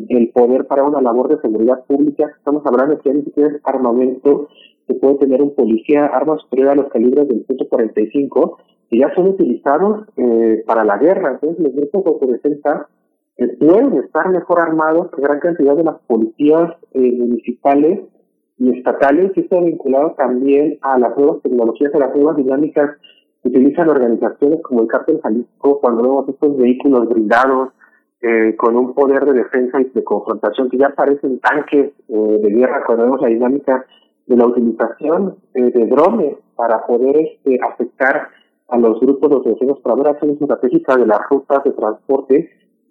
[0.08, 2.30] el poder para una labor de seguridad pública.
[2.36, 4.48] Estamos hablando de que es armamento
[4.86, 8.58] que puede tener un policía, armas superiores a los calibres del 145,
[8.90, 11.32] que ya son utilizados eh, para la guerra.
[11.32, 12.88] Entonces, los grupos de autodefensa
[13.38, 18.00] eh, pueden estar mejor armados que gran cantidad de las policías eh, municipales
[18.62, 22.90] y estatales, y esto vinculado también a las nuevas tecnologías, a las nuevas dinámicas
[23.42, 27.70] que utilizan organizaciones como el Cártel Jalisco, cuando vemos estos vehículos blindados,
[28.20, 32.50] eh, con un poder de defensa y de confrontación que ya parecen tanques eh, de
[32.50, 33.84] guerra, cuando vemos la dinámica
[34.28, 38.28] de la utilización eh, de drones para poder este, afectar
[38.68, 42.48] a los grupos de autodefensas para ver acciones estratégicas de las rutas de transporte,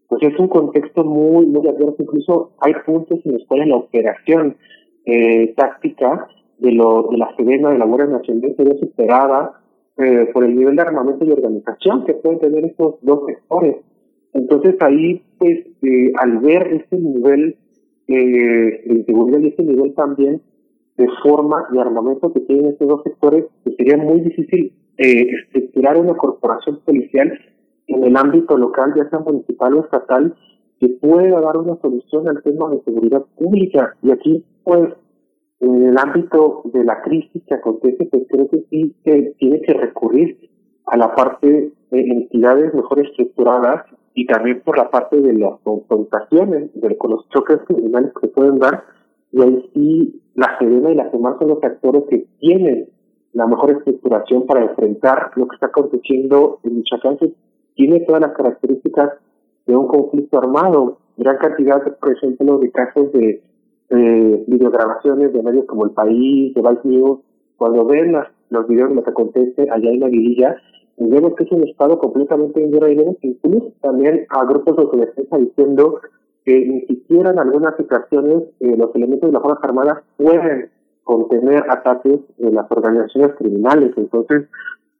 [0.10, 1.95] pues es un contexto muy, muy adverso.
[1.99, 4.57] Incluso hay puntos en los cuales la operación
[5.06, 6.28] eh, táctica
[6.60, 9.61] de, lo, de la de la Guardia Nacional, sería superada
[9.98, 13.78] eh, por el nivel de armamento y organización que pueden tener estos dos sectores.
[14.34, 17.57] Entonces ahí, pues, eh, al ver ese nivel
[18.07, 20.41] eh, de inseguridad y ese nivel también
[20.98, 25.98] de forma y armamento que tienen estos dos sectores, pues sería muy difícil eh, estructurar
[25.98, 27.32] una corporación policial
[27.88, 30.36] en el ámbito local, ya sea municipal o estatal,
[30.82, 33.95] que pueda dar una solución al tema de seguridad pública.
[34.02, 34.90] Y aquí, pues,
[35.60, 39.74] en el ámbito de la crisis que acontece, pues creo que sí que tiene que
[39.74, 40.49] recurrir
[40.88, 43.86] a la parte de entidades mejor estructuradas
[44.16, 48.58] y también por la parte de las confrontaciones, de, con los choques criminales que pueden
[48.58, 48.84] dar.
[49.32, 52.90] Y ahí sí, la Sedena y la CEMAR son los actores que tienen
[53.34, 57.34] la mejor estructuración para enfrentar lo que está aconteciendo en Michoacán, que
[57.76, 59.12] tiene todas las características
[59.66, 60.98] de un conflicto armado.
[61.18, 63.42] Gran cantidad, por ejemplo, de casos de
[63.90, 67.20] eh, videograbaciones de medios como El País, de Vice News,
[67.58, 70.56] cuando ven las, los videos de lo que acontece allá en la guerrilla,
[70.98, 72.74] vemos que es un estado completamente en
[73.22, 76.00] y incluso también a grupos de autodefensa diciendo
[76.46, 80.70] que ni siquiera en algunas situaciones eh, los elementos de las Fuerzas Armadas pueden
[81.04, 83.92] contener ataques de las organizaciones criminales.
[83.98, 84.48] Entonces,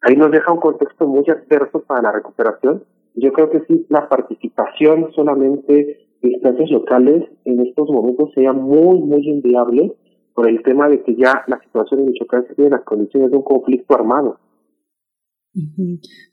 [0.02, 2.84] ahí nos deja un contexto muy adverso para la recuperación
[3.16, 9.00] yo creo que sí, la participación solamente de instancias locales en estos momentos sería muy,
[9.00, 9.94] muy inviable
[10.34, 13.38] por el tema de que ya la situación en Michoacán se tiene las condiciones de
[13.38, 14.38] un conflicto armado.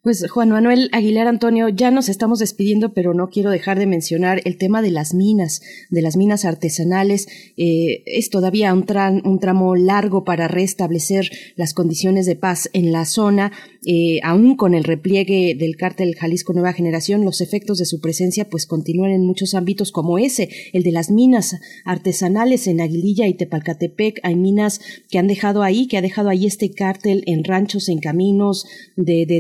[0.00, 4.40] Pues Juan Manuel Aguilar Antonio, ya nos estamos despidiendo, pero no quiero dejar de mencionar
[4.44, 7.26] el tema de las minas, de las minas artesanales.
[7.56, 8.86] Eh, es todavía un,
[9.24, 13.50] un, tramo largo para restablecer las condiciones de paz en la zona.
[13.84, 18.48] Eh, aún con el repliegue del cártel Jalisco Nueva Generación, los efectos de su presencia
[18.48, 23.34] pues continúan en muchos ámbitos como ese, el de las minas artesanales en Aguililla y
[23.34, 24.20] Tepalcatepec.
[24.22, 24.80] Hay minas
[25.10, 28.64] que han dejado ahí, que ha dejado ahí este cártel en ranchos, en caminos,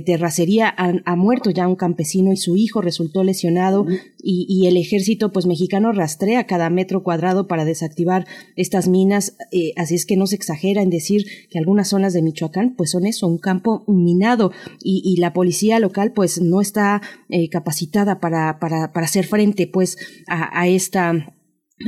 [0.04, 3.86] terracería ha, muerto ya un campesino y su hijo resultó lesionado
[4.22, 8.26] y, el ejército pues mexicano rastrea cada metro cuadrado para desactivar
[8.56, 12.22] estas minas, eh, así es que no se exagera en decir que algunas zonas de
[12.22, 17.48] Michoacán pues son eso, un campo minado y, la policía local pues no está eh,
[17.48, 19.96] capacitada para, para, para hacer frente pues
[20.28, 21.34] a esta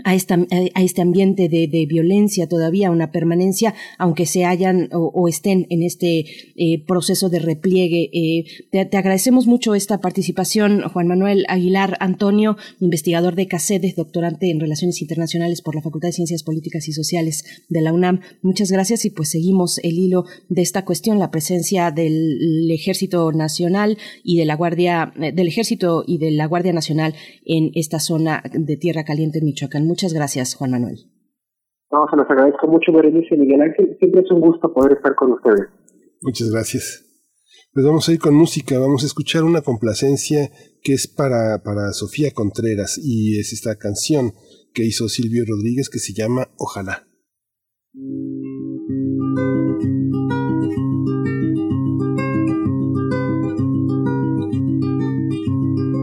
[0.05, 0.35] a, esta,
[0.75, 6.25] a este ambiente de, violencia todavía, una permanencia, aunque se hayan o, estén en este
[6.57, 8.11] eh, proceso de repliegue.
[8.12, 14.61] Eh, te, agradecemos mucho esta participación, Juan Manuel Aguilar Antonio, investigador de CACEDES, doctorante en
[14.61, 18.21] Relaciones Internacionales por la Facultad de Ciencias Políticas y Sociales de la UNAM.
[18.43, 23.99] Muchas gracias y pues seguimos el hilo de esta cuestión, la presencia del Ejército Nacional
[24.23, 27.15] y de la Guardia, eh, del Ejército y de la Guardia Nacional
[27.45, 29.80] en esta zona de Tierra Caliente en Michoacán.
[29.86, 30.98] Muchas gracias, Juan Manuel.
[31.90, 33.97] No, se los agradezco mucho, Berenice y Miguel Ángel.
[33.98, 35.69] Siempre es un gusto poder estar con ustedes.
[36.23, 37.07] Muchas gracias.
[37.73, 40.51] Pues vamos a ir con música, vamos a escuchar una complacencia
[40.82, 44.32] que es para, para Sofía Contreras y es esta canción
[44.74, 47.07] que hizo Silvio Rodríguez que se llama Ojalá.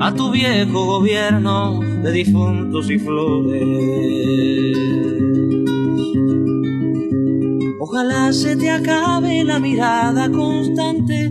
[0.00, 4.76] A tu viejo gobierno de difuntos y flores.
[7.80, 11.30] Ojalá se te acabe la mirada constante,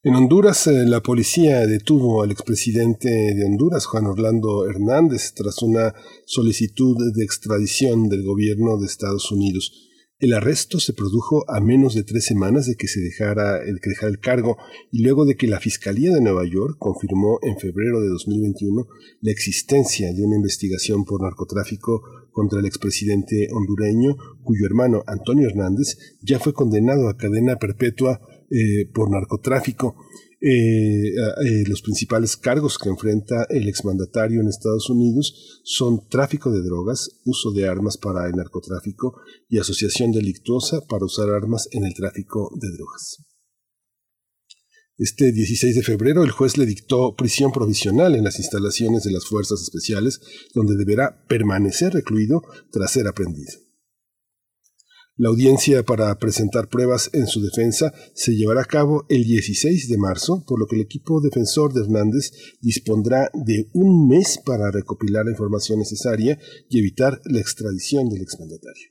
[0.05, 5.95] En Honduras, eh, la policía detuvo al expresidente de Honduras, Juan Orlando Hernández, tras una
[6.27, 9.92] solicitud de extradición del gobierno de Estados Unidos.
[10.23, 13.91] El arresto se produjo a menos de tres semanas de que se dejara el, que
[14.07, 14.57] el cargo
[14.93, 18.87] y luego de que la Fiscalía de Nueva York confirmó en febrero de 2021
[19.21, 25.99] la existencia de una investigación por narcotráfico contra el expresidente hondureño, cuyo hermano Antonio Hernández
[26.21, 29.97] ya fue condenado a cadena perpetua eh, por narcotráfico.
[30.45, 36.63] Eh, eh, los principales cargos que enfrenta el exmandatario en Estados Unidos son tráfico de
[36.63, 41.95] drogas, uso de armas para el narcotráfico y asociación delictuosa para usar armas en el
[41.95, 43.25] tráfico de drogas.
[44.99, 49.27] Este 16 de febrero el juez le dictó prisión provisional en las instalaciones de las
[49.27, 50.21] Fuerzas Especiales,
[50.55, 52.43] donde deberá permanecer recluido
[52.73, 53.53] tras ser aprendido.
[55.17, 59.99] La audiencia para presentar pruebas en su defensa se llevará a cabo el 16 de
[59.99, 62.33] marzo, por lo que el equipo defensor de Hernández
[62.63, 66.39] dispondrá de un mes para recopilar la información necesaria
[66.71, 68.89] y evitar la extradición del exmandatario.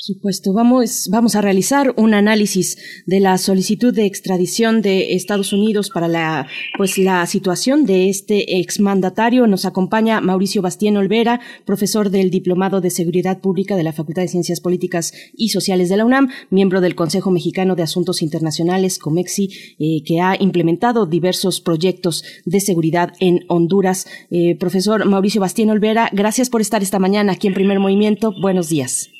[0.00, 5.52] Por supuesto, vamos, vamos a realizar un análisis de la solicitud de extradición de Estados
[5.52, 6.46] Unidos para la,
[6.78, 9.46] pues, la situación de este exmandatario.
[9.46, 14.28] Nos acompaña Mauricio Bastien Olvera, profesor del Diplomado de Seguridad Pública de la Facultad de
[14.28, 19.50] Ciencias Políticas y Sociales de la UNAM, miembro del Consejo Mexicano de Asuntos Internacionales, COMEXI,
[19.78, 24.06] eh, que ha implementado diversos proyectos de seguridad en Honduras.
[24.30, 28.32] Eh, profesor Mauricio Bastien Olvera, gracias por estar esta mañana aquí en Primer Movimiento.
[28.40, 29.10] Buenos días.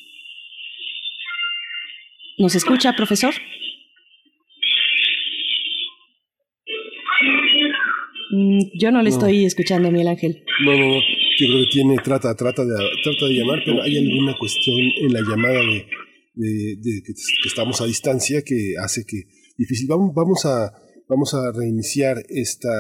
[2.41, 3.35] ¿Nos escucha, profesor?
[8.33, 10.43] Mm, yo no le estoy escuchando, Miguel Ángel.
[10.65, 11.01] No, no, no.
[11.39, 15.13] Yo creo que tiene, trata, trata de, trata de llamar, pero hay alguna cuestión en
[15.13, 15.61] la llamada
[16.35, 17.13] de, de, que,
[17.45, 19.25] estamos a distancia que hace que
[19.59, 19.87] difícil.
[19.87, 20.73] Vamos, vamos a,
[21.11, 22.71] vamos a reiniciar esta,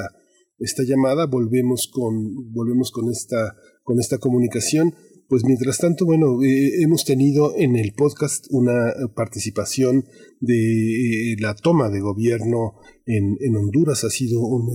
[0.59, 1.27] esta llamada.
[1.27, 4.95] Volvemos con, volvemos con esta, con esta comunicación.
[5.31, 10.05] Pues mientras tanto, bueno, eh, hemos tenido en el podcast una participación
[10.40, 12.74] de eh, la toma de gobierno
[13.07, 14.02] en, en Honduras.
[14.02, 14.69] Ha sido un,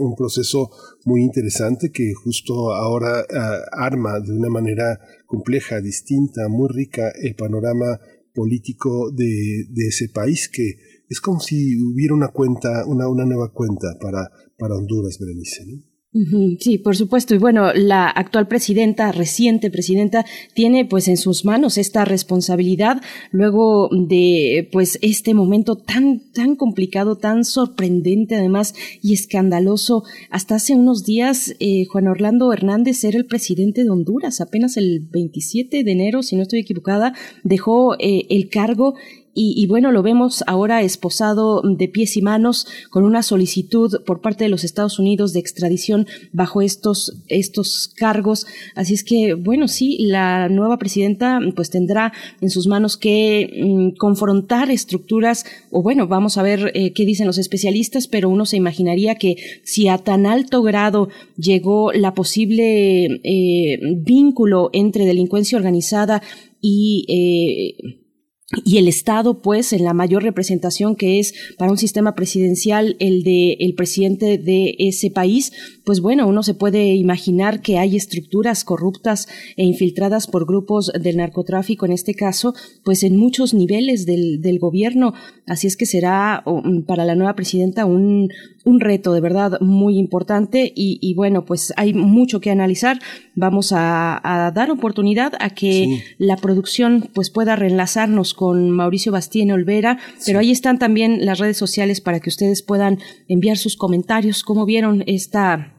[0.00, 0.72] un, proceso
[1.04, 7.36] muy interesante que justo ahora ah, arma de una manera compleja, distinta, muy rica el
[7.36, 8.00] panorama
[8.34, 10.74] político de, de ese país que
[11.08, 14.28] es como si hubiera una cuenta, una, una nueva cuenta para,
[14.58, 15.66] para Honduras, Berenice.
[15.66, 15.89] ¿no?
[16.12, 17.36] Sí, por supuesto.
[17.36, 23.00] Y bueno, la actual presidenta, reciente presidenta, tiene pues en sus manos esta responsabilidad
[23.30, 30.02] luego de pues este momento tan, tan complicado, tan sorprendente además y escandaloso.
[30.30, 34.40] Hasta hace unos días, eh, Juan Orlando Hernández era el presidente de Honduras.
[34.40, 37.14] Apenas el 27 de enero, si no estoy equivocada,
[37.44, 38.94] dejó eh, el cargo
[39.32, 44.44] y, bueno, lo vemos ahora esposado de pies y manos con una solicitud por parte
[44.44, 48.46] de los Estados Unidos de extradición bajo estos, estos cargos.
[48.74, 53.96] Así es que, bueno, sí, la nueva presidenta pues tendrá en sus manos que mm,
[53.98, 58.56] confrontar estructuras, o bueno, vamos a ver eh, qué dicen los especialistas, pero uno se
[58.56, 66.22] imaginaría que si a tan alto grado llegó la posible eh, vínculo entre delincuencia organizada
[66.60, 68.00] y eh,
[68.64, 73.22] y el Estado, pues, en la mayor representación que es para un sistema presidencial el
[73.22, 75.52] de el presidente de ese país,
[75.84, 81.18] pues bueno, uno se puede imaginar que hay estructuras corruptas e infiltradas por grupos del
[81.18, 82.52] narcotráfico, en este caso,
[82.82, 85.14] pues en muchos niveles del, del gobierno.
[85.46, 88.30] Así es que será mm, para la nueva presidenta un,
[88.64, 92.98] un reto de verdad muy importante y, bueno, pues hay mucho que analizar.
[93.34, 94.20] Vamos a,
[94.54, 100.50] dar oportunidad a que la producción pues pueda reenlazarnos con Mauricio Bastien Olvera, pero ahí
[100.50, 105.72] están también las redes sociales para que ustedes puedan enviar sus comentarios, cómo vieron esta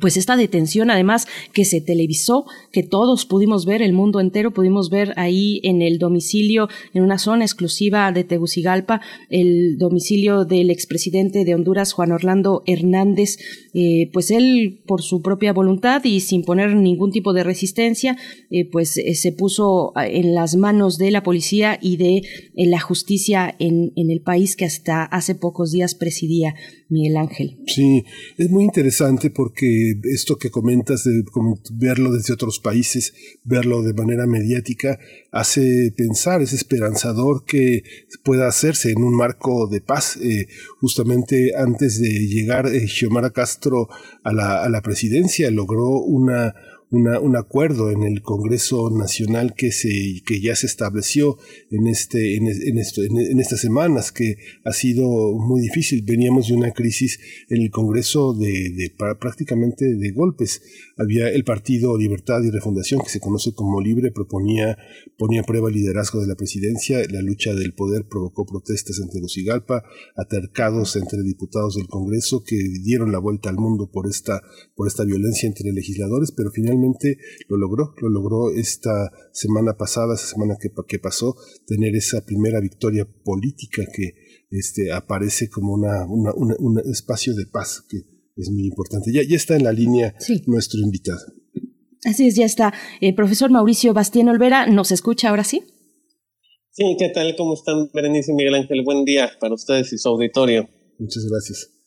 [0.00, 4.90] pues esta detención además que se televisó, que todos pudimos ver, el mundo entero pudimos
[4.90, 9.00] ver ahí en el domicilio, en una zona exclusiva de Tegucigalpa,
[9.30, 13.38] el domicilio del expresidente de Honduras, Juan Orlando Hernández,
[13.74, 18.16] eh, pues él por su propia voluntad y sin poner ningún tipo de resistencia,
[18.50, 22.22] eh, pues eh, se puso en las manos de la policía y de
[22.54, 26.54] la justicia en, en el país que hasta hace pocos días presidía
[26.88, 27.58] Miguel Ángel.
[27.66, 28.04] Sí,
[28.36, 31.24] es muy interesante porque esto que comentas de
[31.72, 33.12] verlo desde otros países,
[33.44, 34.98] verlo de manera mediática,
[35.32, 37.82] hace pensar, es esperanzador que
[38.22, 40.16] pueda hacerse en un marco de paz.
[40.16, 40.46] Eh,
[40.80, 43.88] justamente antes de llegar eh, Xiomara Castro
[44.24, 46.54] a a la presidencia, logró una
[46.90, 51.38] un acuerdo en el Congreso Nacional que, se, que ya se estableció
[51.70, 55.06] en, este, en, en, estas semanas, que ha sido
[55.38, 56.02] muy difícil.
[56.02, 60.62] Veníamos de una crisis en el Congreso de, de prácticamente de golpes.
[61.00, 64.76] Había el Partido Libertad y Refundación, que se conoce como Libre, proponía,
[65.16, 66.98] ponía a prueba el liderazgo de la presidencia.
[67.10, 69.82] La lucha del poder provocó protestas en Tegucigalpa,
[70.14, 74.42] atercados entre diputados del Congreso que dieron la vuelta al mundo por esta,
[74.74, 77.16] por esta violencia entre legisladores, pero finalmente
[77.48, 81.34] lo logró, lo logró esta semana pasada, esa semana que, pasó,
[81.66, 84.16] tener esa primera victoria política que
[84.50, 89.12] este, aparece como una, un espacio de paz que es muy importante.
[89.12, 90.14] Ya, ya está en la línea
[90.46, 91.20] nuestro invitado.
[92.04, 92.72] Así es, ya está.
[93.00, 95.64] El profesor Mauricio Bastien Olvera, ¿nos escucha ahora sí?
[96.70, 97.34] Sí, ¿qué tal?
[97.36, 98.82] ¿Cómo están, Berenice y Miguel Ángel?
[98.84, 100.68] Buen día para ustedes y su auditorio.
[100.98, 101.79] Muchas gracias.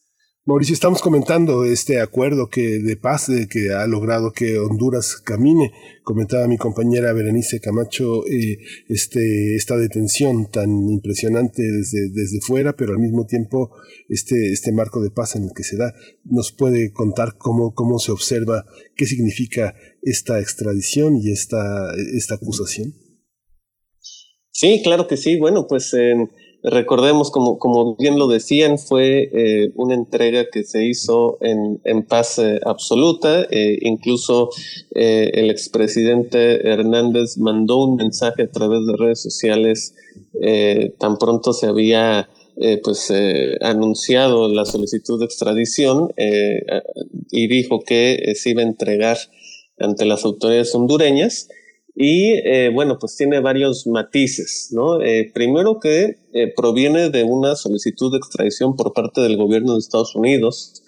[0.45, 5.71] Mauricio, estamos comentando este acuerdo que de paz de que ha logrado que Honduras camine.
[6.03, 8.57] Comentaba mi compañera Berenice Camacho eh,
[8.89, 13.71] este, esta detención tan impresionante desde, desde fuera, pero al mismo tiempo
[14.09, 15.93] este, este marco de paz en el que se da.
[16.25, 18.65] ¿Nos puede contar cómo, cómo se observa,
[18.97, 22.93] qué significa esta extradición y esta, esta acusación?
[24.51, 25.39] Sí, claro que sí.
[25.39, 25.93] Bueno, pues...
[26.63, 32.03] Recordemos, como, como bien lo decían, fue eh, una entrega que se hizo en, en
[32.03, 33.45] paz eh, absoluta.
[33.51, 34.49] Eh, incluso
[34.91, 39.95] el expresidente Hernández mandó un mensaje a través de redes sociales
[40.99, 42.29] tan pronto se había
[42.83, 43.11] pues
[43.61, 46.09] anunciado la solicitud de extradición
[47.31, 49.17] y dijo que se iba a entregar
[49.79, 51.49] ante las autoridades hondureñas.
[51.95, 54.99] Y eh, bueno, pues tiene varios matices, ¿no?
[55.01, 59.79] Eh, primero que eh, proviene de una solicitud de extradición por parte del gobierno de
[59.79, 60.79] Estados Unidos,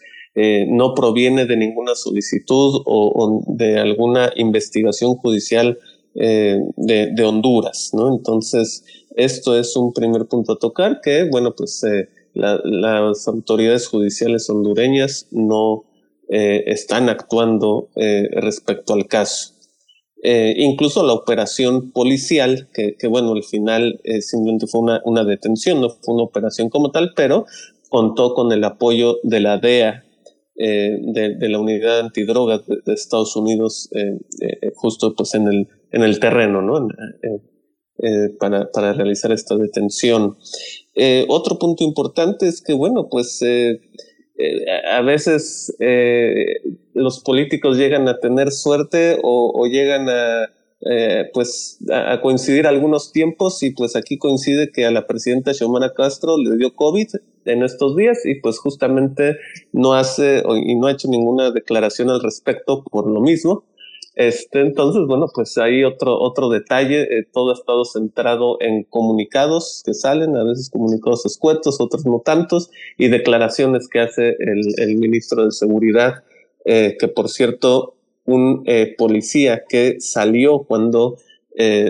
[0.67, 5.79] no proviene de ninguna solicitud o, de alguna investigación judicial
[6.13, 8.13] de, de, Honduras, ¿no?
[8.13, 8.83] Entonces,
[9.15, 11.85] esto es un primer punto a tocar que, bueno, pues
[12.33, 15.85] las autoridades judiciales hondureñas no
[16.27, 19.54] están actuando respecto al caso.
[20.27, 25.91] Eh, incluso la operación policial, que, bueno, al final eh, simplemente fue una, detención, no
[25.91, 27.45] fue una operación como tal, pero
[27.89, 30.03] contó con el apoyo de la DEA,
[30.55, 33.87] eh, de, la unidad antidrogas de, Estados Unidos,
[34.73, 36.87] justo pues en el, en el terreno, ¿no?
[38.39, 40.37] para, para, realizar esta detención.
[41.27, 43.43] otro punto importante es que, bueno, pues
[44.91, 46.61] a veces eh,
[46.93, 50.51] los políticos llegan a tener suerte o, llegan a,
[50.81, 55.93] eh, pues, a, coincidir algunos tiempos y pues aquí coincide que a la presidenta Xiomara
[55.93, 57.07] Castro le dio COVID
[57.45, 59.37] en estos días y pues justamente
[59.71, 63.63] no hace y no ha hecho ninguna declaración al respecto por lo mismo.
[64.15, 69.83] Este, entonces, bueno, pues hay otro, otro detalle, eh, todo ha estado centrado en comunicados
[69.85, 74.95] que salen, a veces comunicados escuetos, otros no tantos, y declaraciones que hace el, el
[74.95, 76.23] ministro de Seguridad,
[76.63, 81.17] eh, que por cierto, un eh, policía que salió cuando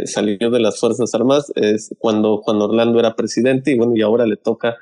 [0.06, 4.28] salió de las Fuerzas Armadas, es cuando Juan Orlando era presidente, y bueno, y ahora
[4.28, 4.78] le toca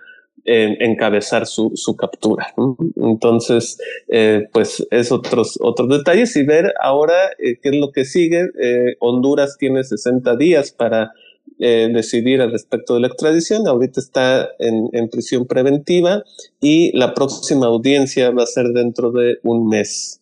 [0.46, 2.54] encabezar su, su captura.
[2.98, 3.78] Entonces,
[4.10, 8.50] eh, pues es otros, otros detalles y ver ahora eh, qué es lo que sigue.
[8.62, 11.12] Eh, Honduras tiene 60 días para
[11.60, 13.68] decidir al respecto de la extradición.
[13.68, 16.24] Ahorita está en, en, prisión preventiva
[16.60, 20.20] y la próxima audiencia va a ser dentro de un mes.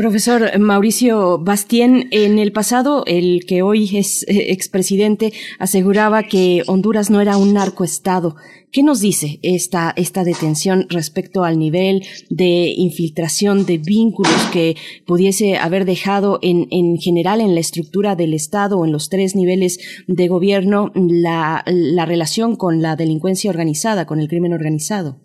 [0.00, 7.10] Profesor Mauricio Bastien, en el pasado, el que hoy es eh, expresidente aseguraba que Honduras
[7.10, 8.34] no era un narcoestado.
[8.72, 14.74] ¿Qué nos dice esta, esta detención respecto al nivel de infiltración de vínculos que
[15.06, 19.36] pudiese haber dejado en, en general en la estructura del Estado o en los tres
[19.36, 25.18] niveles de gobierno la, la relación con la delincuencia organizada, con el crimen organizado?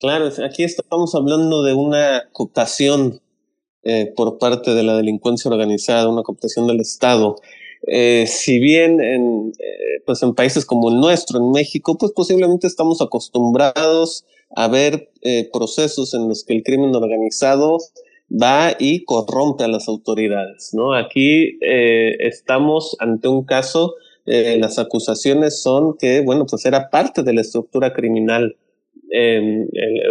[0.00, 3.20] Claro, aquí estamos hablando de una cooptación
[3.84, 7.36] eh, por parte de la delincuencia organizada, una cooptación del Estado.
[7.86, 12.66] Eh, si bien en, eh, pues en países como el nuestro, en México, pues posiblemente
[12.66, 14.24] estamos acostumbrados
[14.56, 15.10] a ver
[15.52, 17.78] procesos en los que el crimen organizado
[18.30, 20.70] va y corrompe a las autoridades.
[20.72, 20.94] ¿no?
[20.94, 23.94] Aquí estamos ante un caso,
[24.26, 28.56] las acusaciones son que, bueno, pues era parte de la estructura criminal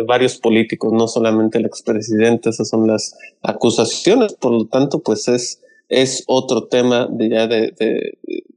[0.07, 5.61] varios políticos, no solamente el expresidente, esas son las acusaciones, por lo tanto, pues es,
[5.89, 7.47] es otro tema de ya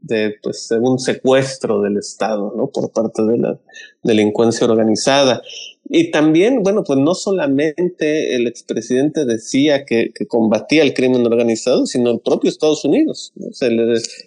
[0.07, 2.69] de pues, un secuestro del Estado, ¿no?
[2.69, 3.59] Por parte de la
[4.03, 5.43] delincuencia organizada.
[5.89, 12.11] Y también, bueno, pues no solamente el expresidente decía que, combatía el crimen organizado, sino
[12.11, 13.33] el propio Estados Unidos.
[13.53, 13.69] Se,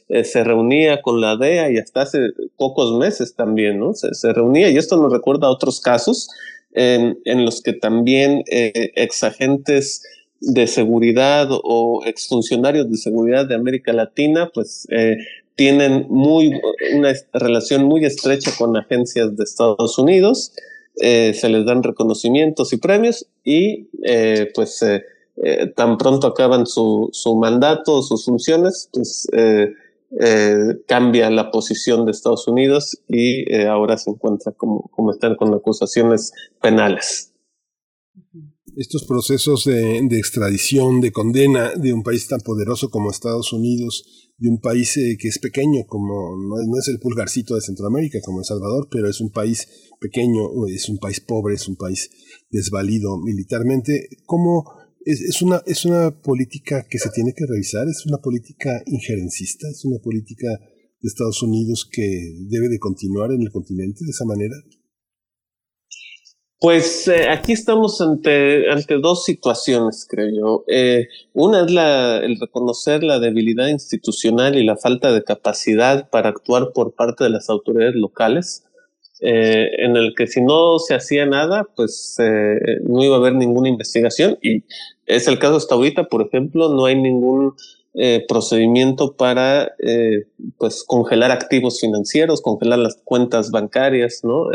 [0.07, 2.19] eh, se reunía con la DEA y hasta hace
[2.55, 3.93] pocos meses también, ¿no?
[3.93, 6.29] Se, reunía y esto nos recuerda a otros casos
[6.71, 10.03] en, en los que también eh, exagentes
[10.39, 15.17] de seguridad o exfuncionarios de seguridad de América Latina, pues eh,
[15.55, 16.53] tienen muy,
[16.95, 20.53] una relación muy estrecha con agencias de Estados Unidos
[21.01, 25.01] eh, se les dan reconocimientos y premios y eh, pues eh,
[25.75, 29.27] tan pronto acaban su, su mandato, sus funciones, pues
[30.87, 36.33] cambia la posición de Estados Unidos y ahora se encuentra como, como están con acusaciones
[36.59, 37.31] penales.
[38.75, 44.28] Estos procesos de, de extradición, de condena de un país tan poderoso como Estados Unidos,
[44.39, 48.39] de un país eh, que es pequeño, como no es, el pulgarcito de Centroamérica, como
[48.39, 49.67] El Salvador, pero es un país
[49.99, 52.09] pequeño, es un país pobre, es un país
[52.49, 54.07] desvalido militarmente.
[54.25, 54.63] ¿Cómo
[55.05, 57.87] es, es, una, es una política que se tiene que revisar?
[57.87, 59.67] ¿Es una política injerencista?
[59.69, 60.47] ¿Es una política
[61.01, 64.55] de Estados Unidos que debe de continuar en el continente de esa manera?
[66.59, 70.63] Pues eh, aquí estamos ante, ante dos situaciones, creo yo.
[70.67, 76.27] Eh, una es la, el reconocer la debilidad institucional y la falta de capacidad para
[76.27, 78.65] actuar por parte de las autoridades locales,
[79.21, 82.17] eh, en el que si no se hacía nada, pues
[82.83, 84.37] no iba a haber ninguna investigación.
[84.41, 84.65] Y
[85.05, 87.53] es el caso hasta ahorita, por ejemplo, no hay ningún
[88.27, 89.73] procedimiento para
[90.57, 94.47] pues congelar activos financieros, congelar las cuentas bancarias, ¿no?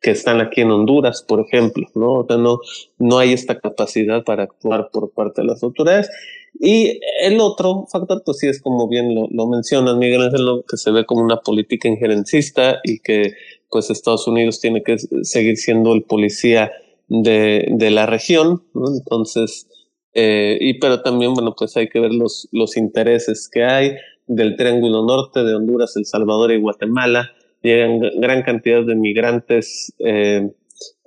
[0.00, 2.26] Que están aquí en Honduras, por ejemplo, ¿no?
[2.38, 2.60] no,
[2.98, 6.10] no hay esta capacidad para actuar por parte de las autoridades.
[6.58, 10.76] Y el otro factor, pues sí es como bien lo, lo mencionas, Miguel Ángel, que
[10.76, 13.34] se ve como una política injerencista y que
[13.68, 16.72] pues Estados Unidos tiene que seguir siendo el policía
[17.08, 18.88] de, de la región, ¿no?
[18.88, 19.68] Entonces,
[20.14, 23.92] eh, y pero también, bueno, pues hay que ver los, los intereses que hay
[24.26, 27.30] del Triángulo Norte, de Honduras, El Salvador y Guatemala,
[27.62, 30.50] llegan gran cantidad de migrantes eh,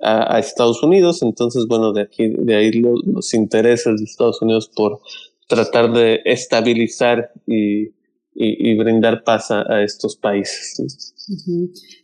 [0.00, 5.00] a, Estados Unidos, entonces, bueno, de aquí, de ahí los intereses de Estados Unidos por
[5.48, 7.88] tratar de estabilizar y,
[8.34, 11.13] y, brindar paz a, estos países.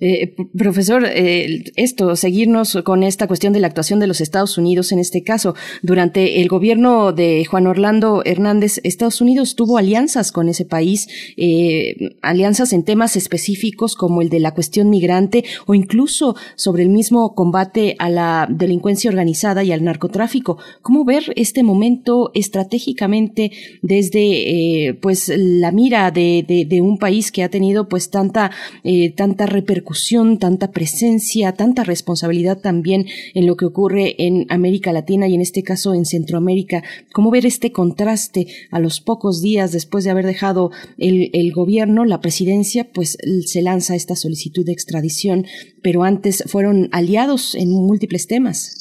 [0.00, 4.92] Eh, profesor, eh, esto, seguirnos con esta cuestión de la actuación de los Estados Unidos
[4.92, 5.54] en este caso.
[5.82, 11.06] Durante el gobierno de Juan Orlando Hernández, Estados Unidos tuvo alianzas con ese país,
[11.36, 16.88] eh, alianzas en temas específicos como el de la cuestión migrante o incluso sobre el
[16.88, 20.56] mismo combate a la delincuencia organizada y al narcotráfico.
[20.80, 23.50] ¿Cómo ver este momento estratégicamente
[23.82, 28.50] desde pues la mira de, un país que ha tenido pues tanta
[29.10, 35.34] tanta repercusión, tanta presencia, tanta responsabilidad también en lo que ocurre en América Latina y
[35.34, 36.82] en este caso en Centroamérica.
[37.12, 42.20] ¿Cómo ver este contraste a los pocos días después de haber dejado el, gobierno, la
[42.20, 43.16] presidencia, pues
[43.46, 45.46] se lanza esta solicitud de extradición,
[45.82, 48.79] pero antes fueron aliados en múltiples temas?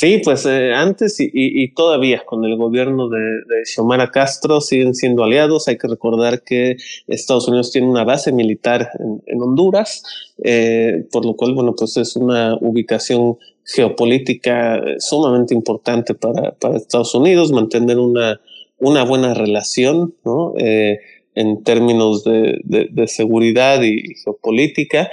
[0.00, 4.94] Sí, pues eh, antes y, y, todavía con el gobierno de, de, Xiomara Castro siguen
[4.94, 5.66] siendo aliados.
[5.66, 6.76] Hay que recordar que
[7.08, 8.90] Estados Unidos tiene una base militar
[9.26, 10.04] en, Honduras,
[10.44, 17.50] eh, por lo cual, bueno, pues es una ubicación geopolítica sumamente importante para, Estados Unidos,
[17.50, 18.38] mantener una,
[18.78, 20.54] buena relación, ¿no?
[20.58, 21.00] Eh,
[21.34, 25.10] en términos de, seguridad y geopolítica.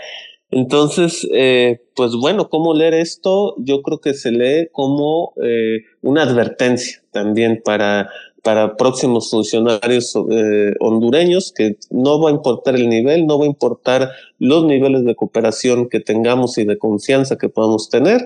[0.56, 3.56] Entonces, eh, pues bueno, ¿cómo leer esto?
[3.58, 8.10] Yo creo que se lee como eh, una advertencia también para,
[8.42, 13.50] para próximos funcionarios eh, hondureños, que no va a importar el nivel, no va a
[13.50, 18.22] importar los niveles de cooperación que tengamos y de confianza que podamos tener.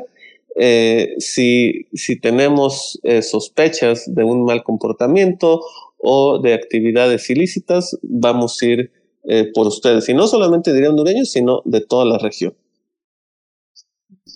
[1.18, 5.62] si, si tenemos sospechas de un mal comportamiento
[5.98, 8.99] o de actividades ilícitas, vamos a ir
[9.30, 10.10] eh, por ustedes.
[10.10, 12.56] Y no solamente diría hondureños, sino de toda la región.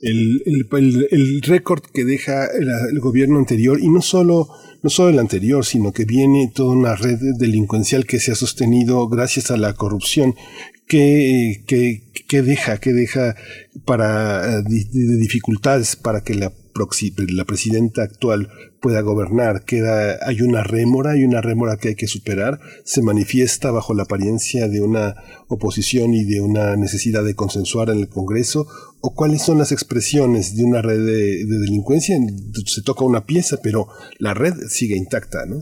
[0.02, 4.50] El, el, el, récord que deja el, gobierno anterior, y no solo,
[4.84, 9.08] no solo el anterior, sino que viene toda una red delincuencial que se ha sostenido
[9.08, 10.36] gracias a la corrupción,
[10.88, 13.36] que, que, que deja, que deja
[13.86, 16.54] para eh, de dificultades para que la
[17.30, 18.50] la presidenta actual
[18.82, 19.64] pueda gobernar.
[19.66, 22.60] Queda, hay una rémora, hay una rémora que hay que superar.
[22.84, 25.16] Se manifiesta bajo la apariencia de una
[25.48, 28.68] oposición y de una necesidad de consensuar en el Congreso.
[29.02, 32.18] ¿O cuáles son las expresiones de una red de, delincuencia?
[32.66, 33.88] Se toca una pieza, pero
[34.18, 35.60] la red sigue intacta, ¿no?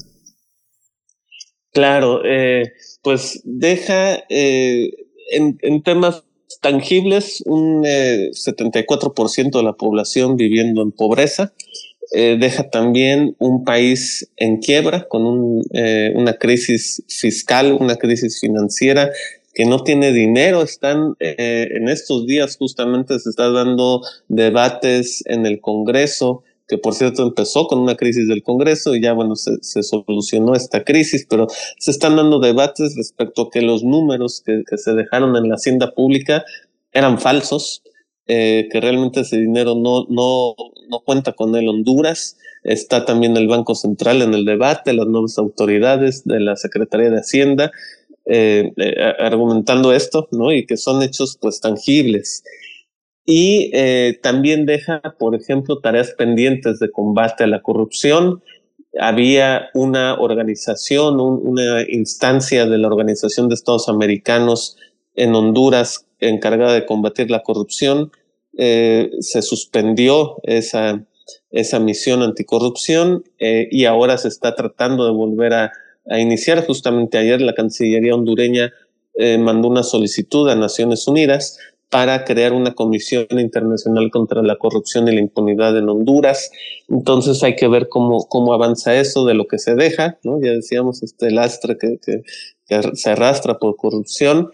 [1.73, 4.91] Claro, eh, pues deja eh,
[5.31, 6.23] en, en temas
[6.61, 11.53] tangibles, un 74% eh, de la población viviendo en pobreza,
[12.13, 19.11] eh, deja también un país en quiebra, con eh, una crisis fiscal, una crisis financiera
[19.53, 20.61] que no tiene dinero.
[20.61, 27.23] Están en estos días justamente se está dando debates en el Congreso que por cierto
[27.23, 31.91] empezó con una crisis del Congreso y ya bueno, se, solucionó esta crisis, pero se
[31.91, 36.45] están dando debates respecto a que los números que, se dejaron en la hacienda pública
[36.93, 37.83] eran falsos,
[38.25, 40.55] eh, que realmente ese dinero no, no,
[40.87, 42.37] no cuenta con él Honduras.
[42.63, 47.19] Está también el Banco Central en el debate, las nuevas autoridades de la Secretaría de
[47.19, 47.69] Hacienda,
[48.27, 50.53] eh, eh, argumentando esto, ¿no?
[50.53, 52.45] Y que son hechos pues tangibles
[53.25, 58.41] y eh, también deja, por ejemplo, tareas pendientes de combate a la corrupción.
[58.99, 64.77] Había una organización, una instancia de la Organización de Estados Americanos
[65.15, 68.11] en Honduras encargada de combatir la corrupción.
[68.57, 71.05] Eh, se suspendió esa,
[71.51, 75.71] esa misión anticorrupción eh, y ahora se está tratando de volver a,
[76.09, 76.65] a iniciar.
[76.65, 78.73] Justamente ayer la Cancillería hondureña
[79.39, 81.59] mandó una solicitud a Naciones Unidas
[81.91, 86.49] para crear una comisión internacional contra la corrupción y la impunidad en Honduras.
[86.87, 90.41] Entonces hay que ver cómo, cómo avanza eso de lo que se deja, ¿no?
[90.41, 92.23] Ya decíamos, este lastre que, que,
[92.93, 94.49] se arrastra por corrupción,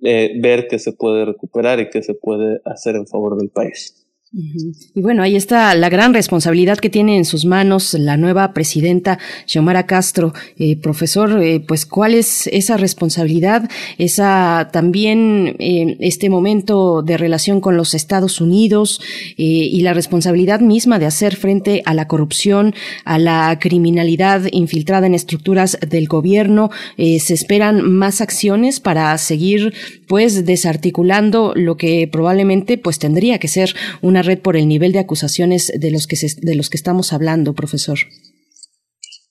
[0.00, 3.99] eh, ver qué se puede recuperar y qué se puede hacer en favor del país.
[4.32, 9.18] Y bueno, ahí está la gran responsabilidad que tiene en sus manos la nueva presidenta
[9.44, 10.32] Xiomara Castro.
[10.56, 17.60] Eh, profesor, eh, pues cuál es esa responsabilidad, esa también eh, este momento de relación
[17.60, 19.00] con los Estados Unidos
[19.36, 22.74] y la responsabilidad misma de hacer frente a la corrupción,
[23.04, 26.70] a la criminalidad infiltrada en estructuras del gobierno.
[26.96, 29.72] se esperan más acciones para seguir
[30.06, 34.98] pues desarticulando lo que probablemente pues tendría que ser una red por el nivel de
[34.98, 37.98] acusaciones de los que de los que estamos hablando, profesor.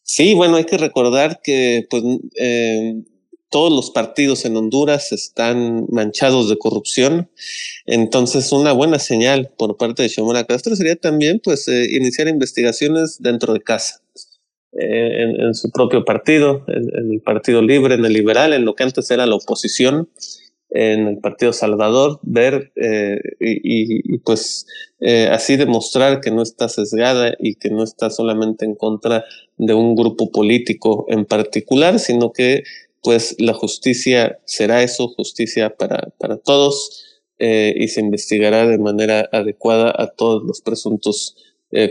[0.03, 2.03] Sí, bueno, hay que recordar que pues
[2.39, 2.95] eh,
[3.49, 7.29] todos los partidos en Honduras están manchados de corrupción.
[7.85, 13.17] Entonces, una buena señal por parte de Xiomara Castro sería también pues eh, iniciar investigaciones
[13.19, 14.01] dentro de casa.
[14.71, 18.83] Eh, en, su propio partido, en, el Partido Libre, en el Liberal, en lo que
[18.83, 20.09] antes era la oposición,
[20.71, 24.67] en el Partido Salvador, ver eh, y, pues
[24.99, 29.25] eh, así demostrar que no está sesgada y que no está solamente en contra
[29.57, 32.63] de un grupo político en particular, sino que
[33.01, 37.05] pues la justicia será eso, justicia para, para todos
[37.39, 41.35] eh, y se investigará de manera adecuada a todos los presuntos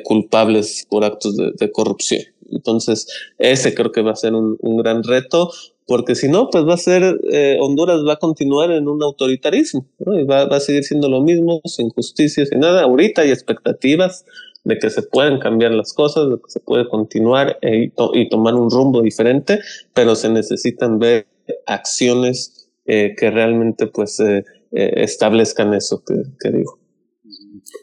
[0.02, 2.22] culpables por actos de, corrupción.
[2.50, 3.06] Entonces,
[3.38, 5.52] ese creo que va a ser un, un gran reto
[5.88, 9.86] porque si no, pues va a ser, eh, Honduras va a continuar en un autoritarismo,
[9.98, 12.82] y va, va, a seguir siendo lo mismo, sin justicia, sin nada.
[12.82, 14.26] Ahorita hay expectativas
[14.64, 18.54] de que se pueden cambiar las cosas, de que se puede continuar e, y tomar
[18.54, 19.60] un rumbo diferente,
[19.94, 21.26] pero se necesitan ver
[21.64, 26.78] acciones eh, que realmente pues eh, establezcan eso que, que digo.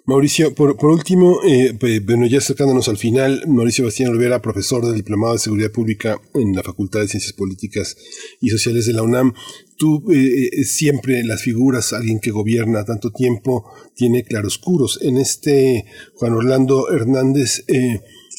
[0.08, 1.76] Mauricio, por, por último, eh,
[2.06, 6.56] bueno, ya acercándonos al final, Mauricio Bastián Olvera, profesor del Diplomado de Seguridad Pública en
[6.56, 7.98] la Facultad de Ciencias Políticas
[8.40, 9.34] y Sociales de la UNAM.
[9.78, 15.00] Tú eh, eh, siempre las figuras, alguien que gobierna tanto tiempo, tiene claroscuros.
[15.02, 15.86] En este,
[16.16, 17.66] Juan Orlando Hernández,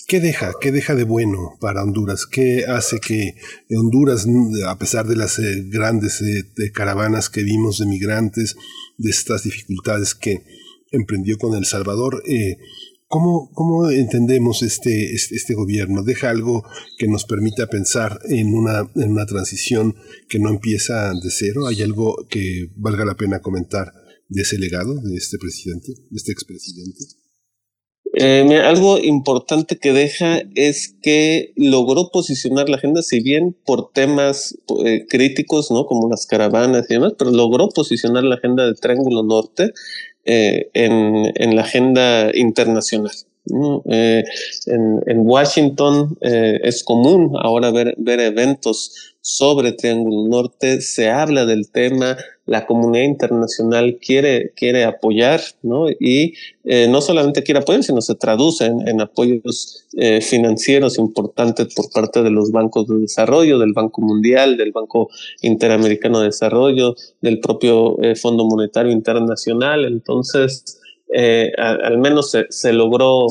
[0.08, 0.52] ¿Qué deja?
[0.60, 2.26] ¿Qué deja de bueno para Honduras?
[2.26, 3.34] ¿Qué hace que
[3.76, 4.24] Honduras,
[4.68, 6.22] a pesar de las grandes
[6.72, 8.56] caravanas que vimos de migrantes,
[8.98, 10.44] de estas dificultades que
[10.90, 12.22] emprendió con El Salvador.
[12.26, 12.56] Eh,
[13.08, 16.02] ¿cómo, ¿Cómo entendemos este, este, este, gobierno?
[16.02, 16.64] ¿Deja algo
[16.98, 19.94] que nos permita pensar en una, en una transición
[20.28, 21.66] que no empieza de cero?
[21.66, 23.92] ¿Hay algo que valga la pena comentar
[24.28, 27.04] de ese legado de este presidente, de este expresidente?
[28.18, 34.56] Eh, algo importante que deja es que logró posicionar la agenda, si bien por temas
[34.86, 35.84] eh, críticos, ¿no?
[35.84, 39.72] Como las caravanas y demás, pero logró posicionar la agenda del Triángulo Norte
[40.26, 43.12] eh, en, en, la agenda internacional.
[43.88, 44.24] Eh,
[44.66, 52.16] en, Washington eh, es común ahora ver eventos sobre Triángulo Norte, se habla del tema,
[52.46, 55.90] la comunidad internacional quiere, quiere apoyar, ¿no?
[55.90, 61.90] Y eh, no solamente quiere apoyar, sino se traduce en, apoyos eh, financieros importantes por
[61.90, 65.10] parte de los bancos de desarrollo, del Banco Mundial, del Banco
[65.42, 69.84] Interamericano de Desarrollo, del propio eh, Fondo Monetario Internacional.
[69.84, 70.80] Entonces,
[71.58, 73.26] al menos se, se logró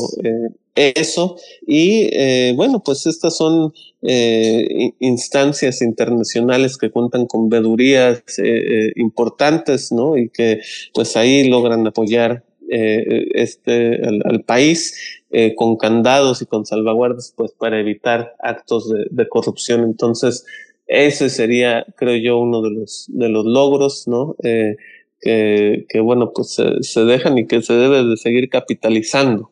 [0.76, 1.36] eso.
[1.68, 3.74] Y bueno, pues estas son
[4.08, 10.18] eh, instancias internacionales que cuentan con vedurías eh, importantes, ¿no?
[10.18, 10.62] Y que
[10.94, 15.22] pues ahí logran apoyar este, al, país
[15.56, 19.84] con candados y con salvaguardas, pues para evitar actos de, corrupción.
[19.84, 20.46] Entonces,
[20.88, 24.36] ese sería, creo yo, uno de los, de los logros, ¿no?
[25.22, 29.52] que, bueno, pues se, se dejan y que se debe de seguir capitalizando.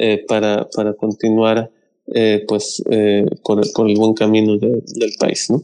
[0.00, 1.72] Eh, para, para continuar
[2.14, 5.62] eh, pues eh, por, por, el buen camino del país, ¿no?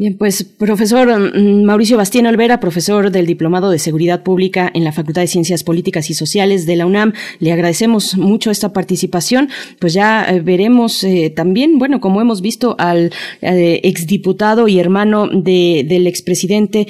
[0.00, 4.92] Bien, pues profesor mm, Mauricio Bastien Olvera, profesor del Diplomado de Seguridad Pública en la
[4.92, 9.50] Facultad de Ciencias Políticas y Sociales de la UNAM, le agradecemos mucho esta participación.
[9.78, 13.12] Pues ya eh, veremos eh, también, bueno, como hemos visto al
[13.42, 16.86] eh, exdiputado y hermano de, del expresidente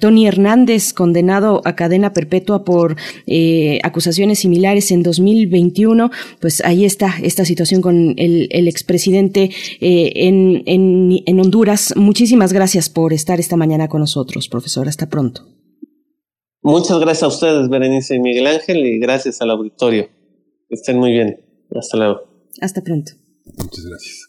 [0.00, 2.96] Tony Hernández, condenado a cadena perpetua por
[3.82, 6.10] acusaciones similares en 2021,
[6.40, 9.50] pues ahí está esta situación con el, el expresidente
[9.80, 11.92] en, en, en Honduras.
[11.96, 14.86] Muchísimas Muchísimas gracias por estar esta mañana con nosotros, profesor.
[14.86, 15.42] Hasta pronto.
[16.62, 20.08] Muchas gracias a ustedes, Berenice y Miguel Ángel, y gracias al auditorio.
[20.70, 21.40] estén muy bien.
[21.74, 22.20] Hasta luego.
[22.60, 23.10] Hasta pronto.
[23.46, 24.28] Muchas gracias.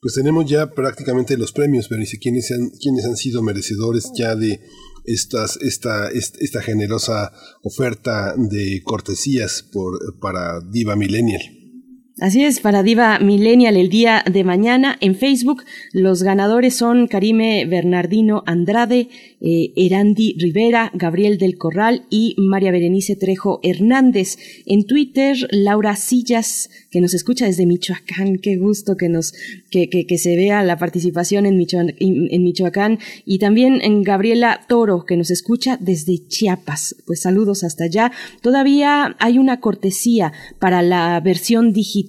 [0.00, 2.20] Pues tenemos ya prácticamente los premios, Berenice.
[2.20, 4.60] ¿Quiénes han, quiénes han sido merecedores ya de
[5.04, 7.32] estas, esta, esta generosa
[7.64, 11.42] oferta de cortesías por, para Diva Millennial?
[12.18, 15.64] Así es, para Diva Millennial el día de mañana en Facebook.
[15.92, 19.10] Los ganadores son Karime Bernardino Andrade,
[19.42, 24.38] eh, Erandi Rivera, Gabriel del Corral y María Berenice Trejo Hernández.
[24.64, 28.38] En Twitter, Laura Sillas, que nos escucha desde Michoacán.
[28.38, 29.34] Qué gusto que nos,
[29.70, 31.62] que, que, se vea la participación en,
[31.98, 32.98] en Michoacán.
[33.26, 36.96] Y también en Gabriela Toro, que nos escucha desde Chiapas.
[37.04, 38.10] Pues saludos hasta allá.
[38.40, 42.05] Todavía hay una cortesía para la versión digital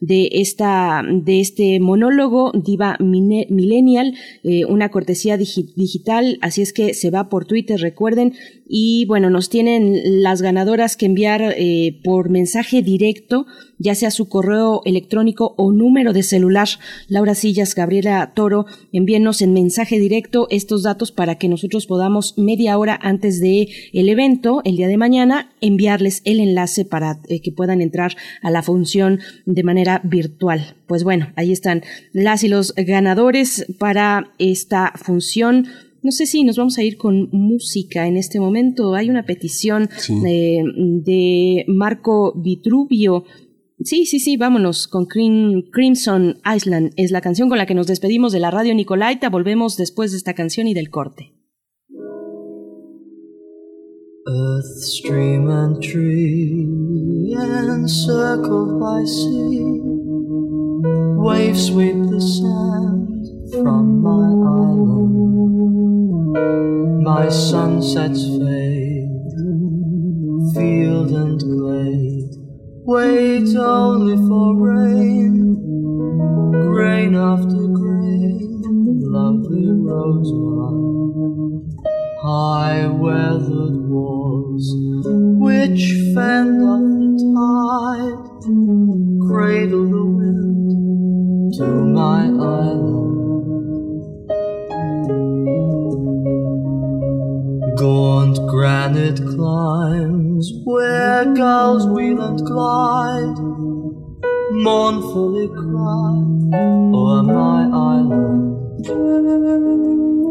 [0.00, 7.10] de, esta, de este monólogo Diva Millennial, eh, una cortesía digital, así es que se
[7.10, 8.34] va por Twitter, recuerden,
[8.68, 13.46] y bueno, nos tienen las ganadoras que enviar eh, por mensaje directo,
[13.80, 16.68] ya sea su correo electrónico o número de celular.
[17.08, 22.78] Laura Sillas, Gabriela Toro, envíenos en mensaje directo estos datos para que nosotros podamos media
[22.78, 27.50] hora antes de el evento, el día de mañana, enviarles el enlace para eh, que
[27.50, 30.76] puedan entrar a la función de manera virtual.
[30.86, 31.82] Pues bueno, ahí están
[32.12, 35.66] las y los ganadores para esta función
[36.02, 38.94] no sé si nos vamos a ir con música en este momento.
[38.94, 43.24] Hay una petición de, Marco Vitruvio.
[43.82, 46.92] Sí, sí, sí, vámonos con Crimson Island.
[46.96, 49.30] Es la canción con la que nos despedimos de la radio Nicolaita.
[49.30, 51.32] Volvemos después de esta canción y del corte.
[54.28, 59.80] Earth, stream and tree, encircled by sea.
[61.16, 64.28] Waves sweep the sand from my
[64.74, 65.14] island.
[67.02, 69.08] My sunsets fade,
[70.54, 72.09] field and glade.
[72.90, 75.54] Wait only for rain,
[76.72, 80.90] grain after grain, lovely rosemary.
[82.20, 84.74] High weathered walls,
[85.38, 85.82] which
[86.16, 88.22] fend off the tide,
[89.28, 93.20] cradle the wind to my island.
[97.78, 99.20] Gaunt granite
[100.64, 103.38] where gulls wheel and glide,
[104.52, 106.14] mournfully cry
[106.94, 107.68] o'er my
[107.98, 108.86] island.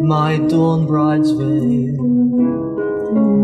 [0.07, 1.98] My dawn bride's veil,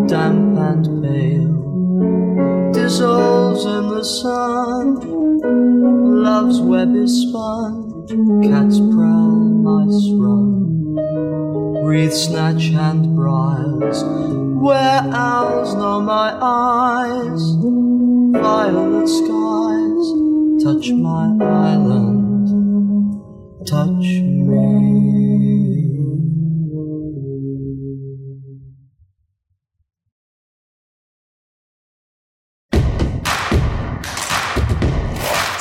[0.07, 4.95] damp and pale, dissolves in the sun.
[6.23, 8.07] Love's web is spun,
[8.41, 9.35] cats prowl,
[9.67, 10.95] mice run,
[11.85, 14.03] wreaths snatch and briars,
[14.65, 17.43] where owls know my eyes,
[18.41, 20.05] violet skies
[20.63, 22.47] touch my island,
[23.67, 24.07] touch
[24.49, 25.04] me.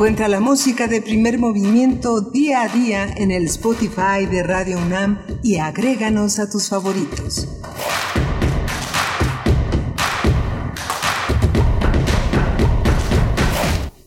[0.00, 5.18] Encuentra la música de primer movimiento día a día en el Spotify de Radio UNAM
[5.42, 7.46] y agréganos a tus favoritos.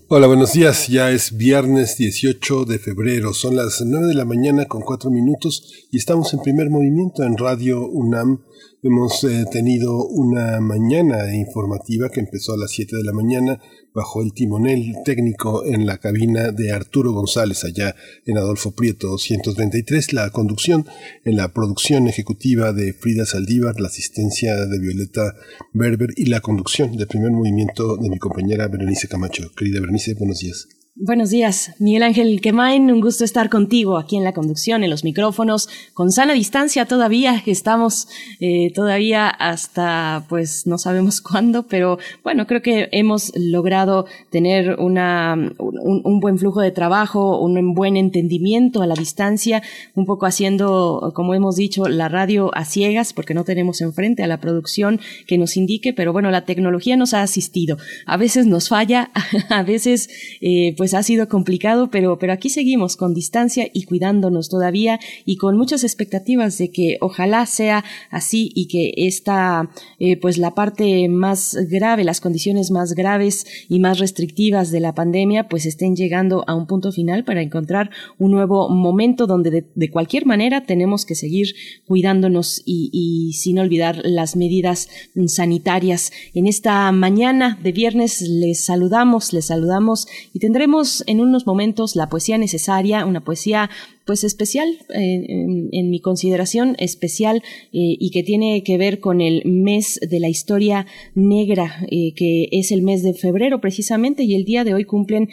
[0.07, 0.87] Hola, buenos días.
[0.87, 3.31] Ya es viernes 18 de febrero.
[3.31, 7.37] Son las 9 de la mañana con 4 minutos y estamos en primer movimiento en
[7.37, 8.41] Radio UNAM.
[8.81, 13.61] Hemos eh, tenido una mañana informativa que empezó a las 7 de la mañana
[13.93, 17.95] bajo el timonel técnico en la cabina de Arturo González allá
[18.25, 20.85] en Adolfo Prieto 233, la conducción
[21.23, 25.35] en la producción ejecutiva de Frida Saldívar, la asistencia de Violeta
[25.73, 29.51] Berber y la conducción del primer movimiento de mi compañera Berenice Camacho.
[29.55, 30.67] Querida Berenice, buenos días.
[30.95, 35.03] Buenos días, Miguel Ángel Quemain, un gusto estar contigo aquí en la conducción, en los
[35.03, 38.07] micrófonos, con sana distancia todavía, estamos
[38.39, 45.33] eh, todavía hasta, pues no sabemos cuándo, pero bueno, creo que hemos logrado tener una,
[45.57, 49.63] un, buen flujo de trabajo, un buen entendimiento a la distancia,
[49.95, 54.27] un poco haciendo, como hemos dicho, la radio a ciegas, porque no tenemos enfrente a
[54.27, 58.69] la producción que nos indique, pero bueno, la tecnología nos ha asistido, a veces nos
[58.69, 59.09] falla,
[59.49, 60.07] a veces,
[60.39, 64.99] eh, pues pues ha sido complicado, pero, pero aquí seguimos con distancia y cuidándonos todavía
[65.23, 70.55] y con muchas expectativas de que ojalá sea así y que esta, eh, pues la
[70.55, 75.95] parte más grave, las condiciones más graves y más restrictivas de la pandemia, pues estén
[75.95, 77.89] llegando a un punto final para encontrar
[78.19, 81.55] un nuevo momento donde de, cualquier manera tenemos que seguir
[81.87, 84.89] cuidándonos y, y sin olvidar las medidas
[85.27, 86.11] sanitarias.
[86.33, 90.72] En esta mañana de viernes les saludamos, les saludamos y tendremos
[91.05, 93.69] en unos momentos la poesía necesaria, una poesía
[94.05, 99.43] pues especial, eh, en, mi consideración especial eh, y que tiene que ver con el
[99.45, 100.85] mes de la historia
[101.15, 105.29] negra, eh, que es el mes de febrero precisamente y el día de hoy cumplen,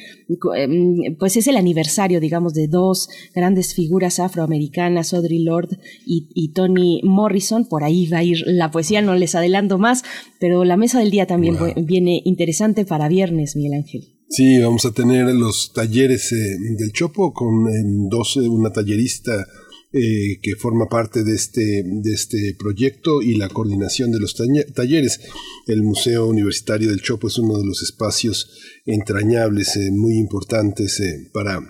[1.18, 7.00] pues es el aniversario, digamos, de dos grandes figuras afroamericanas, Audrey Lorde y, y, Toni
[7.02, 7.66] Morrison.
[7.66, 10.04] Por ahí va a ir la poesía, no les adelanto más,
[10.38, 14.19] pero la mesa del día también viene interesante para viernes, Miguel Ángel.
[14.32, 19.44] Sí, vamos a tener los talleres eh, del Chopo con dos, una tallerista
[19.92, 24.36] eh, que forma parte de este, de este proyecto y la coordinación de los
[24.72, 25.20] talleres.
[25.66, 31.02] El Museo Universitario del Chopo es uno de los espacios entrañables, eh, muy importantes
[31.32, 31.60] para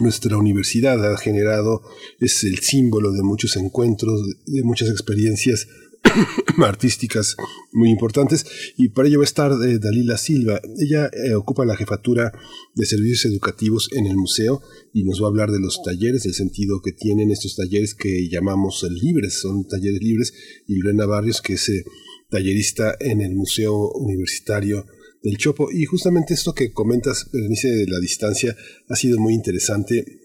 [0.00, 1.12] nuestra universidad.
[1.12, 1.82] Ha generado,
[2.20, 5.66] es el símbolo de muchos encuentros, de muchas experiencias
[6.64, 7.36] artísticas
[7.72, 8.46] muy importantes.
[8.76, 10.60] Y para ello va a estar eh, Dalila Silva.
[10.78, 12.32] Ella eh, ocupa la jefatura
[12.74, 14.62] de servicios educativos en el museo
[14.92, 18.28] y nos va a hablar de los talleres, del sentido que tienen estos talleres que
[18.28, 20.32] llamamos libres, son talleres libres.
[20.66, 21.84] Y Lorena Barrios que es eh,
[22.28, 24.86] tallerista en el Museo Universitario
[25.22, 25.70] del Chopo.
[25.70, 28.56] Y justamente esto que comentas, Berenice, de la distancia
[28.88, 30.19] ha sido muy interesante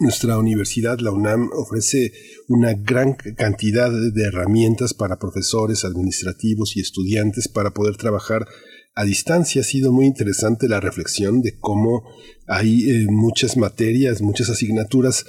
[0.00, 2.12] nuestra universidad, la UNAM, ofrece
[2.48, 8.46] una gran cantidad de herramientas para profesores, administrativos y estudiantes para poder trabajar
[8.94, 9.60] a distancia.
[9.62, 12.04] Ha sido muy interesante la reflexión de cómo
[12.46, 15.24] hay eh, muchas materias, muchas asignaturas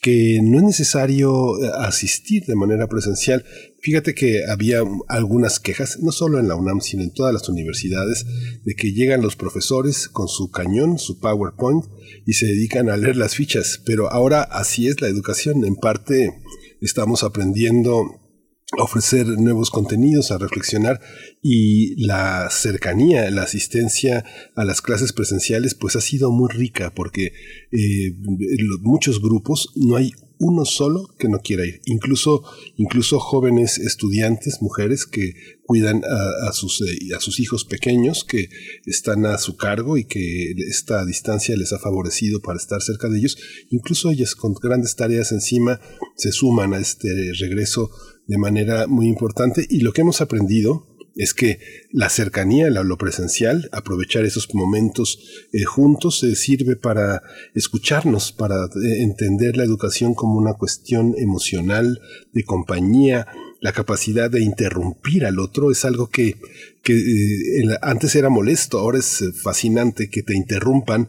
[0.00, 3.44] que no es necesario eh, asistir de manera presencial.
[3.80, 8.26] Fíjate que había algunas quejas, no solo en la UNAM, sino en todas las universidades,
[8.64, 11.84] de que llegan los profesores con su cañón, su PowerPoint,
[12.26, 13.80] y se dedican a leer las fichas.
[13.84, 15.64] Pero ahora así es la educación.
[15.64, 16.42] En parte
[16.80, 18.20] estamos aprendiendo
[18.76, 21.00] ofrecer nuevos contenidos, a reflexionar
[21.42, 24.24] y la cercanía, la asistencia
[24.54, 27.32] a las clases presenciales pues ha sido muy rica porque
[27.72, 28.14] eh,
[28.82, 32.44] muchos grupos no hay uno solo que no quiera ir, incluso,
[32.76, 35.32] incluso jóvenes estudiantes, mujeres que
[35.64, 38.48] cuidan a, sus, eh, a sus hijos pequeños que
[38.86, 43.18] están a su cargo y que esta distancia les ha favorecido para estar cerca de
[43.18, 43.36] ellos,
[43.70, 45.80] incluso ellas con grandes tareas encima
[46.16, 47.08] se suman a este
[47.40, 47.90] regreso
[48.28, 49.66] de manera muy importante.
[49.68, 50.86] Y lo que hemos aprendido
[51.18, 51.58] es que
[51.90, 55.18] la cercanía, lo presencial, aprovechar esos momentos
[55.52, 57.22] eh, juntos, se sirve para
[57.54, 62.00] escucharnos, para eh, entender la educación como una cuestión emocional,
[62.32, 63.26] de compañía,
[63.60, 65.72] la capacidad de interrumpir al otro.
[65.72, 66.36] Es algo que,
[66.84, 71.08] que eh, antes era molesto, ahora es fascinante que te interrumpan,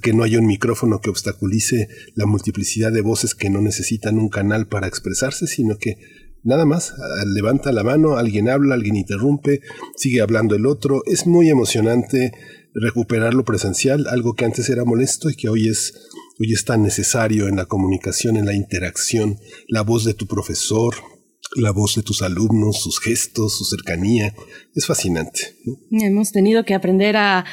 [0.00, 4.28] que no haya un micrófono que obstaculice la multiplicidad de voces que no necesitan un
[4.28, 5.98] canal para expresarse, sino que
[6.44, 6.92] Nada más,
[7.26, 9.62] levanta la mano, alguien habla, alguien interrumpe,
[9.96, 11.02] sigue hablando el otro.
[11.06, 12.32] Es muy emocionante
[12.74, 15.94] recuperar lo presencial, algo que antes era molesto y que hoy es,
[16.38, 19.38] hoy es tan necesario en la comunicación, en la interacción,
[19.68, 20.94] la voz de tu profesor,
[21.56, 24.34] la voz de tus alumnos, sus gestos, su cercanía.
[24.74, 25.54] Es fascinante.
[25.92, 27.44] Hemos tenido que aprender a,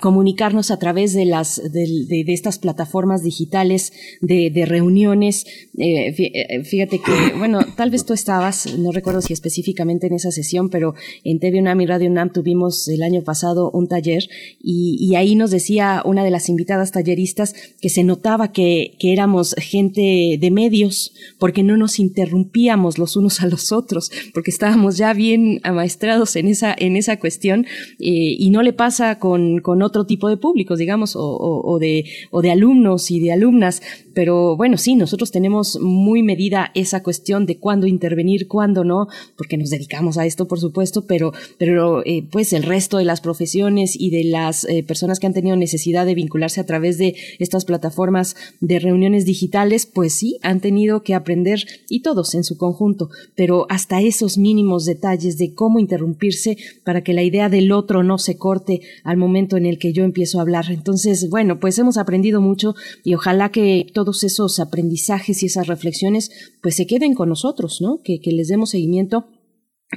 [0.00, 5.46] comunicarnos a través de, las, de, estas plataformas digitales de, reuniones.
[5.76, 10.30] Eh, eh, fíjate que, bueno, tal vez tú estabas, no recuerdo si específicamente en esa
[10.30, 10.94] sesión, pero
[11.24, 14.28] en TV UNAM y Radio UNAM tuvimos el año pasado un taller
[14.60, 19.56] y, ahí nos decía una de las invitadas talleristas que se notaba que, que éramos
[19.58, 25.12] gente de medios porque no nos interrumpíamos los unos a los otros, porque estábamos ya
[25.12, 27.66] bien amaestrados en en esa cuestión
[27.98, 32.04] eh, y no le pasa con, con, otro tipo de públicos, digamos, o, o, de,
[32.30, 33.82] o de alumnos y de alumnas.
[34.14, 39.06] Pero bueno, sí, nosotros tenemos muy medida esa cuestión de cuándo intervenir, cuándo no,
[39.36, 43.20] porque nos dedicamos a esto, por supuesto, pero, pero eh, pues el resto de las
[43.20, 47.14] profesiones y de las eh, personas que han tenido necesidad de vincularse a través de
[47.38, 52.56] estas plataformas de reuniones digitales, pues sí, han tenido que aprender, y todos en su
[52.56, 56.49] conjunto, pero hasta esos mínimos detalles de cómo interrumpirse
[56.84, 60.04] para que la idea del otro no se corte al momento en el que yo
[60.04, 60.66] empiezo a hablar.
[60.70, 62.74] Entonces, bueno, pues hemos aprendido mucho
[63.04, 66.30] y ojalá que todos esos aprendizajes y esas reflexiones
[66.62, 68.00] pues se queden con nosotros, ¿no?
[68.02, 69.26] Que, que les demos seguimiento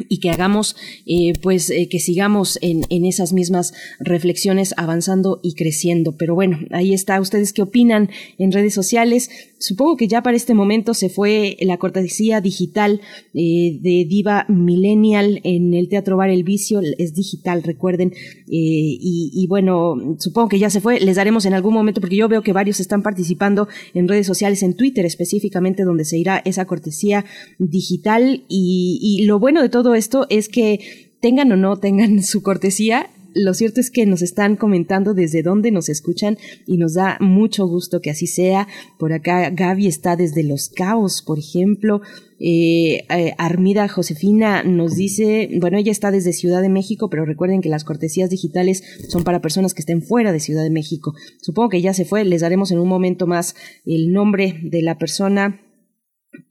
[0.10, 0.76] y que hagamos,
[1.06, 6.16] eh, pues, eh, que sigamos en, en, esas mismas reflexiones avanzando y creciendo.
[6.18, 7.22] Pero bueno, ahí está.
[7.22, 8.10] ¿Ustedes qué opinan
[8.40, 9.30] en redes sociales?
[9.60, 13.02] Supongo que ya para este momento se fue la cortesía digital
[13.36, 16.82] eh, de Diva Millennial en el Teatro Bar El Vicio.
[16.98, 18.14] Es digital, recuerden.
[18.56, 21.00] Y, bueno, supongo que ya se fue.
[21.00, 24.64] Les daremos en algún momento, porque yo veo que varios están participando en redes sociales,
[24.64, 27.26] en Twitter específicamente, donde se irá esa cortesía
[27.58, 28.44] digital.
[28.48, 33.10] Y lo bueno de todo todo esto es que tengan o no tengan su cortesía,
[33.36, 36.38] lo cierto es que nos están comentando desde dónde nos escuchan
[36.68, 38.68] y nos da mucho gusto que así sea.
[39.00, 42.02] Por acá Gaby está desde Los Cabos, por ejemplo.
[42.40, 47.62] Eh, eh, Armida Josefina nos dice, bueno, ella está desde Ciudad de México, pero recuerden
[47.62, 51.14] que las cortesías digitales son para personas que estén fuera de Ciudad de México.
[51.42, 53.56] Supongo que ya se fue, les daremos en un momento más
[53.86, 55.60] el nombre de la persona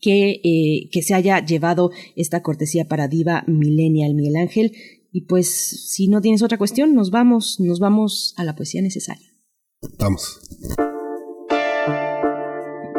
[0.01, 4.73] que, eh, que se haya llevado esta cortesía para Diva Millennial Miguel Ángel.
[5.11, 5.49] Y pues,
[5.91, 9.29] si no tienes otra cuestión, nos vamos, nos vamos a la poesía necesaria.
[9.99, 10.39] Vamos.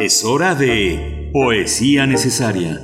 [0.00, 2.82] Es hora de poesía necesaria.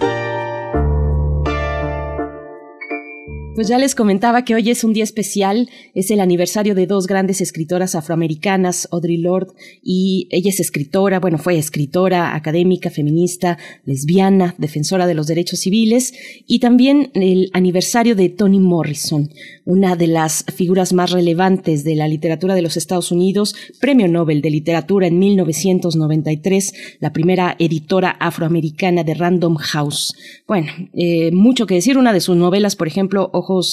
[3.61, 7.07] Pues ya les comentaba que hoy es un día especial, es el aniversario de dos
[7.07, 14.55] grandes escritoras afroamericanas, Audre Lorde, y ella es escritora, bueno, fue escritora, académica, feminista, lesbiana,
[14.57, 16.15] defensora de los derechos civiles,
[16.47, 19.29] y también el aniversario de Toni Morrison,
[19.67, 24.41] una de las figuras más relevantes de la literatura de los Estados Unidos, Premio Nobel
[24.41, 30.15] de Literatura en 1993, la primera editora afroamericana de Random House.
[30.49, 33.29] Bueno, eh, mucho que decir, una de sus novelas, por ejemplo,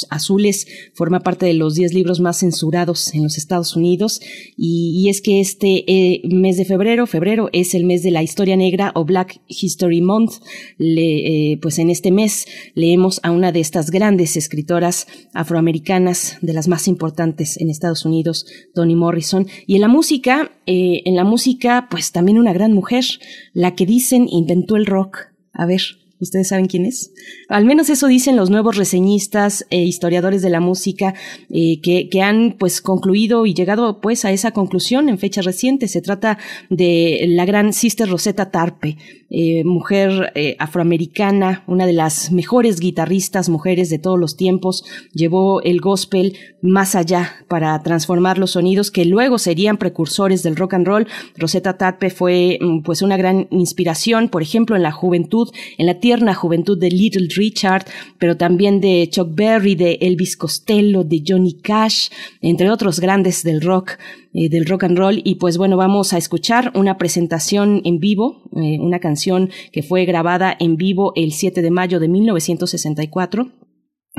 [0.09, 4.21] Azules forma parte de los 10 libros más censurados en los Estados Unidos
[4.55, 8.57] y, es que este eh, mes de febrero, febrero es el mes de la historia
[8.57, 10.33] negra o Black History Month.
[10.79, 16.67] Eh, pues en este mes leemos a una de estas grandes escritoras afroamericanas, de las
[16.67, 19.47] más importantes en Estados Unidos, Toni Morrison.
[19.65, 23.05] Y en la música, eh, en la música, pues también una gran mujer,
[23.53, 25.17] la que dicen inventó el rock.
[25.53, 25.81] A ver,
[26.19, 27.11] ¿Ustedes saben quién es?
[27.47, 31.13] Al menos eso dicen los nuevos reseñistas e historiadores de la música
[31.49, 35.87] eh, que, que, han pues concluido y llegado pues a esa conclusión en fecha reciente.
[35.87, 36.39] Se trata
[36.71, 38.97] de la gran Sister Rosetta Tarpe,
[39.29, 44.85] eh, mujer eh, afroamericana, una de las mejores guitarristas mujeres de todos los tiempos.
[45.13, 50.75] Llevó el gospel más allá para transformar los sonidos que luego serían precursores del rock
[50.75, 51.07] and roll.
[51.35, 55.99] Rosetta Tarpe fue mm, pues una gran inspiración, por ejemplo, en la juventud, en la
[55.99, 57.85] tierna juventud de Little Richard,
[58.19, 62.09] pero también de Chuck Berry, de Elvis Costello, de Johnny Cash,
[62.41, 63.97] entre otros grandes del rock,
[64.39, 65.19] eh, del rock and roll.
[65.23, 70.05] Y pues bueno, vamos a escuchar una presentación en vivo, eh, una canción que fue
[70.05, 73.66] grabada en vivo el 7 de mayo de 1964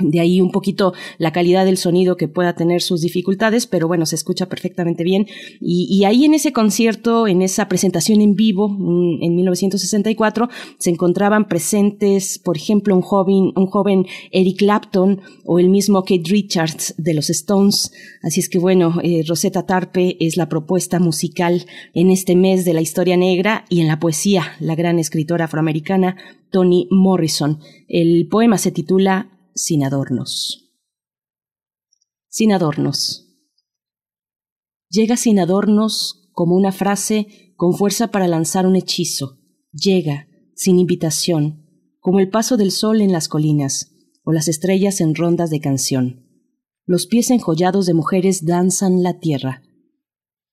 [0.02, 4.06] de ahí un poquito la calidad del sonido que pueda tener sus dificultades, pero bueno,
[4.06, 5.26] se escucha perfectamente bien.
[5.60, 10.48] Y, ahí en ese concierto, en esa presentación en vivo, en 1964,
[10.78, 16.22] se encontraban presentes, por ejemplo, un joven, un joven Eric Clapton o el mismo Kate
[16.26, 17.92] Richards de los Stones.
[18.22, 22.74] Así es que bueno, eh, Rosetta Tarpe es la propuesta musical en este mes de
[22.74, 26.16] la historia negra y en la poesía, la gran escritora afroamericana
[26.50, 27.60] Toni Morrison.
[27.88, 29.28] El poema se titula
[29.58, 30.70] sin adornos.
[32.28, 33.26] Sin adornos.
[34.88, 39.40] Llega sin adornos como una frase con fuerza para lanzar un hechizo.
[39.72, 41.66] Llega, sin invitación,
[41.98, 43.90] como el paso del sol en las colinas
[44.22, 46.24] o las estrellas en rondas de canción.
[46.86, 49.64] Los pies enjollados de mujeres danzan la tierra,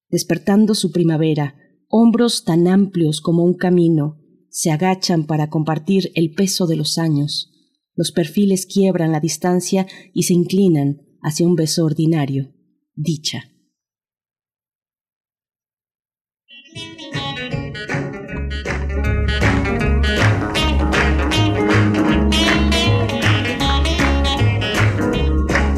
[0.10, 1.56] despertando su primavera,
[1.90, 4.18] hombros tan amplios como un camino,
[4.50, 7.55] se agachan para compartir el peso de los años,
[7.96, 12.52] los perfiles quiebran la distancia y se inclinan hacia un beso ordinario.
[12.96, 13.52] Dicha.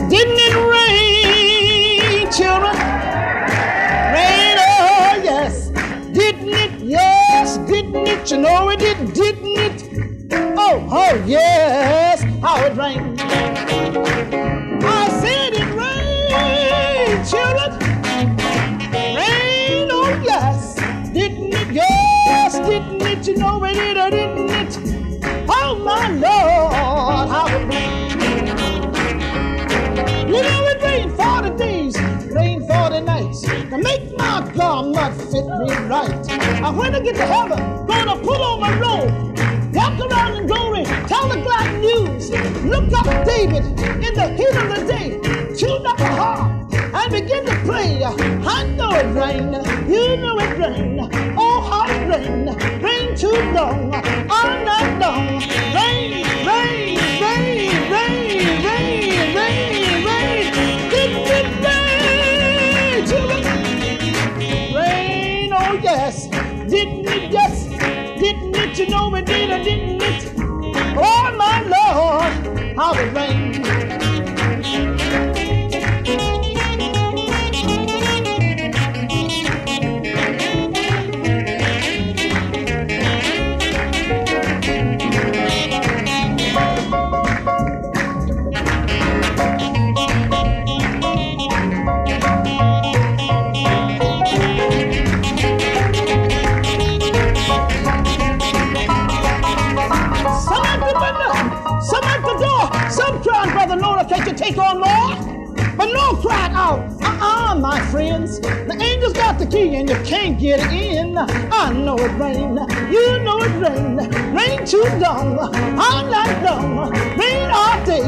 [0.09, 2.87] Didn't it rain, oh?
[8.29, 9.46] You know it did, didn't?
[10.89, 13.19] Oh, yes, how it rained.
[13.19, 17.77] I said it rained, children.
[19.13, 20.75] Rain, oh yes.
[21.11, 21.73] Didn't it?
[21.73, 23.27] Yes, didn't it?
[23.27, 24.77] You know it did, or didn't it?
[25.49, 28.21] Oh my Lord, how it rained.
[30.29, 31.99] You know it rained 40 days,
[32.31, 36.31] rained 40 nights to make my garment fit me right.
[36.63, 39.27] I when I get to heaven, gonna put on my robe
[39.87, 42.29] walk around in glory, tell the glad news.
[42.63, 45.09] look up David in the heat of the day,
[45.55, 48.03] tune up the harp and begin to play.
[48.03, 49.53] I know it rain,
[49.89, 50.99] you know it rain.
[51.37, 52.45] Oh, how it rain,
[52.81, 53.93] rain too long,
[54.29, 55.39] all night long.
[55.73, 57.06] Rain, rain, rain,
[69.63, 70.33] didn't it?
[70.97, 74.06] Oh my Lord, how it rained.
[104.47, 105.55] Take on more?
[105.75, 108.39] But Noah cried out, uh-uh, my friends.
[108.39, 111.17] The angel's got the key and you can't get in.
[111.17, 112.57] I know it rain,
[112.91, 113.97] you know it rain.
[114.33, 116.89] Rain too long, all night long.
[117.17, 118.01] Rain all day,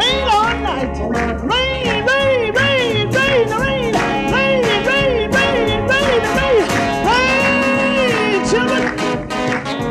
[0.00, 0.96] rain all night.
[1.52, 3.94] Rain, rain, rain, rain, rain.
[4.32, 6.66] Rain, rain, rain, rain, rain.
[7.06, 8.84] Rain, children.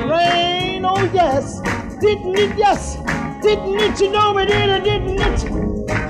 [0.09, 1.61] Rain, oh yes.
[2.01, 2.97] Didn't it, yes.
[3.41, 5.72] Didn't it, you know it did didn't it?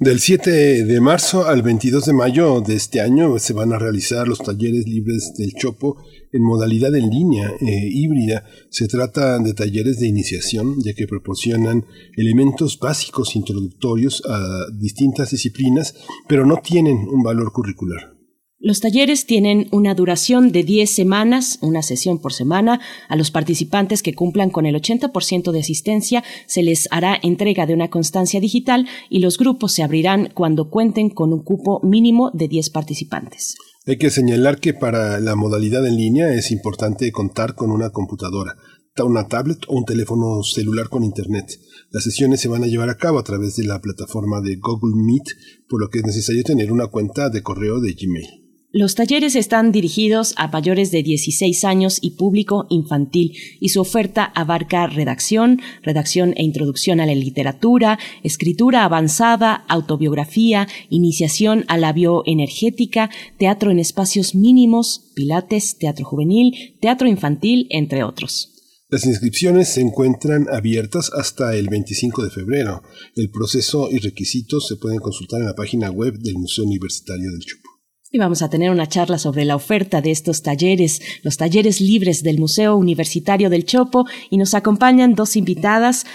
[0.00, 4.26] Del 7 de marzo al 22 de mayo de este año se van a realizar
[4.26, 5.98] los talleres libres del Chopo
[6.32, 8.46] en modalidad en línea eh, híbrida.
[8.70, 11.84] Se trata de talleres de iniciación, ya que proporcionan
[12.16, 15.94] elementos básicos introductorios a distintas disciplinas,
[16.26, 18.19] pero no tienen un valor curricular.
[18.62, 22.78] Los talleres tienen una duración de 10 semanas, una sesión por semana.
[23.08, 27.72] A los participantes que cumplan con el 80% de asistencia se les hará entrega de
[27.72, 32.48] una constancia digital y los grupos se abrirán cuando cuenten con un cupo mínimo de
[32.48, 33.54] 10 participantes.
[33.86, 38.56] Hay que señalar que para la modalidad en línea es importante contar con una computadora,
[39.04, 41.46] una tablet o un teléfono celular con internet.
[41.90, 45.02] Las sesiones se van a llevar a cabo a través de la plataforma de Google
[45.02, 45.24] Meet,
[45.68, 48.39] por lo que es necesario tener una cuenta de correo de Gmail.
[48.72, 54.22] Los talleres están dirigidos a mayores de 16 años y público infantil y su oferta
[54.24, 63.10] abarca redacción, redacción e introducción a la literatura, escritura avanzada, autobiografía, iniciación a la bioenergética,
[63.38, 68.50] teatro en espacios mínimos, pilates, teatro juvenil, teatro infantil, entre otros.
[68.88, 72.82] Las inscripciones se encuentran abiertas hasta el 25 de febrero.
[73.16, 77.40] El proceso y requisitos se pueden consultar en la página web del Museo Universitario del
[77.40, 77.69] Chopo.
[78.12, 82.24] Y vamos a tener una charla sobre la oferta de estos talleres, los talleres libres
[82.24, 86.06] del Museo Universitario del Chopo, y nos acompañan dos invitadas.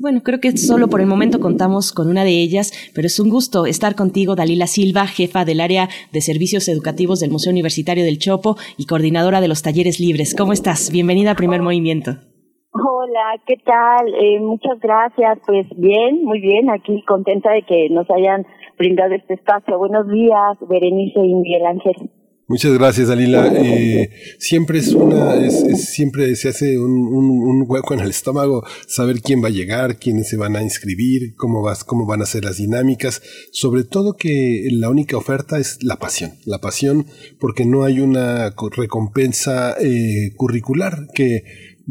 [0.00, 3.28] Bueno, creo que solo por el momento contamos con una de ellas, pero es un
[3.28, 8.18] gusto estar contigo, Dalila Silva, jefa del área de servicios educativos del Museo Universitario del
[8.18, 10.34] Chopo y coordinadora de los talleres libres.
[10.34, 10.90] ¿Cómo estás?
[10.90, 12.16] Bienvenida a Primer Movimiento.
[12.72, 14.12] Hola, ¿qué tal?
[14.20, 15.38] Eh, muchas gracias.
[15.46, 16.68] Pues bien, muy bien.
[16.68, 18.44] Aquí contenta de que nos hayan
[18.78, 19.78] brindado este espacio.
[19.78, 22.10] Buenos días, Berenice y Miguel Ángel.
[22.46, 23.50] Muchas gracias, Dalila.
[23.56, 29.22] Eh, siempre es una, es, siempre se hace un, un- hueco en el estómago saber
[29.22, 32.44] quién va a llegar, quiénes se van a inscribir, cómo vas, cómo van a ser
[32.44, 33.22] las dinámicas.
[33.50, 37.06] Sobre todo que la única oferta es la pasión, la pasión
[37.40, 41.44] porque no hay una co- recompensa eh, curricular que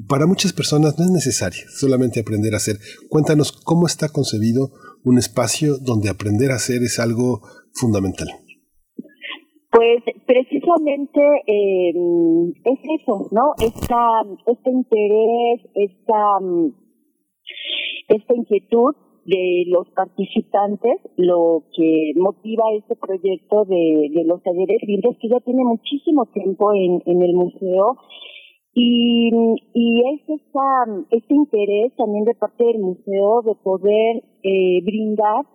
[0.07, 2.77] para muchas personas no es necesaria, solamente aprender a hacer.
[3.09, 4.71] Cuéntanos cómo está concebido
[5.05, 7.41] un espacio donde aprender a hacer es algo
[7.73, 8.27] fundamental.
[9.71, 11.93] Pues precisamente eh,
[12.63, 13.53] es eso, ¿no?
[13.57, 16.73] Esta, este interés, esta, mm,
[18.09, 25.29] esta inquietud de los participantes, lo que motiva este proyecto de, los talleres libres, que
[25.29, 27.97] ya tiene muchísimo tiempo en el museo,
[28.75, 29.29] y,
[29.73, 35.45] y es esta, este interés también de parte del museo de poder eh, brindar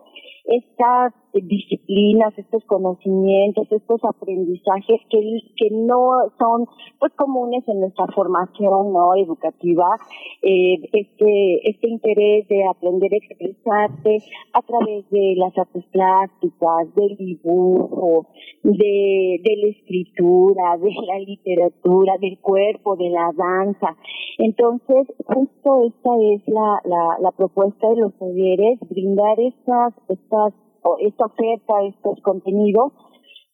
[0.44, 6.66] estas disciplinas, estos conocimientos, estos aprendizajes que, que no son
[6.98, 9.96] pues comunes en nuestra formación no educativa,
[10.42, 14.18] eh, este, este interés de aprender a expresarte
[14.52, 18.26] a través de las artes plásticas, del dibujo,
[18.62, 23.96] de, de la escritura, de la literatura, del cuerpo, de la danza.
[24.38, 30.54] Entonces, justo esta es la, la, la propuesta de los talleres, brindar estas, estas
[31.00, 32.92] esta oferta, estos contenidos,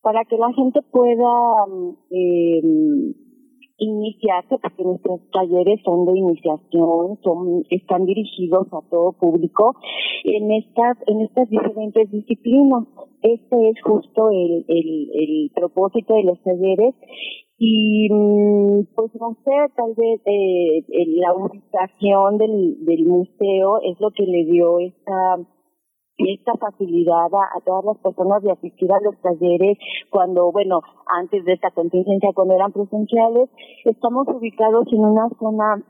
[0.03, 1.65] para que la gente pueda
[2.11, 2.63] eh,
[3.79, 9.77] iniciarse, porque nuestros talleres son de iniciación, son, están dirigidos a todo público
[10.25, 12.85] en estas, en estas diferentes disciplinas.
[13.23, 16.95] Este es justo el, el, el propósito de los talleres
[17.59, 20.85] y mm, pues no sé, tal vez eh,
[21.17, 25.39] la ubicación del, del museo es lo que le dio esta
[26.17, 29.79] esta facilidad a, todas las personas de asistir a los talleres
[30.11, 33.51] cuando, bueno, antes de esta contingencia, cuando eran presenciales,
[33.85, 35.85] estamos ubicados en una zona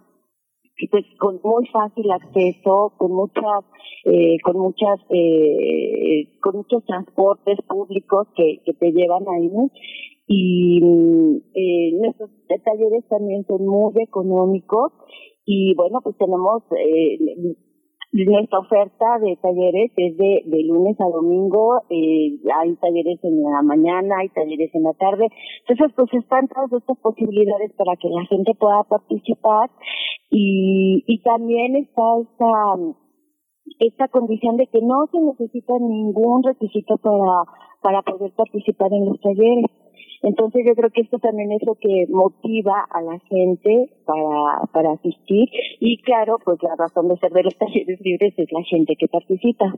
[0.90, 3.64] pues con muy fácil acceso, con muchas,
[4.06, 9.50] eh, con muchas, eh, con muchos transportes públicos que, que te llevan ahí
[10.26, 10.80] y
[11.54, 12.30] eh, nuestros
[12.64, 14.92] talleres también son muy económicos
[15.44, 17.18] y bueno pues tenemos eh,
[18.22, 23.62] nuestra oferta de talleres es de, de lunes a domingo, eh, hay talleres en la
[23.62, 25.26] mañana, hay talleres en la tarde.
[25.66, 29.68] Entonces, pues están todas estas posibilidades para que la gente pueda participar
[30.30, 32.76] y, y también está esta,
[33.80, 37.50] esta condición de que no se necesita ningún requisito para,
[37.82, 39.66] para poder participar en los talleres.
[40.24, 44.92] Entonces yo creo que esto también es lo que motiva a la gente para, para
[44.92, 48.96] asistir y claro, pues la razón de ser de los talleres libres es la gente
[48.98, 49.76] que participa.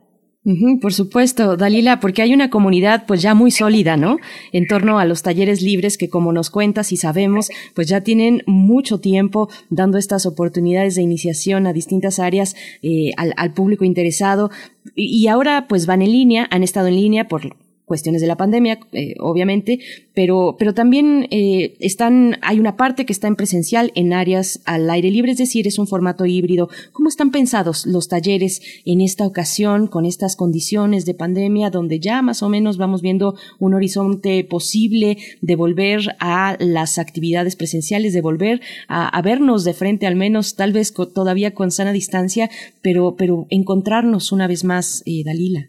[0.81, 4.19] por supuesto, Dalila, porque hay una comunidad pues ya muy sólida, ¿no?
[4.53, 8.43] En torno a los talleres libres que como nos cuentas y sabemos, pues ya tienen
[8.47, 14.51] mucho tiempo dando estas oportunidades de iniciación a distintas áreas eh, al, público interesado
[14.95, 18.81] y ahora pues van en línea, han estado en línea por cuestiones de la pandemia,
[18.93, 19.79] eh, obviamente,
[20.13, 24.91] pero, pero también eh, están, hay una parte que está en presencial en áreas al
[24.91, 26.69] aire libre, es decir, es un formato híbrido.
[26.93, 32.23] ¿Cómo están pensados los talleres en esta ocasión con estas condiciones de pandemia donde ya
[32.23, 38.21] más o menos vamos viendo un horizonte posible de volver a las actividades presenciales, de
[38.21, 42.51] volver a, vernos de frente al menos, tal vez todavía con sana distancia,
[42.83, 45.69] pero, pero encontrarnos una vez más, eh, Dalila?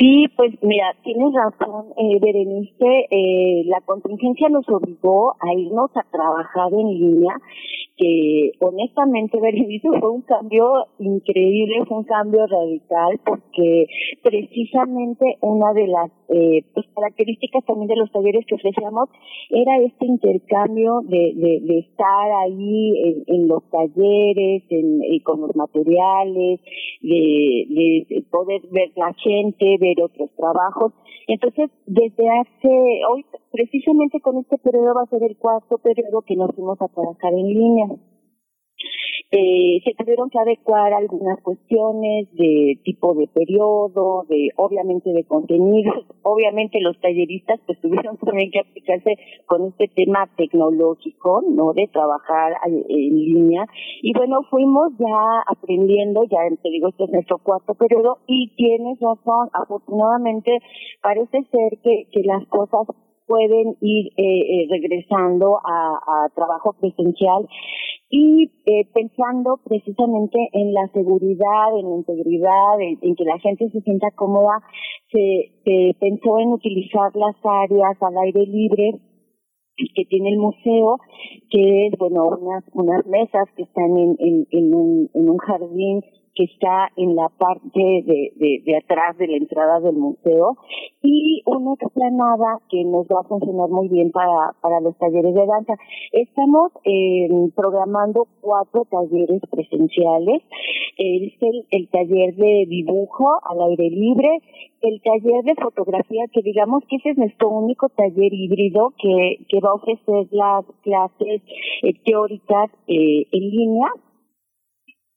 [0.00, 6.02] Sí, pues mira, tienes razón, eh, Berenice, eh, la contingencia nos obligó a irnos a
[6.10, 7.34] trabajar en línea,
[8.00, 13.86] que honestamente, Berenice, fue un cambio increíble, fue un cambio radical, porque
[14.22, 19.10] precisamente una de las eh, pues, características también de los talleres que ofrecíamos
[19.50, 26.60] era este intercambio de, estar ahí en, los talleres, en, y con los materiales,
[27.02, 30.92] de poder ver la gente, ver otros trabajos.
[31.26, 32.68] Entonces, desde hace,
[33.08, 36.88] hoy, precisamente con este periodo va a ser el cuarto periodo que nos fuimos a
[36.88, 37.86] trabajar en línea.
[39.32, 46.04] Eh, se tuvieron que adecuar algunas cuestiones de tipo de periodo, de obviamente de contenidos,
[46.22, 49.14] obviamente los talleristas pues tuvieron también que aplicarse
[49.46, 51.72] con este tema tecnológico, ¿no?
[51.74, 53.66] De trabajar en línea
[54.02, 58.98] y bueno, fuimos ya aprendiendo, ya te digo, este es nuestro cuarto periodo y tienes
[58.98, 60.58] razón, afortunadamente
[61.02, 62.88] parece ser que, que las cosas
[63.30, 67.46] pueden ir eh, eh, regresando a, trabajo presencial.
[68.10, 73.80] Y eh, pensando precisamente en la seguridad, en la integridad, en, que la gente se
[73.82, 74.58] sienta cómoda,
[75.12, 78.98] se, se, pensó en utilizar las áreas al aire libre
[79.94, 80.98] que tiene el museo,
[81.50, 84.16] que es, bueno, unas, unas mesas que están en,
[84.50, 86.02] en, un, en un jardín
[86.34, 90.56] que está en la parte de, de, de, atrás de la entrada del museo
[91.02, 95.46] y una explanada que nos va a funcionar muy bien para, para los talleres de
[95.46, 95.74] danza.
[96.12, 100.42] Estamos eh, programando cuatro talleres presenciales.
[100.96, 104.40] Es el, el taller de dibujo al aire libre,
[104.82, 109.60] el taller de fotografía, que digamos que ese es nuestro único taller híbrido que, que
[109.60, 111.42] va a ofrecer las clases
[111.82, 113.88] eh, teóricas eh, en línea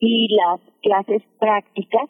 [0.06, 2.10] y las clases prácticas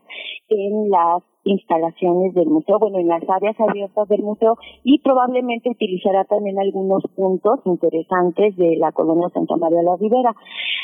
[0.49, 6.23] en las instalaciones del museo, bueno, en las áreas abiertas del museo y probablemente utilizará
[6.23, 10.33] también algunos puntos interesantes de la colonia Santa María la Ribera.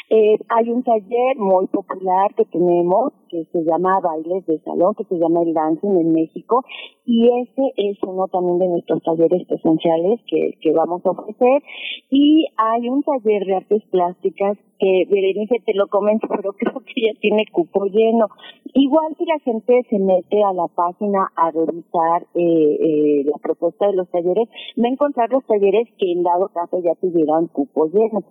[0.09, 5.05] Eh, hay un taller muy popular que tenemos que se llama Bailes de Salón, que
[5.05, 6.63] se llama El Dancing en México
[7.05, 11.63] y ese es uno también de nuestros talleres presenciales que, que vamos a ofrecer
[12.11, 17.01] y hay un taller de artes plásticas que Berenice te lo comento, pero creo que
[17.07, 18.27] ya tiene cupo lleno.
[18.73, 23.87] Igual si la gente se mete a la página a revisar eh, eh, la propuesta
[23.87, 27.87] de los talleres, va a encontrar los talleres que en dado caso ya tuvieran cupo
[27.87, 28.23] lleno.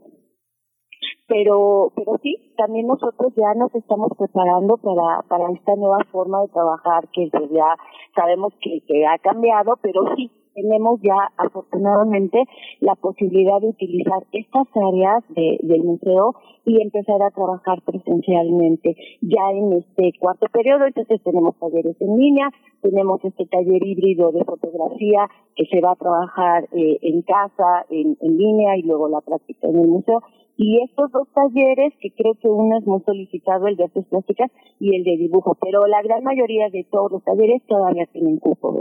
[1.28, 6.48] Pero, pero sí, también nosotros ya nos estamos preparando para, para esta nueva forma de
[6.48, 7.76] trabajar que ya
[8.14, 12.42] sabemos que, que ha cambiado, pero sí, tenemos ya afortunadamente
[12.80, 16.34] la posibilidad de utilizar estas áreas de, del museo
[16.64, 20.86] y empezar a trabajar presencialmente ya en este cuarto periodo.
[20.86, 22.48] Entonces tenemos talleres en línea,
[22.80, 28.16] tenemos este taller híbrido de fotografía que se va a trabajar eh, en casa, en
[28.20, 30.22] línea y luego la práctica en el museo.
[30.60, 34.50] Y estos dos talleres, que creo que uno es muy solicitado, el de artes plásticas
[34.80, 38.74] y el de dibujo, pero la gran mayoría de todos los talleres todavía tienen cupo.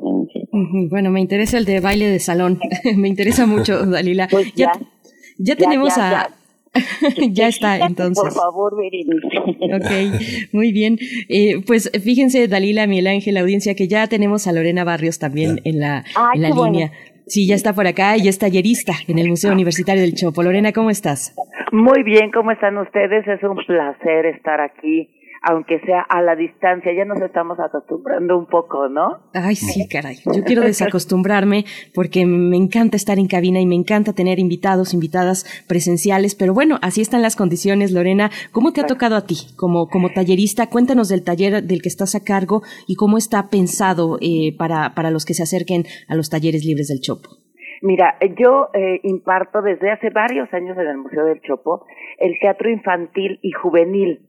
[0.89, 2.59] Bueno, me interesa el de baile de salón,
[2.97, 4.27] me interesa mucho, Dalila.
[4.27, 4.71] Pues ya,
[5.37, 6.29] ya, tenemos a...
[7.31, 7.47] Ya.
[7.47, 8.23] está, entonces.
[8.23, 9.27] Por favor, Berenice.
[9.75, 10.97] Ok, muy bien.
[11.29, 15.79] Eh, pues fíjense, Dalila, Miguel Ángel, audiencia, que ya tenemos a Lorena Barrios también en
[15.79, 16.91] la, en la línea.
[17.27, 20.43] Sí, ya está por acá y es tallerista en el Museo Universitario del Chopo.
[20.43, 21.35] Lorena, ¿cómo estás?
[21.71, 23.27] Muy bien, ¿cómo están ustedes?
[23.27, 25.09] Es un placer estar aquí,
[25.41, 26.93] aunque sea a la distancia.
[26.93, 29.19] Ya nos estamos acostumbrando un poco, ¿no?
[29.33, 30.15] Ay, sí, caray.
[30.33, 35.45] Yo quiero desacostumbrarme porque me encanta estar en cabina y me encanta tener invitados, invitadas
[35.67, 36.35] presenciales.
[36.35, 37.91] Pero bueno, así están las condiciones.
[37.91, 40.67] Lorena, ¿cómo te ha tocado a ti como, como tallerista?
[40.67, 45.11] Cuéntanos del taller del que estás a cargo y cómo está pensado eh, para, para
[45.11, 47.46] los que se acerquen a los talleres libres del Chopo.
[47.81, 51.85] Mira, yo eh, imparto desde hace varios años en el Museo del Chopo
[52.17, 54.21] el teatro infantil y juvenil.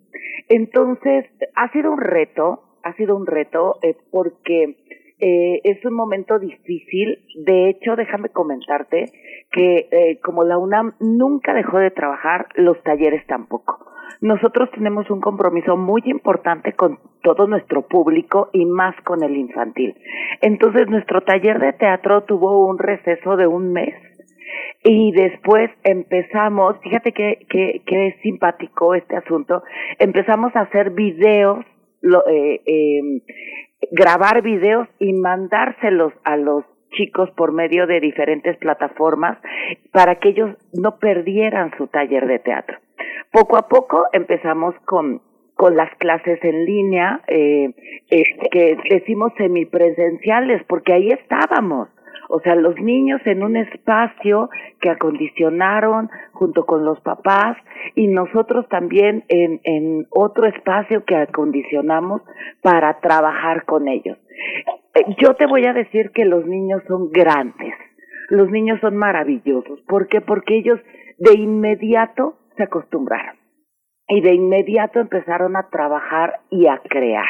[0.48, 4.76] Entonces, ha sido un reto, ha sido un reto eh, porque
[5.20, 7.24] eh, es un momento difícil.
[7.44, 9.06] De hecho, déjame comentarte
[9.50, 13.78] que eh, como la UNAM nunca dejó de trabajar, los talleres tampoco.
[14.20, 19.94] Nosotros tenemos un compromiso muy importante con todo nuestro público y más con el infantil.
[20.40, 23.94] Entonces, nuestro taller de teatro tuvo un receso de un mes
[24.84, 29.62] y después empezamos, fíjate que, que, que simpático este asunto,
[29.98, 31.64] empezamos a hacer videos,
[32.00, 33.22] lo, eh, eh,
[33.90, 39.38] grabar videos y mandárselos a los chicos por medio de diferentes plataformas
[39.92, 42.78] para que ellos no perdieran su taller de teatro.
[43.30, 45.22] Poco a poco empezamos con
[45.58, 47.74] con las clases en línea, eh,
[48.52, 51.88] que decimos semipresenciales, porque ahí estábamos.
[52.28, 57.56] O sea, los niños en un espacio que acondicionaron junto con los papás
[57.96, 62.22] y nosotros también en, en otro espacio que acondicionamos
[62.62, 64.16] para trabajar con ellos.
[64.94, 67.74] Eh, yo te voy a decir que los niños son grandes,
[68.28, 69.80] los niños son maravillosos.
[69.88, 70.20] ¿Por qué?
[70.20, 70.78] Porque ellos
[71.18, 73.36] de inmediato se acostumbraron
[74.08, 77.26] y de inmediato empezaron a trabajar y a crear.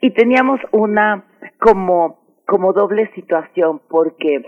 [0.00, 1.24] Y teníamos una
[1.58, 4.40] como como doble situación porque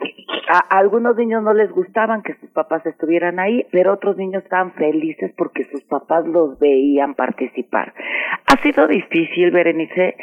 [0.49, 4.73] a, algunos niños no les gustaban que sus papás estuvieran ahí, pero otros niños estaban
[4.75, 7.93] felices porque sus papás los veían participar.
[8.47, 10.17] Ha sido difícil, Berenice,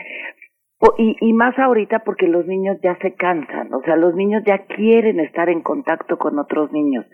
[0.97, 4.65] y, y más ahorita porque los niños ya se cansan, o sea, los niños ya
[4.65, 7.05] quieren estar en contacto con otros niños.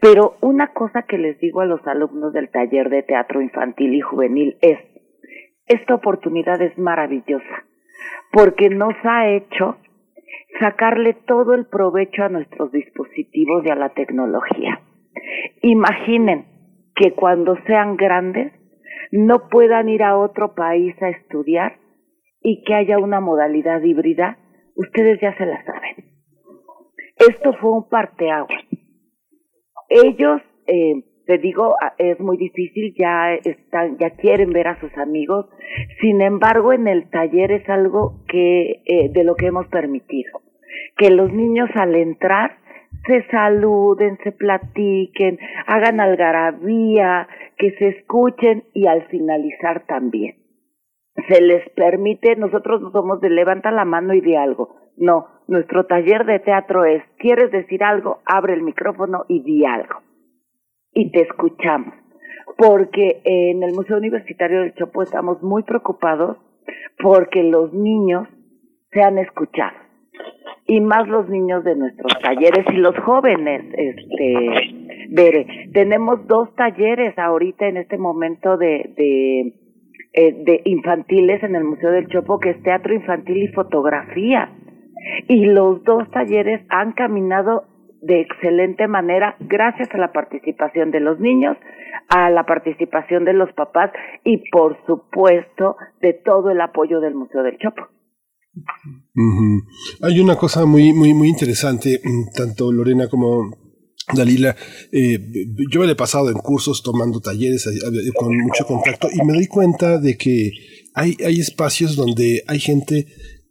[0.00, 4.00] Pero una cosa que les digo a los alumnos del taller de teatro infantil y
[4.00, 4.78] juvenil es,
[5.66, 7.64] esta oportunidad es maravillosa
[8.32, 9.76] porque nos ha hecho
[10.60, 14.80] sacarle todo el provecho a nuestros dispositivos y a la tecnología.
[15.62, 16.46] Imaginen
[16.94, 18.52] que cuando sean grandes
[19.10, 21.76] no puedan ir a otro país a estudiar
[22.44, 24.38] y que haya una modalidad híbrida,
[24.76, 25.96] ustedes ya se la saben.
[27.16, 28.62] Esto fue un parteaguas.
[29.88, 35.46] Ellos, eh, te digo, es muy difícil, ya están, ya quieren ver a sus amigos.
[36.00, 40.44] Sin embargo, en el taller es algo que eh, de lo que hemos permitido
[40.96, 42.58] que los niños al entrar
[43.06, 50.36] se saluden, se platiquen, hagan algarabía, que se escuchen y al finalizar también.
[51.28, 54.76] Se les permite, nosotros no somos de levanta la mano y de algo.
[54.96, 58.18] No, nuestro taller de teatro es, ¿quieres decir algo?
[58.24, 60.00] Abre el micrófono y di algo.
[60.92, 61.94] Y te escuchamos.
[62.56, 66.36] Porque en el Museo Universitario del Chopo estamos muy preocupados
[66.98, 68.28] porque los niños
[68.92, 69.84] sean escuchados
[70.66, 75.68] y más los niños de nuestros talleres y los jóvenes, este, Bere.
[75.72, 79.52] Tenemos dos talleres ahorita en este momento de,
[80.16, 84.48] eh, de infantiles en el Museo del Chopo, que es teatro infantil y fotografía.
[85.26, 87.64] Y los dos talleres han caminado
[88.00, 91.56] de excelente manera gracias a la participación de los niños,
[92.08, 93.90] a la participación de los papás
[94.22, 97.82] y por supuesto de todo el apoyo del Museo del Chopo.
[100.02, 103.63] Hay una cosa muy, muy, muy interesante, mm, tanto Lorena como
[104.12, 104.54] Dalila,
[104.92, 105.18] eh,
[105.70, 107.68] yo me he pasado en cursos tomando talleres
[108.16, 110.52] con mucho contacto y me doy cuenta de que
[110.92, 113.06] hay, hay espacios donde hay gente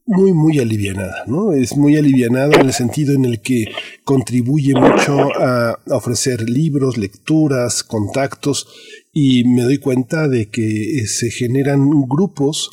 [0.06, 1.54] muy, muy alivianada, ¿no?
[1.54, 3.66] Es muy alivianada en el sentido en el que
[4.04, 8.68] contribuye mucho a, ofrecer libros, lecturas, contactos,
[9.14, 12.70] y me doy cuenta de que eh, se generan grupos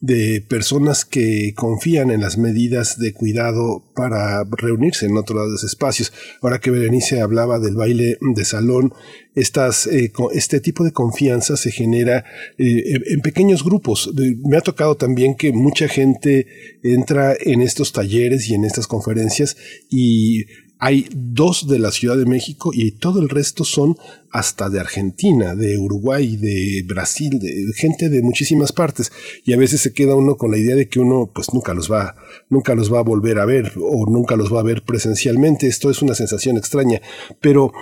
[0.00, 6.12] de personas que confían en las medidas de cuidado para reunirse en otros espacios.
[6.40, 8.92] Ahora que Berenice hablaba del baile de salón,
[9.34, 12.24] eh, este tipo de confianza se genera
[12.58, 14.12] eh, en pequeños grupos.
[14.44, 16.46] Me ha tocado también que mucha gente
[16.82, 19.56] entra en estos talleres y en estas conferencias
[19.90, 20.44] y
[20.78, 23.96] hay dos de la Ciudad de México y todo el resto son
[24.30, 29.10] hasta de Argentina, de Uruguay, de Brasil, de gente de muchísimas partes.
[29.44, 31.90] Y a veces se queda uno con la idea de que uno pues nunca los
[31.90, 32.14] va,
[32.48, 35.66] nunca los va a volver a ver o nunca los va a ver presencialmente.
[35.66, 37.00] Esto es una sensación extraña.
[37.40, 37.72] Pero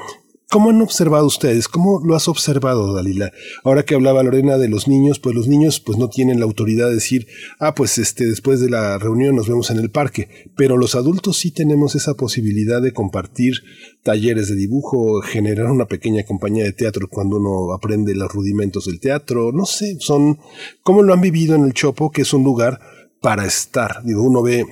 [0.48, 1.66] ¿Cómo han observado ustedes?
[1.66, 3.32] ¿Cómo lo has observado, Dalila?
[3.64, 6.86] Ahora que hablaba Lorena de los niños, pues los niños pues no tienen la autoridad
[6.86, 7.26] de decir,
[7.58, 11.36] ah, pues este, después de la reunión nos vemos en el parque, pero los adultos
[11.36, 13.54] sí tenemos esa posibilidad de compartir
[14.04, 19.00] talleres de dibujo, generar una pequeña compañía de teatro cuando uno aprende los rudimentos del
[19.00, 20.38] teatro, no sé, son,
[20.84, 22.78] ¿cómo lo han vivido en el Chopo, que es un lugar
[23.20, 24.04] para estar?
[24.04, 24.64] Digo, uno ve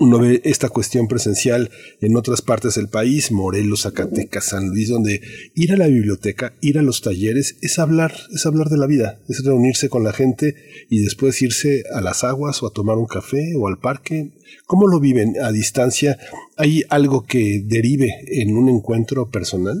[0.00, 5.20] uno ve esta cuestión presencial en otras partes del país, Morelos, Zacatecas, San Luis, donde
[5.54, 9.18] ir a la biblioteca, ir a los talleres, es hablar, es hablar de la vida,
[9.28, 10.54] es reunirse con la gente
[10.90, 14.32] y después irse a las aguas o a tomar un café o al parque.
[14.66, 16.16] ¿Cómo lo viven a distancia?
[16.56, 19.76] ¿Hay algo que derive en un encuentro personal?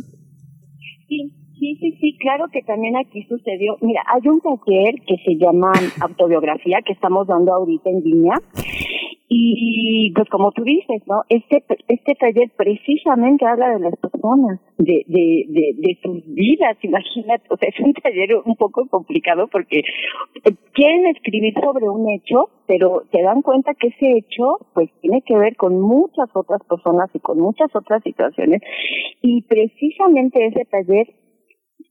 [1.08, 3.76] Sí, sí, sí, sí, claro que también aquí sucedió.
[3.80, 8.34] Mira, hay un taller que se llama autobiografía que estamos dando ahorita en línea
[9.28, 11.22] y pues como tú dices, ¿no?
[11.28, 17.44] Este, este taller precisamente habla de las personas, de, de, de, de sus vidas, imagínate,
[17.48, 19.82] o sea, es un taller un poco complicado porque
[20.72, 25.36] quieren escribir sobre un hecho, pero se dan cuenta que ese hecho pues tiene que
[25.36, 28.60] ver con muchas otras personas y con muchas otras situaciones
[29.22, 31.08] y precisamente ese taller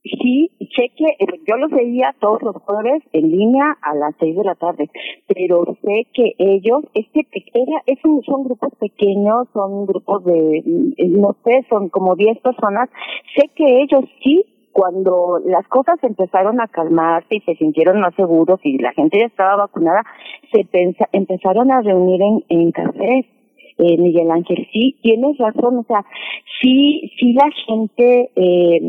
[0.04, 4.36] Sí, sé que eh, yo los veía todos los jueves en línea a las seis
[4.36, 4.90] de la tarde,
[5.26, 11.34] pero sé que ellos, este era, es son grupos pequeños, son grupos de, mm, no
[11.42, 12.90] sé, son como diez personas,
[13.34, 18.60] sé que ellos sí cuando las cosas empezaron a calmarse y se sintieron más seguros
[18.62, 20.02] y la gente ya estaba vacunada,
[20.52, 23.26] se pensa, empezaron a reunir en, en cafés.
[23.76, 26.04] Eh, Miguel Ángel, sí, tienes razón, o sea,
[26.60, 28.80] sí, sí la gente eh,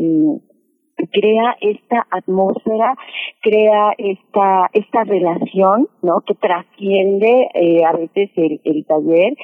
[1.12, 2.94] crea esta atmósfera,
[3.40, 6.20] crea esta esta relación, ¿no?
[6.26, 9.34] Que trasciende eh, a veces el, el taller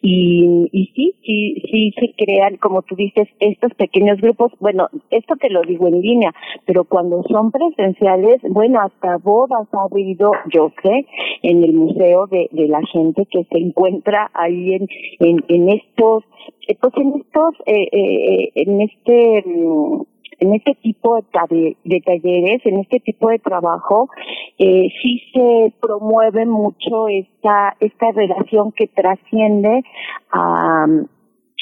[0.00, 4.52] y, y sí, sí, sí se crean, como tú dices, estos pequeños grupos.
[4.60, 6.32] Bueno, esto te lo digo en línea,
[6.66, 11.06] pero cuando son presenciales, bueno, hasta bodas ha habido, yo sé,
[11.42, 14.86] en el museo de, de la gente que se encuentra ahí en
[15.18, 16.24] en, en estos,
[16.80, 20.02] pues en estos, eh, eh, en este mm,
[20.40, 24.08] en este tipo de, de talleres, en este tipo de trabajo,
[24.58, 29.82] eh, sí se promueve mucho esta, esta relación que trasciende
[30.32, 30.86] a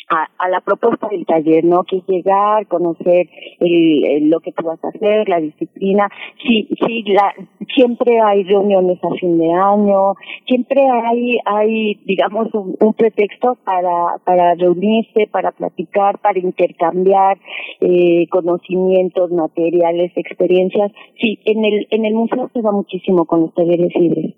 [0.09, 1.85] a, la propuesta del taller, ¿no?
[1.85, 3.28] Que es llegar, conocer
[3.61, 6.09] el, lo que tú vas a hacer, la disciplina.
[6.43, 7.35] Sí, sí, la,
[7.75, 10.15] siempre hay reuniones a fin de año,
[10.47, 17.39] siempre hay, hay digamos, un, pretexto para, para reunirse, para platicar, para intercambiar
[17.81, 20.91] eh, conocimientos, materiales, experiencias.
[21.20, 24.35] Sí, en el, en el museo se va muchísimo con los talleres libres.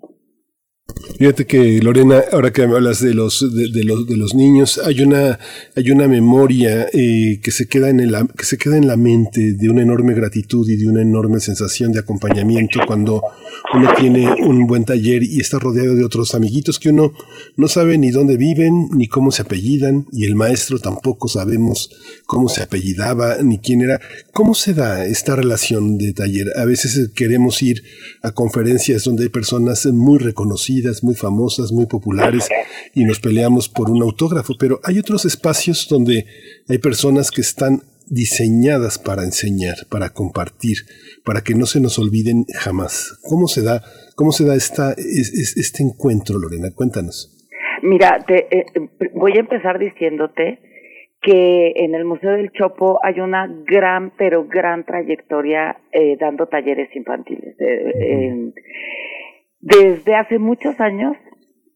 [1.17, 5.01] Fíjate que Lorena, ahora que me hablas de los de, los de los niños, hay
[5.01, 5.37] una
[5.75, 9.53] hay una memoria eh, que se queda en el que se queda en la mente
[9.53, 13.21] de una enorme gratitud y de una enorme sensación de acompañamiento cuando
[13.73, 17.13] uno tiene un buen taller y está rodeado de otros amiguitos que uno
[17.55, 21.89] no sabe ni dónde viven ni cómo se apellidan y el maestro tampoco sabemos
[22.25, 23.99] cómo se apellidaba ni quién era.
[24.33, 26.47] ¿Cómo se da esta relación de taller?
[26.57, 27.83] A veces queremos ir
[28.21, 32.49] a conferencias donde hay personas muy reconocidas, muy muy famosas, muy populares
[32.93, 36.25] y nos peleamos por un autógrafo, pero hay otros espacios donde
[36.69, 40.77] hay personas que están diseñadas para enseñar, para compartir,
[41.25, 43.19] para que no se nos olviden jamás.
[43.29, 43.81] ¿Cómo se da,
[44.15, 46.69] cómo se da esta, este encuentro, Lorena?
[46.75, 47.37] Cuéntanos.
[47.83, 48.65] Mira, te, eh,
[49.13, 50.59] voy a empezar diciéndote
[51.21, 56.93] que en el Museo del Chopo hay una gran, pero gran trayectoria eh, dando talleres
[56.95, 57.55] infantiles.
[57.59, 58.51] Eh,
[59.61, 61.15] desde hace muchos años,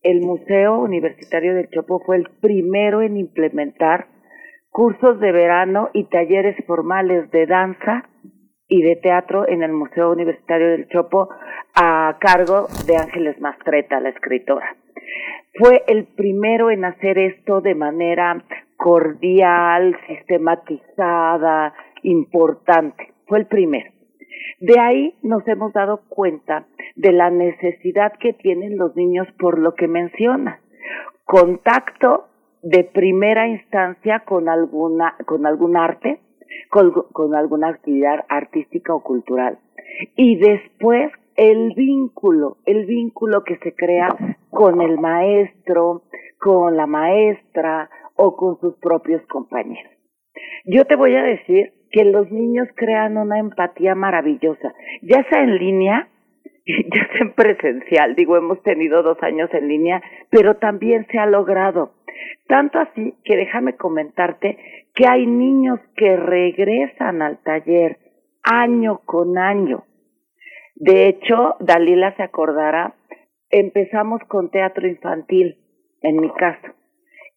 [0.01, 4.07] el Museo Universitario del Chopo fue el primero en implementar
[4.71, 8.09] cursos de verano y talleres formales de danza
[8.67, 11.29] y de teatro en el Museo Universitario del Chopo
[11.75, 14.75] a cargo de Ángeles Mastreta, la escritora.
[15.53, 18.43] Fue el primero en hacer esto de manera
[18.77, 23.13] cordial, sistematizada, importante.
[23.27, 23.91] Fue el primero.
[24.59, 26.65] De ahí nos hemos dado cuenta
[26.95, 30.59] de la necesidad que tienen los niños por lo que menciona.
[31.25, 32.27] Contacto
[32.61, 36.19] de primera instancia con alguna, con algún arte,
[36.69, 39.59] con, con alguna actividad artística o cultural.
[40.15, 44.07] Y después el vínculo, el vínculo que se crea
[44.49, 46.03] con el maestro,
[46.39, 49.91] con la maestra o con sus propios compañeros.
[50.65, 55.57] Yo te voy a decir que los niños crean una empatía maravillosa, ya sea en
[55.57, 56.09] línea,
[56.93, 61.25] ya sea en presencial, digo, hemos tenido dos años en línea, pero también se ha
[61.25, 61.93] logrado.
[62.47, 64.57] Tanto así que déjame comentarte
[64.93, 67.97] que hay niños que regresan al taller
[68.43, 69.83] año con año.
[70.75, 72.95] De hecho, Dalila se acordará,
[73.49, 75.57] empezamos con teatro infantil,
[76.01, 76.75] en mi caso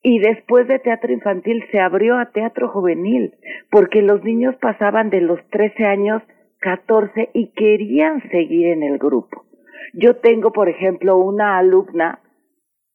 [0.02, 3.34] y después de teatro infantil se abrió a teatro juvenil,
[3.70, 6.22] porque los niños pasaban de los 13 años,
[6.60, 9.44] 14 y querían seguir en el grupo.
[9.94, 12.20] Yo tengo, por ejemplo, una alumna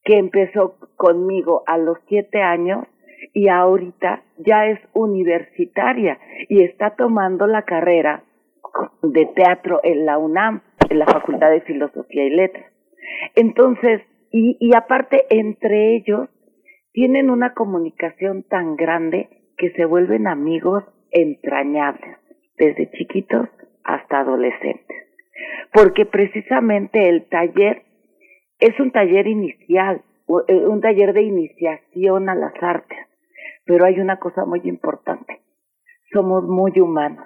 [0.03, 2.85] que empezó conmigo a los 7 años
[3.33, 6.19] y ahorita ya es universitaria
[6.49, 8.23] y está tomando la carrera
[9.01, 12.71] de teatro en la UNAM, en la Facultad de Filosofía y Letras.
[13.35, 14.01] Entonces,
[14.31, 16.29] y, y aparte entre ellos
[16.91, 22.17] tienen una comunicación tan grande que se vuelven amigos entrañables,
[22.57, 23.47] desde chiquitos
[23.83, 24.97] hasta adolescentes.
[25.71, 27.83] Porque precisamente el taller
[28.59, 30.03] es un taller inicial,
[30.47, 32.99] eh, un taller de iniciación a las artes,
[33.65, 35.41] pero hay una cosa muy importante,
[36.11, 37.25] somos muy humanos,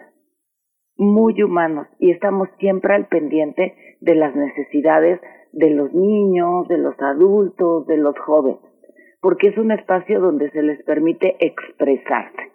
[0.96, 5.20] muy humanos y estamos siempre al pendiente de las necesidades
[5.52, 8.60] de los niños, de los adultos, de los jóvenes
[9.22, 12.52] porque es un espacio donde se les permite expresarse.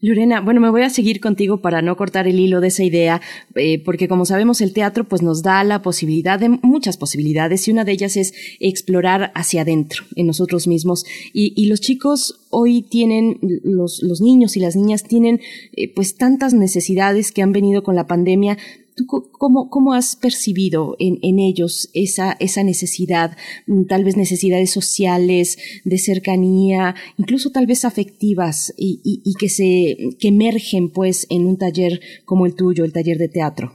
[0.00, 3.20] Lorena, bueno, me voy a seguir contigo para no cortar el hilo de esa idea,
[3.54, 7.72] eh, porque como sabemos el teatro pues nos da la posibilidad de muchas posibilidades y
[7.72, 11.04] una de ellas es explorar hacia adentro, en nosotros mismos.
[11.32, 15.40] Y, los chicos hoy tienen, los, niños y las niñas tienen
[15.74, 18.58] eh, pues tantas necesidades que han venido con la pandemia
[18.96, 23.30] ¿Tú cómo, cómo has percibido en, en, ellos esa, esa necesidad,
[23.66, 30.16] mm, tal vez necesidades sociales, de cercanía, incluso tal vez afectivas y, y, que se
[30.20, 33.72] que emergen pues en un taller como el tuyo, el taller de teatro?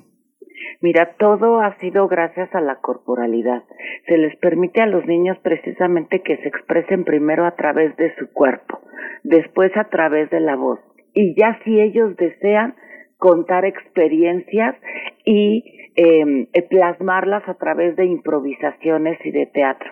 [0.82, 3.64] Mira, todo ha sido gracias a la corporalidad.
[4.08, 8.32] Se les permite a los niños precisamente que se expresen primero a través de su
[8.32, 8.80] cuerpo,
[9.24, 10.80] después a través de la voz.
[11.14, 12.76] Y ya si ellos desean,
[13.18, 14.76] contar experiencias
[15.26, 15.64] y
[15.96, 19.92] em, eh, plasmarlas a través de improvisaciones y de teatro.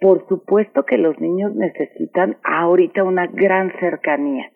[0.00, 4.50] Por supuesto que los niños necesitan ahorita una gran cercanía.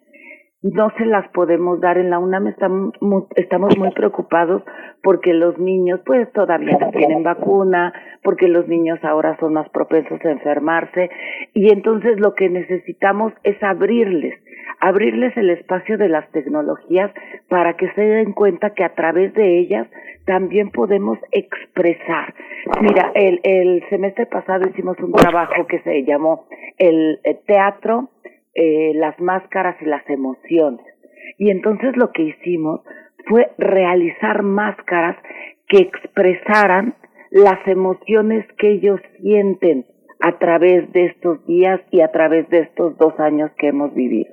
[0.65, 2.95] No se las podemos dar en la UNAM, estamos,
[3.37, 4.63] estamos muy preocupados
[5.03, 10.19] porque los niños pues todavía no tienen vacuna, porque los niños ahora son más propensos
[10.25, 11.11] a enfermarse
[11.53, 14.41] y entonces lo que necesitamos es abrirles
[14.81, 17.11] abrirles el espacio de las tecnologías
[17.49, 19.87] para que se den cuenta que a través de ellas
[20.25, 22.35] también podemos expresar.
[22.81, 26.47] Mira, el, el semestre pasado hicimos un trabajo que se llamó
[26.79, 28.11] el, teatro,
[28.55, 30.85] eh, las máscaras y las emociones.
[31.39, 32.81] Y entonces lo que hicimos
[33.29, 35.17] fue realizar máscaras
[35.69, 36.95] que expresaran
[37.31, 39.87] las emociones que ellos sienten
[40.21, 44.33] a través de estos días y a través de estos dos años que hemos vivido.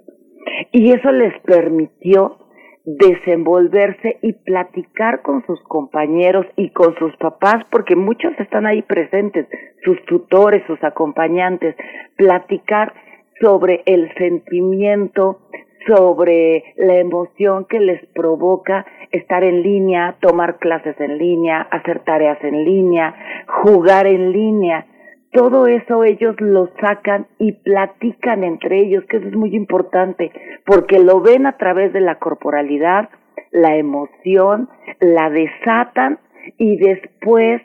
[0.72, 2.38] Y eso les permitió
[2.85, 9.48] desenvolverse y platicar con sus compañeros y con sus papás, porque muchos están ahí presentes,
[9.83, 11.75] sus tutores, sus acompañantes,
[12.16, 12.93] platicar
[13.42, 15.40] sobre el sentimiento,
[15.88, 22.38] sobre la emoción que les provoca estar en línea, tomar clases en línea, hacer tareas
[22.44, 23.16] en línea,
[23.64, 24.86] jugar en línea.
[25.34, 30.32] Todo eso ellos lo sacan y platican entre ellos, que eso es muy importante,
[30.66, 33.10] porque lo ven a través de la corporalidad,
[33.52, 36.20] la emoción, la desatan
[36.58, 37.61] y después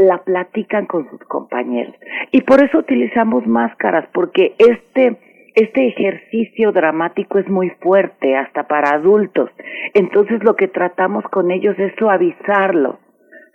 [0.00, 1.94] la platican con sus compañeros.
[2.32, 5.18] Y por eso utilizamos máscaras, porque este,
[5.54, 9.50] este ejercicio dramático es muy fuerte, hasta para adultos.
[9.94, 12.98] Entonces lo que tratamos con ellos es suavizarlo,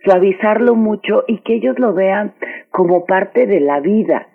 [0.03, 2.35] suavizarlo mucho y que ellos lo vean
[2.69, 4.27] como parte de la vida,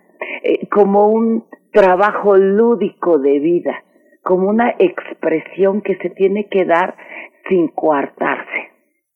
[0.42, 3.84] eh, como un trabajo lúdico de vida,
[4.22, 6.96] como una expresión que se tiene que dar
[7.48, 8.70] sin coartarse.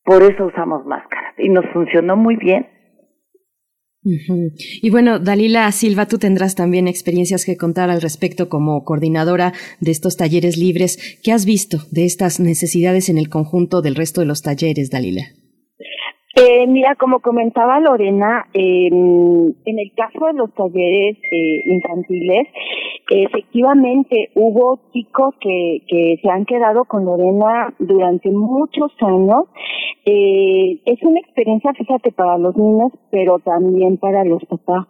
[0.04, 2.73] Por eso usamos máscaras y nos funcionó muy bien.
[4.04, 9.90] Y bueno, Dalila Silva, tú tendrás también experiencias que contar al respecto como coordinadora de
[9.90, 11.18] estos talleres libres.
[11.22, 15.22] ¿Qué has visto de estas necesidades en el conjunto del resto de los talleres, Dalila?
[16.36, 22.48] Eh, mira, como comentaba Lorena, en el caso de los talleres eh, infantiles,
[23.08, 29.44] efectivamente hubo chicos que, que se han quedado con Lorena durante muchos años.
[30.06, 34.86] Eh, es una experiencia, fíjate, para los niños, pero también para los papás.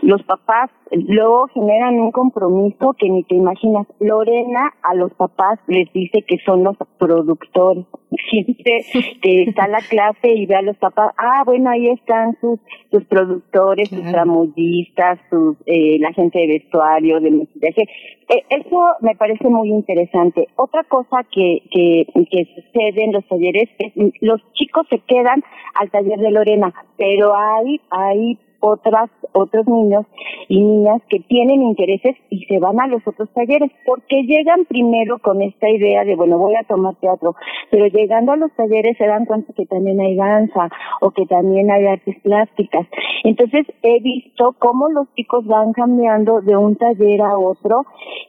[0.00, 3.86] Los papás luego generan un compromiso que ni te imaginas.
[4.00, 7.84] Lorena a los papás les dice que son los productores.
[8.30, 8.84] Siempre
[9.22, 12.58] que está la clase y ve a los papás, ah, bueno, ahí están sus,
[12.90, 17.82] sus productores, sus tramullistas, sus, eh, la gente de vestuario, de maquillaje.
[18.28, 20.48] Eh, eso me parece muy interesante.
[20.56, 25.42] Otra cosa que, que, que sucede en los talleres es los chicos se quedan
[25.74, 30.06] al taller de Lorena, pero hay, hay otras, otros niños
[30.48, 35.18] y niñas que tienen intereses y se van a los otros talleres porque llegan primero
[35.18, 37.34] con esta idea de, bueno, voy a tomar teatro,
[37.70, 40.70] pero llegando a los talleres se dan cuenta que también hay danza
[41.02, 42.86] o que también hay artes plásticas.
[43.22, 47.84] Entonces he visto cómo los chicos van cambiando de un taller a otro.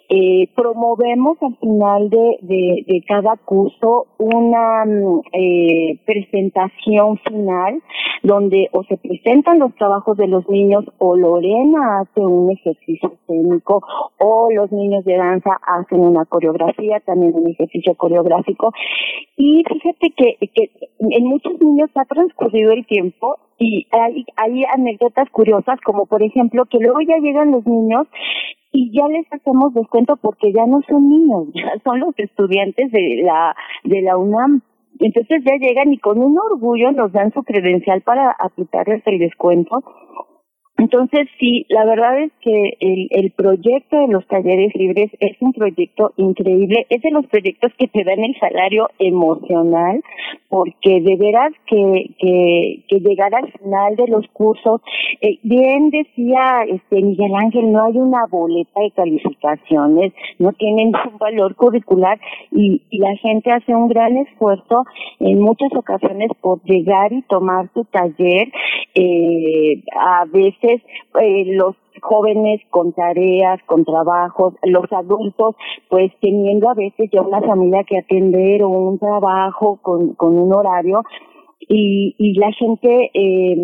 [0.09, 7.81] Eh, promovemos al final de, de, cada curso una mm, eh, presentación final
[8.21, 13.81] donde o se presentan los trabajos de los niños o Lorena hace un ejercicio escénico
[14.19, 18.71] o los niños de danza hacen una coreografía, también un ejercicio coreográfico.
[19.37, 25.79] Y fíjate que, que en muchos niños ha transcurrido el tiempo y hay, anécdotas curiosas
[25.81, 28.07] como por ejemplo que luego ya llegan los niños
[28.71, 33.21] y ya les hacemos descuento porque ya no son niños, ya son los estudiantes de
[33.23, 34.61] la de la UNAM.
[34.99, 39.83] Entonces ya llegan y con un orgullo nos dan su credencial para aplicarles el descuento
[40.77, 46.11] entonces, sí, la verdad es que el, proyecto de los talleres libres es un proyecto
[46.17, 46.85] increíble.
[46.89, 50.03] Es de los proyectos que te dan el salario emocional,
[50.49, 54.81] porque de veras que, que, llegar al final de los cursos,
[55.21, 61.17] eh, bien decía este Miguel Ángel, no hay una boleta de calificaciones, no tienen un
[61.19, 62.19] valor curricular
[62.51, 64.85] y, y la gente hace un gran esfuerzo
[65.19, 68.51] en muchas ocasiones por llegar y tomar su taller.
[68.95, 75.55] Eh, a veces eh, los jóvenes con tareas, con trabajos, los adultos
[75.89, 80.53] pues teniendo a veces ya una familia que atender o un trabajo con, con un
[80.53, 81.03] horario
[81.59, 83.55] y, y la gente eh,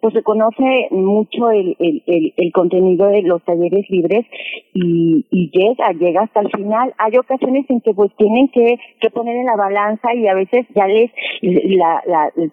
[0.00, 4.26] pues reconoce mucho el, el, contenido de los talleres libres
[4.74, 6.94] y, y llega, llega hasta el final.
[6.98, 10.66] Hay ocasiones en que pues tienen que, que poner en la balanza y a veces
[10.74, 11.10] ya les,
[11.42, 12.02] la,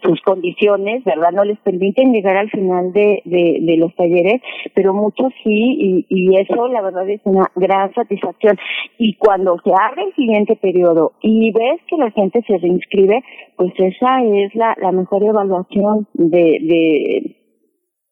[0.04, 1.32] sus condiciones, ¿verdad?
[1.32, 4.42] No les permiten llegar al final de, de, de los talleres,
[4.74, 5.50] pero muchos sí
[5.80, 8.58] y, y eso la verdad es una gran satisfacción.
[8.98, 13.24] Y cuando se abre el siguiente periodo y ves que la gente se reinscribe,
[13.58, 17.40] pues esa es la, la mejor evaluación de, de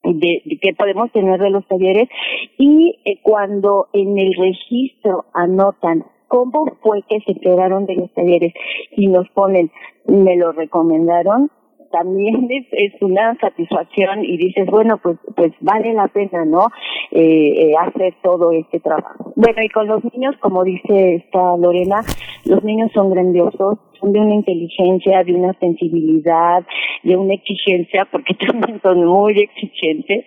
[0.04, 2.10] de, que podemos tener de los talleres
[2.58, 8.54] y eh, cuando en el registro anotan cómo fue que se quedaron de los talleres
[8.92, 9.72] y nos ponen
[10.08, 11.52] me lo recomendaron
[11.92, 16.68] también es, es una satisfacción y dices, bueno, pues pues vale la pena, ¿no?
[17.12, 19.34] Eh, eh, hacer todo este trabajo.
[19.36, 22.02] Bueno, y con los niños, como dice esta Lorena,
[22.46, 26.66] los niños son grandiosos, son de una inteligencia, de una sensibilidad,
[27.04, 30.26] de una exigencia, porque también son muy exigentes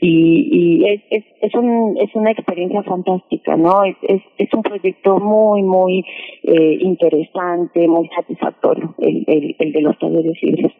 [0.00, 3.84] y, y es, es, es, un, es una experiencia fantástica, ¿no?
[3.84, 6.04] Es, es, es un proyecto muy, muy
[6.42, 10.72] eh, interesante, muy satisfactorio, el, el, el de los talleres libres.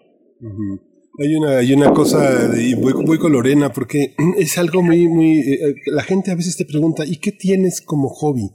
[1.18, 5.59] Hay una, hay una cosa, y voy, con Lorena, porque es algo muy, muy, eh,
[5.68, 8.50] eh, la gente a veces te pregunta, ¿y qué tienes como hobby?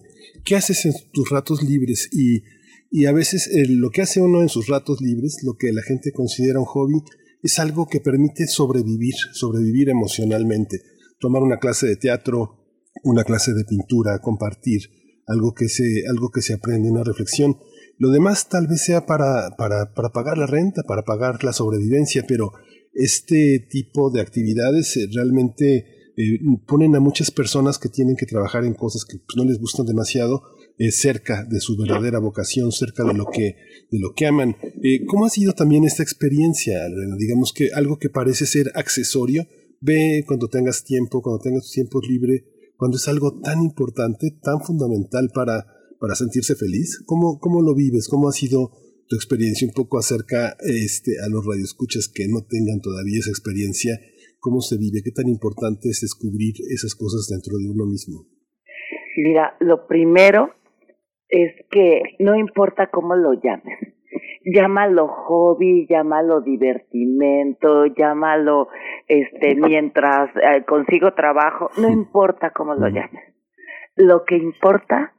[0.45, 2.07] ¿Qué haces en tus ratos libres?
[2.11, 2.43] Y,
[2.91, 5.81] y a veces eh, lo que hace uno en sus ratos libres, lo que la
[5.81, 7.01] gente considera un hobby,
[7.41, 10.81] es algo que permite sobrevivir, sobrevivir emocionalmente.
[11.19, 12.63] Tomar una clase de teatro,
[13.03, 14.81] una clase de pintura, compartir,
[15.25, 17.57] algo que se, algo que se aprende, una reflexión.
[17.97, 22.23] Lo demás tal vez sea para, para, para pagar la renta, para pagar la sobrevivencia,
[22.27, 22.51] pero
[22.93, 28.63] este tipo de actividades eh, realmente eh, ponen a muchas personas que tienen que trabajar
[28.63, 30.43] en cosas que pues, no les gustan demasiado
[30.77, 33.55] eh, cerca de su verdadera vocación, cerca de lo que,
[33.91, 34.55] de lo que aman.
[34.81, 36.79] Eh, ¿Cómo ha sido también esta experiencia?
[37.17, 39.47] Digamos que algo que parece ser accesorio,
[39.81, 42.45] ve cuando tengas tiempo, cuando tengas tiempo libre,
[42.77, 45.65] cuando es algo tan importante, tan fundamental para,
[45.99, 47.01] para sentirse feliz.
[47.05, 48.07] ¿Cómo, ¿Cómo lo vives?
[48.07, 48.71] ¿Cómo ha sido
[49.07, 53.99] tu experiencia un poco acerca este, a los radioescuchas que no tengan todavía esa experiencia
[54.45, 58.29] cómo se vive, qué tan importante es descubrir esas cosas dentro de uno mismo.
[59.17, 60.53] Mira, lo primero
[61.27, 63.79] es que no importa cómo lo llames,
[64.45, 68.67] llámalo hobby, llámalo divertimento, llámalo
[69.07, 73.33] este mientras eh, consigo trabajo, no importa cómo lo llames.
[73.95, 75.15] Lo que importa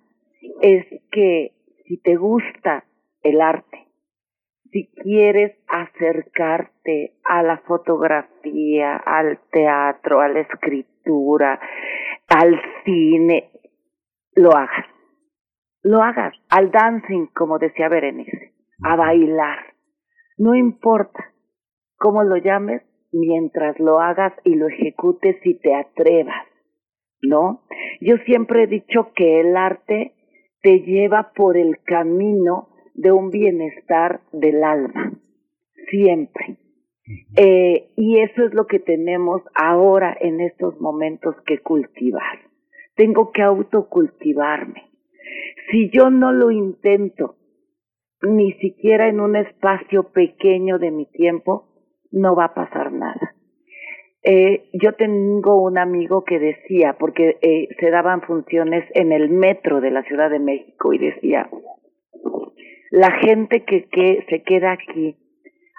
[0.60, 1.52] es que
[1.86, 2.84] si te gusta
[3.22, 3.85] el arte,
[4.76, 11.58] si quieres acercarte a la fotografía, al teatro, a la escritura,
[12.28, 13.52] al cine,
[14.34, 14.84] lo hagas.
[15.82, 16.34] Lo hagas.
[16.50, 19.60] Al dancing, como decía Berenice, a bailar.
[20.36, 21.24] No importa
[21.96, 22.82] cómo lo llames,
[23.12, 26.46] mientras lo hagas y lo ejecutes y te atrevas.
[27.22, 27.62] ¿No?
[28.02, 30.12] Yo siempre he dicho que el arte
[30.60, 35.12] te lleva por el camino de un bienestar del alma,
[35.90, 36.56] siempre.
[37.36, 42.40] Eh, y eso es lo que tenemos ahora en estos momentos que cultivar.
[42.96, 44.90] Tengo que autocultivarme.
[45.70, 47.36] Si yo no lo intento,
[48.22, 51.68] ni siquiera en un espacio pequeño de mi tiempo,
[52.10, 53.34] no va a pasar nada.
[54.22, 59.80] Eh, yo tengo un amigo que decía, porque eh, se daban funciones en el metro
[59.80, 61.48] de la Ciudad de México, y decía,
[62.90, 65.16] la gente que, se queda aquí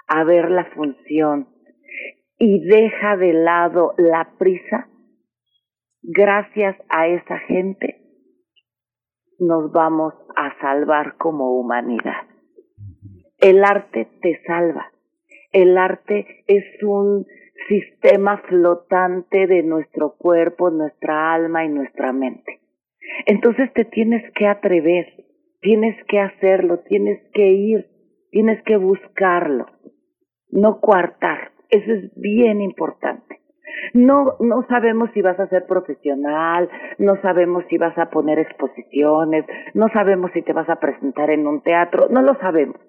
[0.06, 1.48] a ver la función
[2.38, 4.88] y deja de lado la prisa,
[6.02, 7.96] gracias a esa gente
[9.38, 12.26] nos vamos a salvar como humanidad.
[13.38, 14.90] El arte te salva.
[15.52, 17.24] El arte es un
[17.68, 22.60] sistema flotante de nuestro cuerpo, nuestra alma y nuestra mente.
[23.26, 25.06] Entonces te tienes que atrever
[25.60, 27.86] Tienes que hacerlo, tienes que ir,
[28.30, 29.66] tienes que buscarlo,
[30.50, 31.52] no coartar.
[31.68, 33.40] Eso es bien importante.
[33.92, 39.44] No, no sabemos si vas a ser profesional, no sabemos si vas a poner exposiciones,
[39.74, 42.80] no sabemos si te vas a presentar en un teatro, no lo sabemos.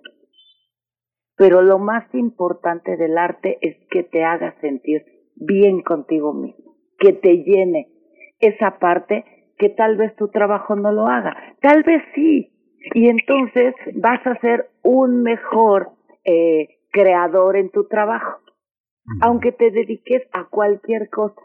[1.38, 7.14] Pero lo más importante del arte es que te haga sentir bien contigo mismo, que
[7.14, 7.88] te llene
[8.39, 9.25] esa parte
[9.57, 11.35] que tal vez tu trabajo no lo haga.
[11.61, 12.51] Tal vez sí,
[12.93, 15.91] y entonces vas a ser un mejor
[16.24, 18.40] eh, creador en tu trabajo.
[19.22, 21.41] Aunque te dediques a cualquier cosa,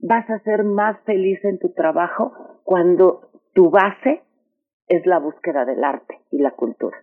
[0.00, 2.32] vas a ser más feliz en tu trabajo
[2.62, 4.22] cuando tu base
[4.86, 6.96] es la búsqueda del arte y la cultura.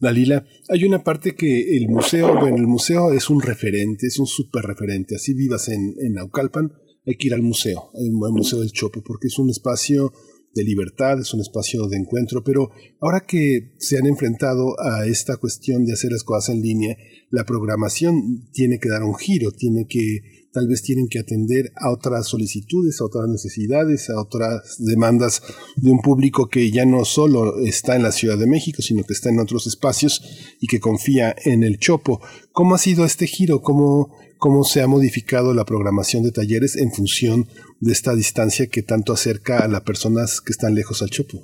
[0.00, 4.26] Dalila, hay una parte que el museo, bueno, el museo es un referente, es un
[4.26, 5.14] súper referente.
[5.14, 6.72] Así vivas en, en Naucalpan,
[7.06, 10.12] hay que ir al museo, al Museo del Chopo, porque es un espacio
[10.54, 12.70] de libertad, es un espacio de encuentro, pero
[13.00, 16.96] ahora que se han enfrentado a esta cuestión de hacer las cosas en línea,
[17.30, 21.90] la programación tiene que dar un giro, tiene que, tal vez tienen que atender a
[21.92, 25.40] otras solicitudes, a otras necesidades, a otras demandas
[25.76, 29.12] de un público que ya no solo está en la Ciudad de México, sino que
[29.12, 32.20] está en otros espacios y que confía en el Chopo.
[32.50, 33.62] ¿Cómo ha sido este giro?
[33.62, 37.46] ¿Cómo, cómo se ha modificado la programación de talleres en función
[37.80, 41.38] esta distancia que tanto acerca a las personas que están lejos al Chopo?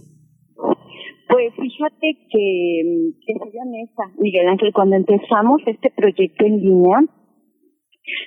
[1.29, 6.99] Pues fíjate que, que soy honesta, Miguel Ángel, cuando empezamos este proyecto en línea,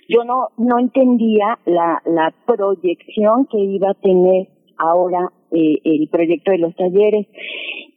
[0.10, 4.48] yo no, no entendía la, la proyección que iba a tener
[4.78, 7.28] ahora eh, el proyecto de los talleres.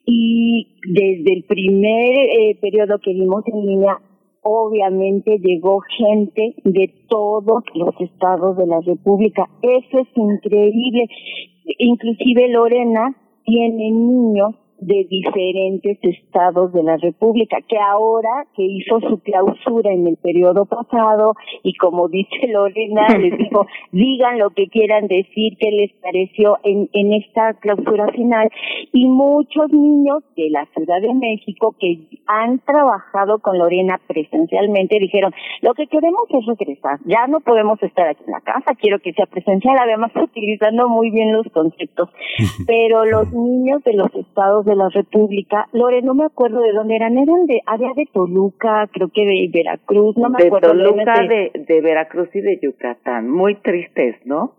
[0.05, 3.99] Y desde el primer eh, periodo que vimos en línea,
[4.43, 9.49] obviamente llegó gente de todos los estados de la República.
[9.63, 11.09] Eso es increíble.
[11.79, 19.21] Inclusive Lorena tiene niños de diferentes estados de la República, que ahora que hizo su
[19.21, 25.07] clausura en el periodo pasado y como dice Lorena, les dijo, digan lo que quieran
[25.07, 28.51] decir, qué les pareció en, en esta clausura final,
[28.93, 35.33] y muchos niños de la Ciudad de México que han trabajado con Lorena presencialmente dijeron,
[35.61, 39.13] lo que queremos es regresar, ya no podemos estar aquí en la casa, quiero que
[39.13, 42.09] sea presencial, además utilizando muy bien los conceptos,
[42.67, 46.97] pero los niños de los estados de la República, Lore, no me acuerdo de dónde
[46.97, 50.69] eran, eran de área de Toluca, creo que de Veracruz, no me de acuerdo.
[50.69, 54.55] Toluca, de, de Veracruz y de Yucatán, muy tristes, ¿no?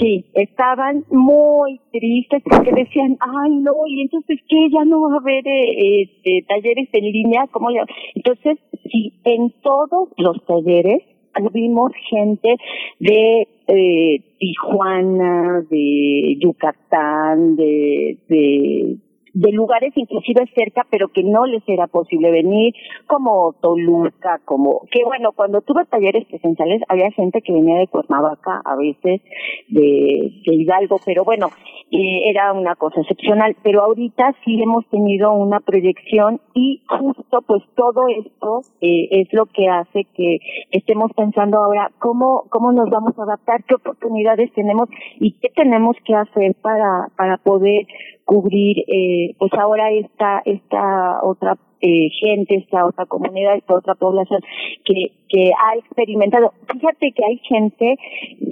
[0.00, 5.18] Sí, estaban muy tristes porque decían, ay no, y entonces que ya no va a
[5.18, 7.82] haber eh, este, talleres en línea, ¿cómo le
[8.14, 8.58] Entonces,
[8.90, 11.02] sí, en todos los talleres
[11.34, 12.56] tuvimos gente
[13.00, 18.96] de eh, Tijuana, de Yucatán, de, de
[19.32, 22.74] de lugares inclusive cerca, pero que no les era posible venir,
[23.06, 28.62] como Toluca, como, que bueno, cuando tuve talleres presenciales había gente que venía de Cuernavaca,
[28.64, 29.20] a veces
[29.68, 31.48] de, Hidalgo, pero bueno,
[31.90, 37.62] eh, era una cosa excepcional, pero ahorita sí hemos tenido una proyección y justo pues
[37.74, 40.38] todo esto eh, es lo que hace que
[40.70, 45.96] estemos pensando ahora cómo, cómo nos vamos a adaptar, qué oportunidades tenemos y qué tenemos
[46.04, 47.86] que hacer para, para poder
[48.30, 54.40] cubrir eh, pues ahora esta esta otra eh, gente, esta otra comunidad, esta otra población
[54.84, 56.52] que, que ha experimentado.
[56.72, 57.96] Fíjate que hay gente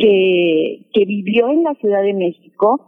[0.01, 2.81] que, que vivió en la Ciudad de México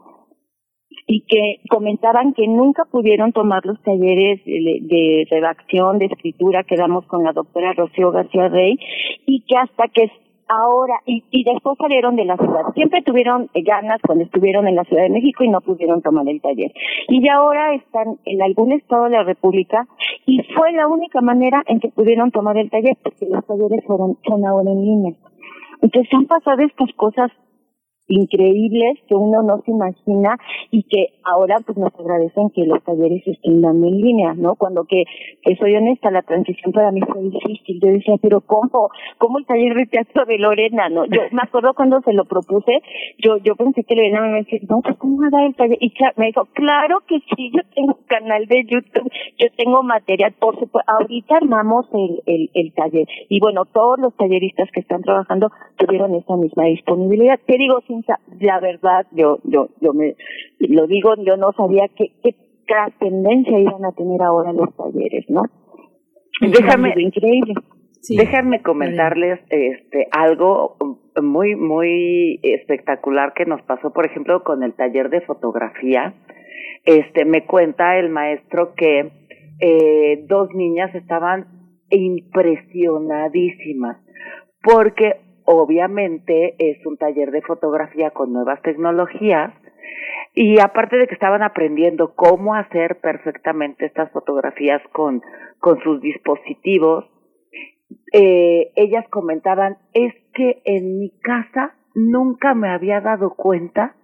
[1.06, 7.06] y que comentaban que nunca pudieron tomar los talleres de, redacción, de escritura que damos
[7.06, 8.78] con la doctora Rocío García Rey
[9.26, 10.10] y que hasta que
[10.50, 12.62] ahora, y, y después salieron de la ciudad.
[12.74, 16.40] Siempre tuvieron ganas cuando estuvieron en la Ciudad de México y no pudieron tomar el
[16.40, 16.72] taller.
[17.08, 19.86] Y ya ahora están en algún estado de la República
[20.26, 24.18] y fue la única manera en que pudieron tomar el taller, porque los talleres fueron,
[24.26, 25.14] son ahora en línea.
[25.82, 27.30] Entonces han pasado estas cosas
[28.10, 30.36] increíbles que uno no se imagina
[30.70, 34.56] y que ahora pues nos agradecen que los talleres estén dando en línea, ¿no?
[34.56, 35.04] Cuando que,
[35.42, 37.80] que soy honesta, la transición para mí fue difícil.
[37.80, 38.90] Yo decía, pero ¿cómo?
[39.18, 41.04] ¿Cómo el taller de teatro de Lorena, no?
[41.06, 42.82] Yo me acuerdo cuando se lo propuse,
[43.18, 45.46] yo yo pensé que Lorena me iba a decir, no, pues ¿cómo va a dar
[45.46, 45.78] el taller?
[45.80, 50.58] Y me dijo, claro que sí, yo tengo canal de YouTube, yo tengo material, por
[50.58, 53.06] supuesto, ahorita armamos el, el, el taller.
[53.28, 57.38] Y bueno, todos los talleristas que están trabajando tuvieron esa misma disponibilidad.
[57.46, 57.99] Te digo, sin
[58.40, 60.16] la verdad, yo, yo, yo me
[60.58, 62.34] lo digo, yo no sabía qué, qué
[62.66, 65.42] trascendencia iban a tener ahora los talleres, ¿no?
[66.40, 67.54] Déjame, increíble.
[68.08, 70.76] déjame comentarles este algo
[71.20, 76.14] muy muy espectacular que nos pasó, por ejemplo, con el taller de fotografía.
[76.84, 79.10] Este me cuenta el maestro que
[79.60, 81.46] eh, dos niñas estaban
[81.90, 83.98] impresionadísimas
[84.62, 89.52] porque obviamente es un taller de fotografía con nuevas tecnologías
[90.34, 95.22] y aparte de que estaban aprendiendo cómo hacer perfectamente estas fotografías con,
[95.58, 97.06] con sus dispositivos,
[98.12, 103.96] eh, ellas comentaban, es que en mi casa nunca me había dado cuenta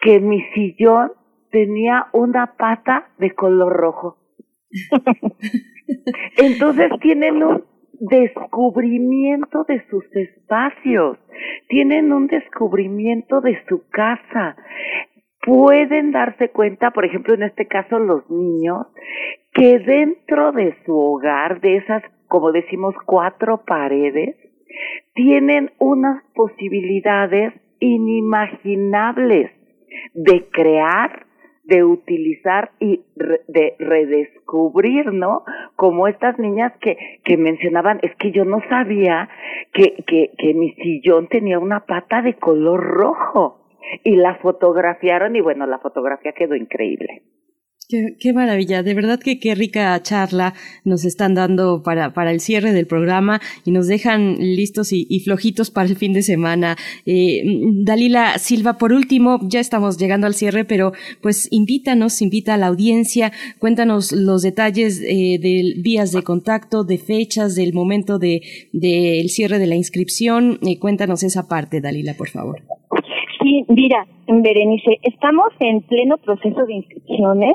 [0.00, 1.12] que mi sillón
[1.50, 4.18] tenía una pata de color rojo.
[6.36, 7.64] Entonces tienen un
[8.00, 11.18] descubrimiento de sus espacios,
[11.68, 14.56] tienen un descubrimiento de su casa.
[15.44, 18.86] Pueden darse cuenta, por ejemplo, en este caso los niños,
[19.52, 24.36] que dentro de su hogar, de esas, como decimos, cuatro paredes,
[25.14, 29.50] tienen unas posibilidades inimaginables
[30.14, 31.27] de crear
[31.68, 33.02] de utilizar y
[33.46, 35.44] de redescubrir, ¿no?
[35.76, 39.28] Como estas niñas que, que mencionaban, es que yo no sabía
[39.74, 43.66] que, que, que mi sillón tenía una pata de color rojo.
[44.02, 47.22] Y la fotografiaron y bueno, la fotografía quedó increíble.
[47.90, 50.52] Qué, maravilla, de verdad que qué rica charla
[50.84, 55.70] nos están dando para, para el cierre del programa y nos dejan listos y, flojitos
[55.70, 56.76] para el fin de semana.
[57.06, 57.42] Eh,
[57.72, 60.92] Dalila Silva, por último, ya estamos llegando al cierre, pero
[61.22, 66.98] pues invítanos, invita a la audiencia, cuéntanos los detalles eh, de vías de contacto, de
[66.98, 70.58] fechas, del momento del de, cierre de la inscripción.
[70.60, 72.60] Eh, cuéntanos esa parte, Dalila, por favor.
[73.40, 77.54] Sí, mira, Berenice, estamos en pleno proceso de inscripciones.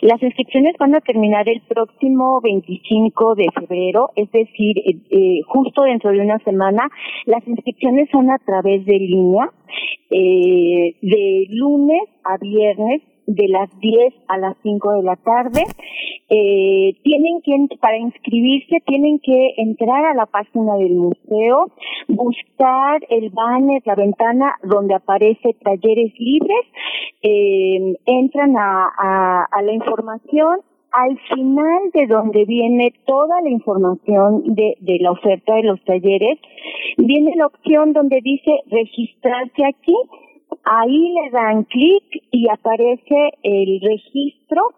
[0.00, 5.82] Las inscripciones van a terminar el próximo 25 de febrero, es decir, eh, eh, justo
[5.82, 6.88] dentro de una semana.
[7.26, 9.50] Las inscripciones son a través de línea,
[10.10, 15.62] eh, de lunes a viernes de las 10 a las 5 de la tarde.
[16.28, 21.70] Eh, tienen que, para inscribirse, tienen que entrar a la página del museo,
[22.08, 26.66] buscar el banner, la ventana donde aparece talleres libres,
[27.22, 30.60] eh, entran a, a, a la información
[30.94, 36.38] al final de donde viene toda la información de, de, la oferta de los talleres,
[36.96, 39.96] viene la opción donde dice registrarse aquí.
[40.64, 44.72] Ahí le dan clic y aparece el registro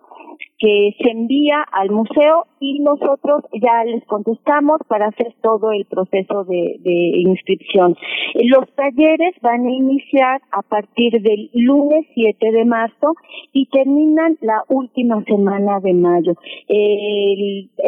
[0.59, 6.45] que se envía al museo y nosotros ya les contestamos para hacer todo el proceso
[6.45, 6.81] de,
[7.17, 7.97] inscripción.
[8.35, 13.15] Los talleres van a iniciar a partir del lunes 7 de marzo
[13.53, 16.33] y terminan la última semana de mayo.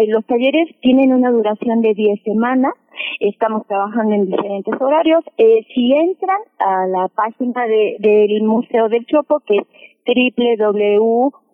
[0.09, 2.75] Los talleres tienen una duración de 10 semanas.
[3.20, 5.25] Estamos trabajando en diferentes horarios.
[5.36, 9.67] Eh, si entran a la página de, del Museo del Chopo, que es
[10.07, 11.49] www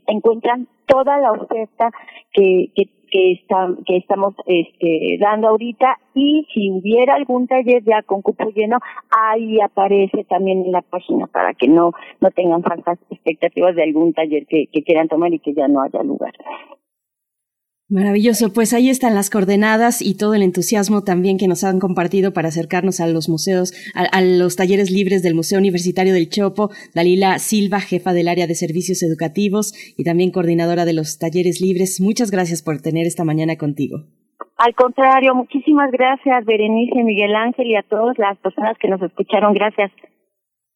[0.07, 1.89] encuentran toda la oferta
[2.33, 3.41] que, que, que,
[3.97, 10.25] estamos este, dando ahorita y si hubiera algún taller ya con cupo lleno, ahí aparece
[10.25, 11.91] también en la página para que no,
[12.35, 16.33] tengan falsas expectativas de algún taller que quieran tomar y que ya no haya lugar.
[17.87, 22.33] Maravilloso, pues ahí están las coordenadas y todo el entusiasmo también que nos han compartido
[22.33, 27.37] para acercarnos a los museos, a, los talleres libres del Museo Universitario del Chopo, Dalila
[27.37, 32.01] Silva, jefa del área de servicios educativos y también coordinadora de los talleres libres.
[32.01, 33.97] Muchas gracias por tener esta mañana contigo.
[34.57, 39.53] Al contrario, muchísimas gracias Berenice, Miguel Ángel y a todas las personas que nos escucharon.
[39.53, 39.91] Gracias.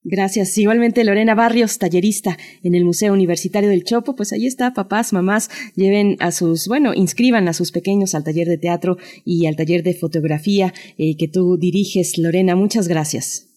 [0.03, 0.57] Gracias.
[0.57, 5.49] Igualmente Lorena Barrios, tallerista en el Museo Universitario del Chopo, pues ahí está, papás, mamás,
[5.75, 9.83] lleven a sus, bueno, inscriban a sus pequeños al taller de teatro y al taller
[9.83, 12.55] de fotografía eh, que tú diriges, Lorena.
[12.55, 13.48] Muchas gracias.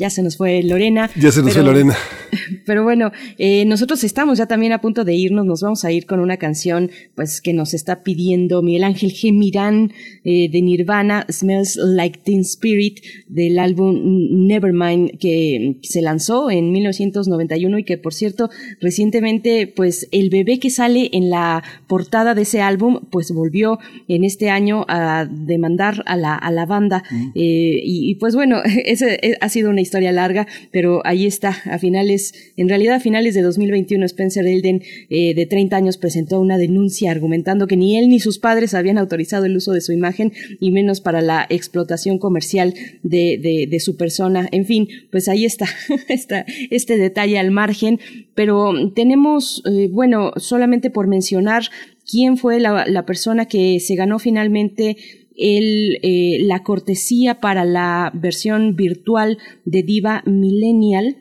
[0.00, 1.10] Ya se nos fue Lorena.
[1.16, 1.96] Ya se nos fue Lorena.
[2.66, 5.44] Pero bueno, eh, nosotros estamos ya también a punto de irnos.
[5.44, 9.32] Nos vamos a ir con una canción, pues, que nos está pidiendo Miguel Ángel G.
[9.32, 16.70] Mirán eh, de Nirvana, Smells Like Teen Spirit, del álbum Nevermind, que se lanzó en
[16.70, 22.42] 1991 y que, por cierto, recientemente, pues, el bebé que sale en la portada de
[22.42, 27.02] ese álbum, pues, volvió en este año a demandar a la, a la banda.
[27.10, 27.30] Mm.
[27.34, 31.78] Eh, y, y, pues, bueno, ese ha sido una historia larga, pero ahí está, a
[31.78, 36.58] finales, en realidad a finales de 2021, Spencer Elden, eh, de 30 años, presentó una
[36.58, 40.32] denuncia argumentando que ni él ni sus padres habían autorizado el uso de su imagen
[40.60, 44.48] y menos para la explotación comercial de, su persona.
[44.50, 45.66] En fin, pues ahí está,
[46.08, 48.00] está este detalle al margen,
[48.34, 51.64] pero tenemos, eh, bueno, solamente por mencionar
[52.10, 54.96] quién fue la persona que se ganó finalmente
[55.38, 61.16] el, eh, la cortesía para la versión virtual de Diva Millennial.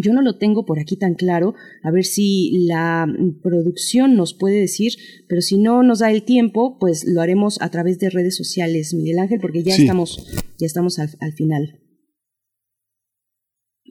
[0.00, 3.06] Yo no lo tengo por aquí tan claro, a ver si la
[3.42, 4.92] producción nos puede decir,
[5.28, 8.94] pero si no nos da el tiempo, pues lo haremos a través de redes sociales,
[8.94, 10.26] Miguel Ángel, porque ya estamos,
[10.58, 11.81] ya estamos al, al final.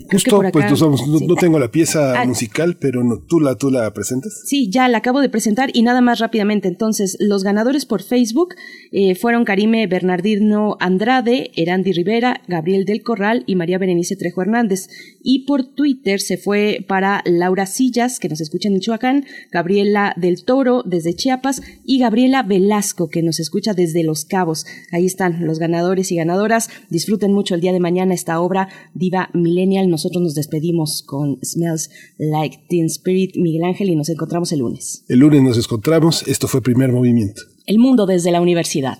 [0.10, 2.26] Justo, pues no, tengo la pieza ah.
[2.26, 4.42] musical, pero no, ¿tú, la, ¿tú la presentas?
[4.46, 6.70] Sí, ya la acabo de presentar y nada más rápidamente.
[6.70, 8.56] Entonces, los ganadores por Facebook
[8.92, 14.88] eh, fueron Karime Bernardino Andrade, Erandi Rivera, Gabriel del Corral y María Berenice Trejo Hernández.
[15.22, 20.46] Y por Twitter se fue para Laura Sillas, que nos escucha en Michoacán, Gabriela del
[20.46, 24.66] Toro desde Chiapas y Gabriela Velasco, que nos escucha desde Los Cabos.
[24.92, 26.70] Ahí están los ganadores y ganadoras.
[26.90, 29.30] Disfruten mucho el día de mañana esta obra Diva
[29.82, 34.60] Millennial nosotros nos despedimos con Smells Like Teen Spirit, Miguel Ángel, y nos encontramos el
[34.60, 35.04] lunes.
[35.08, 36.28] El lunes nos encontramos.
[36.28, 37.42] Esto fue Primer Movimiento.
[37.66, 39.00] El mundo desde la universidad.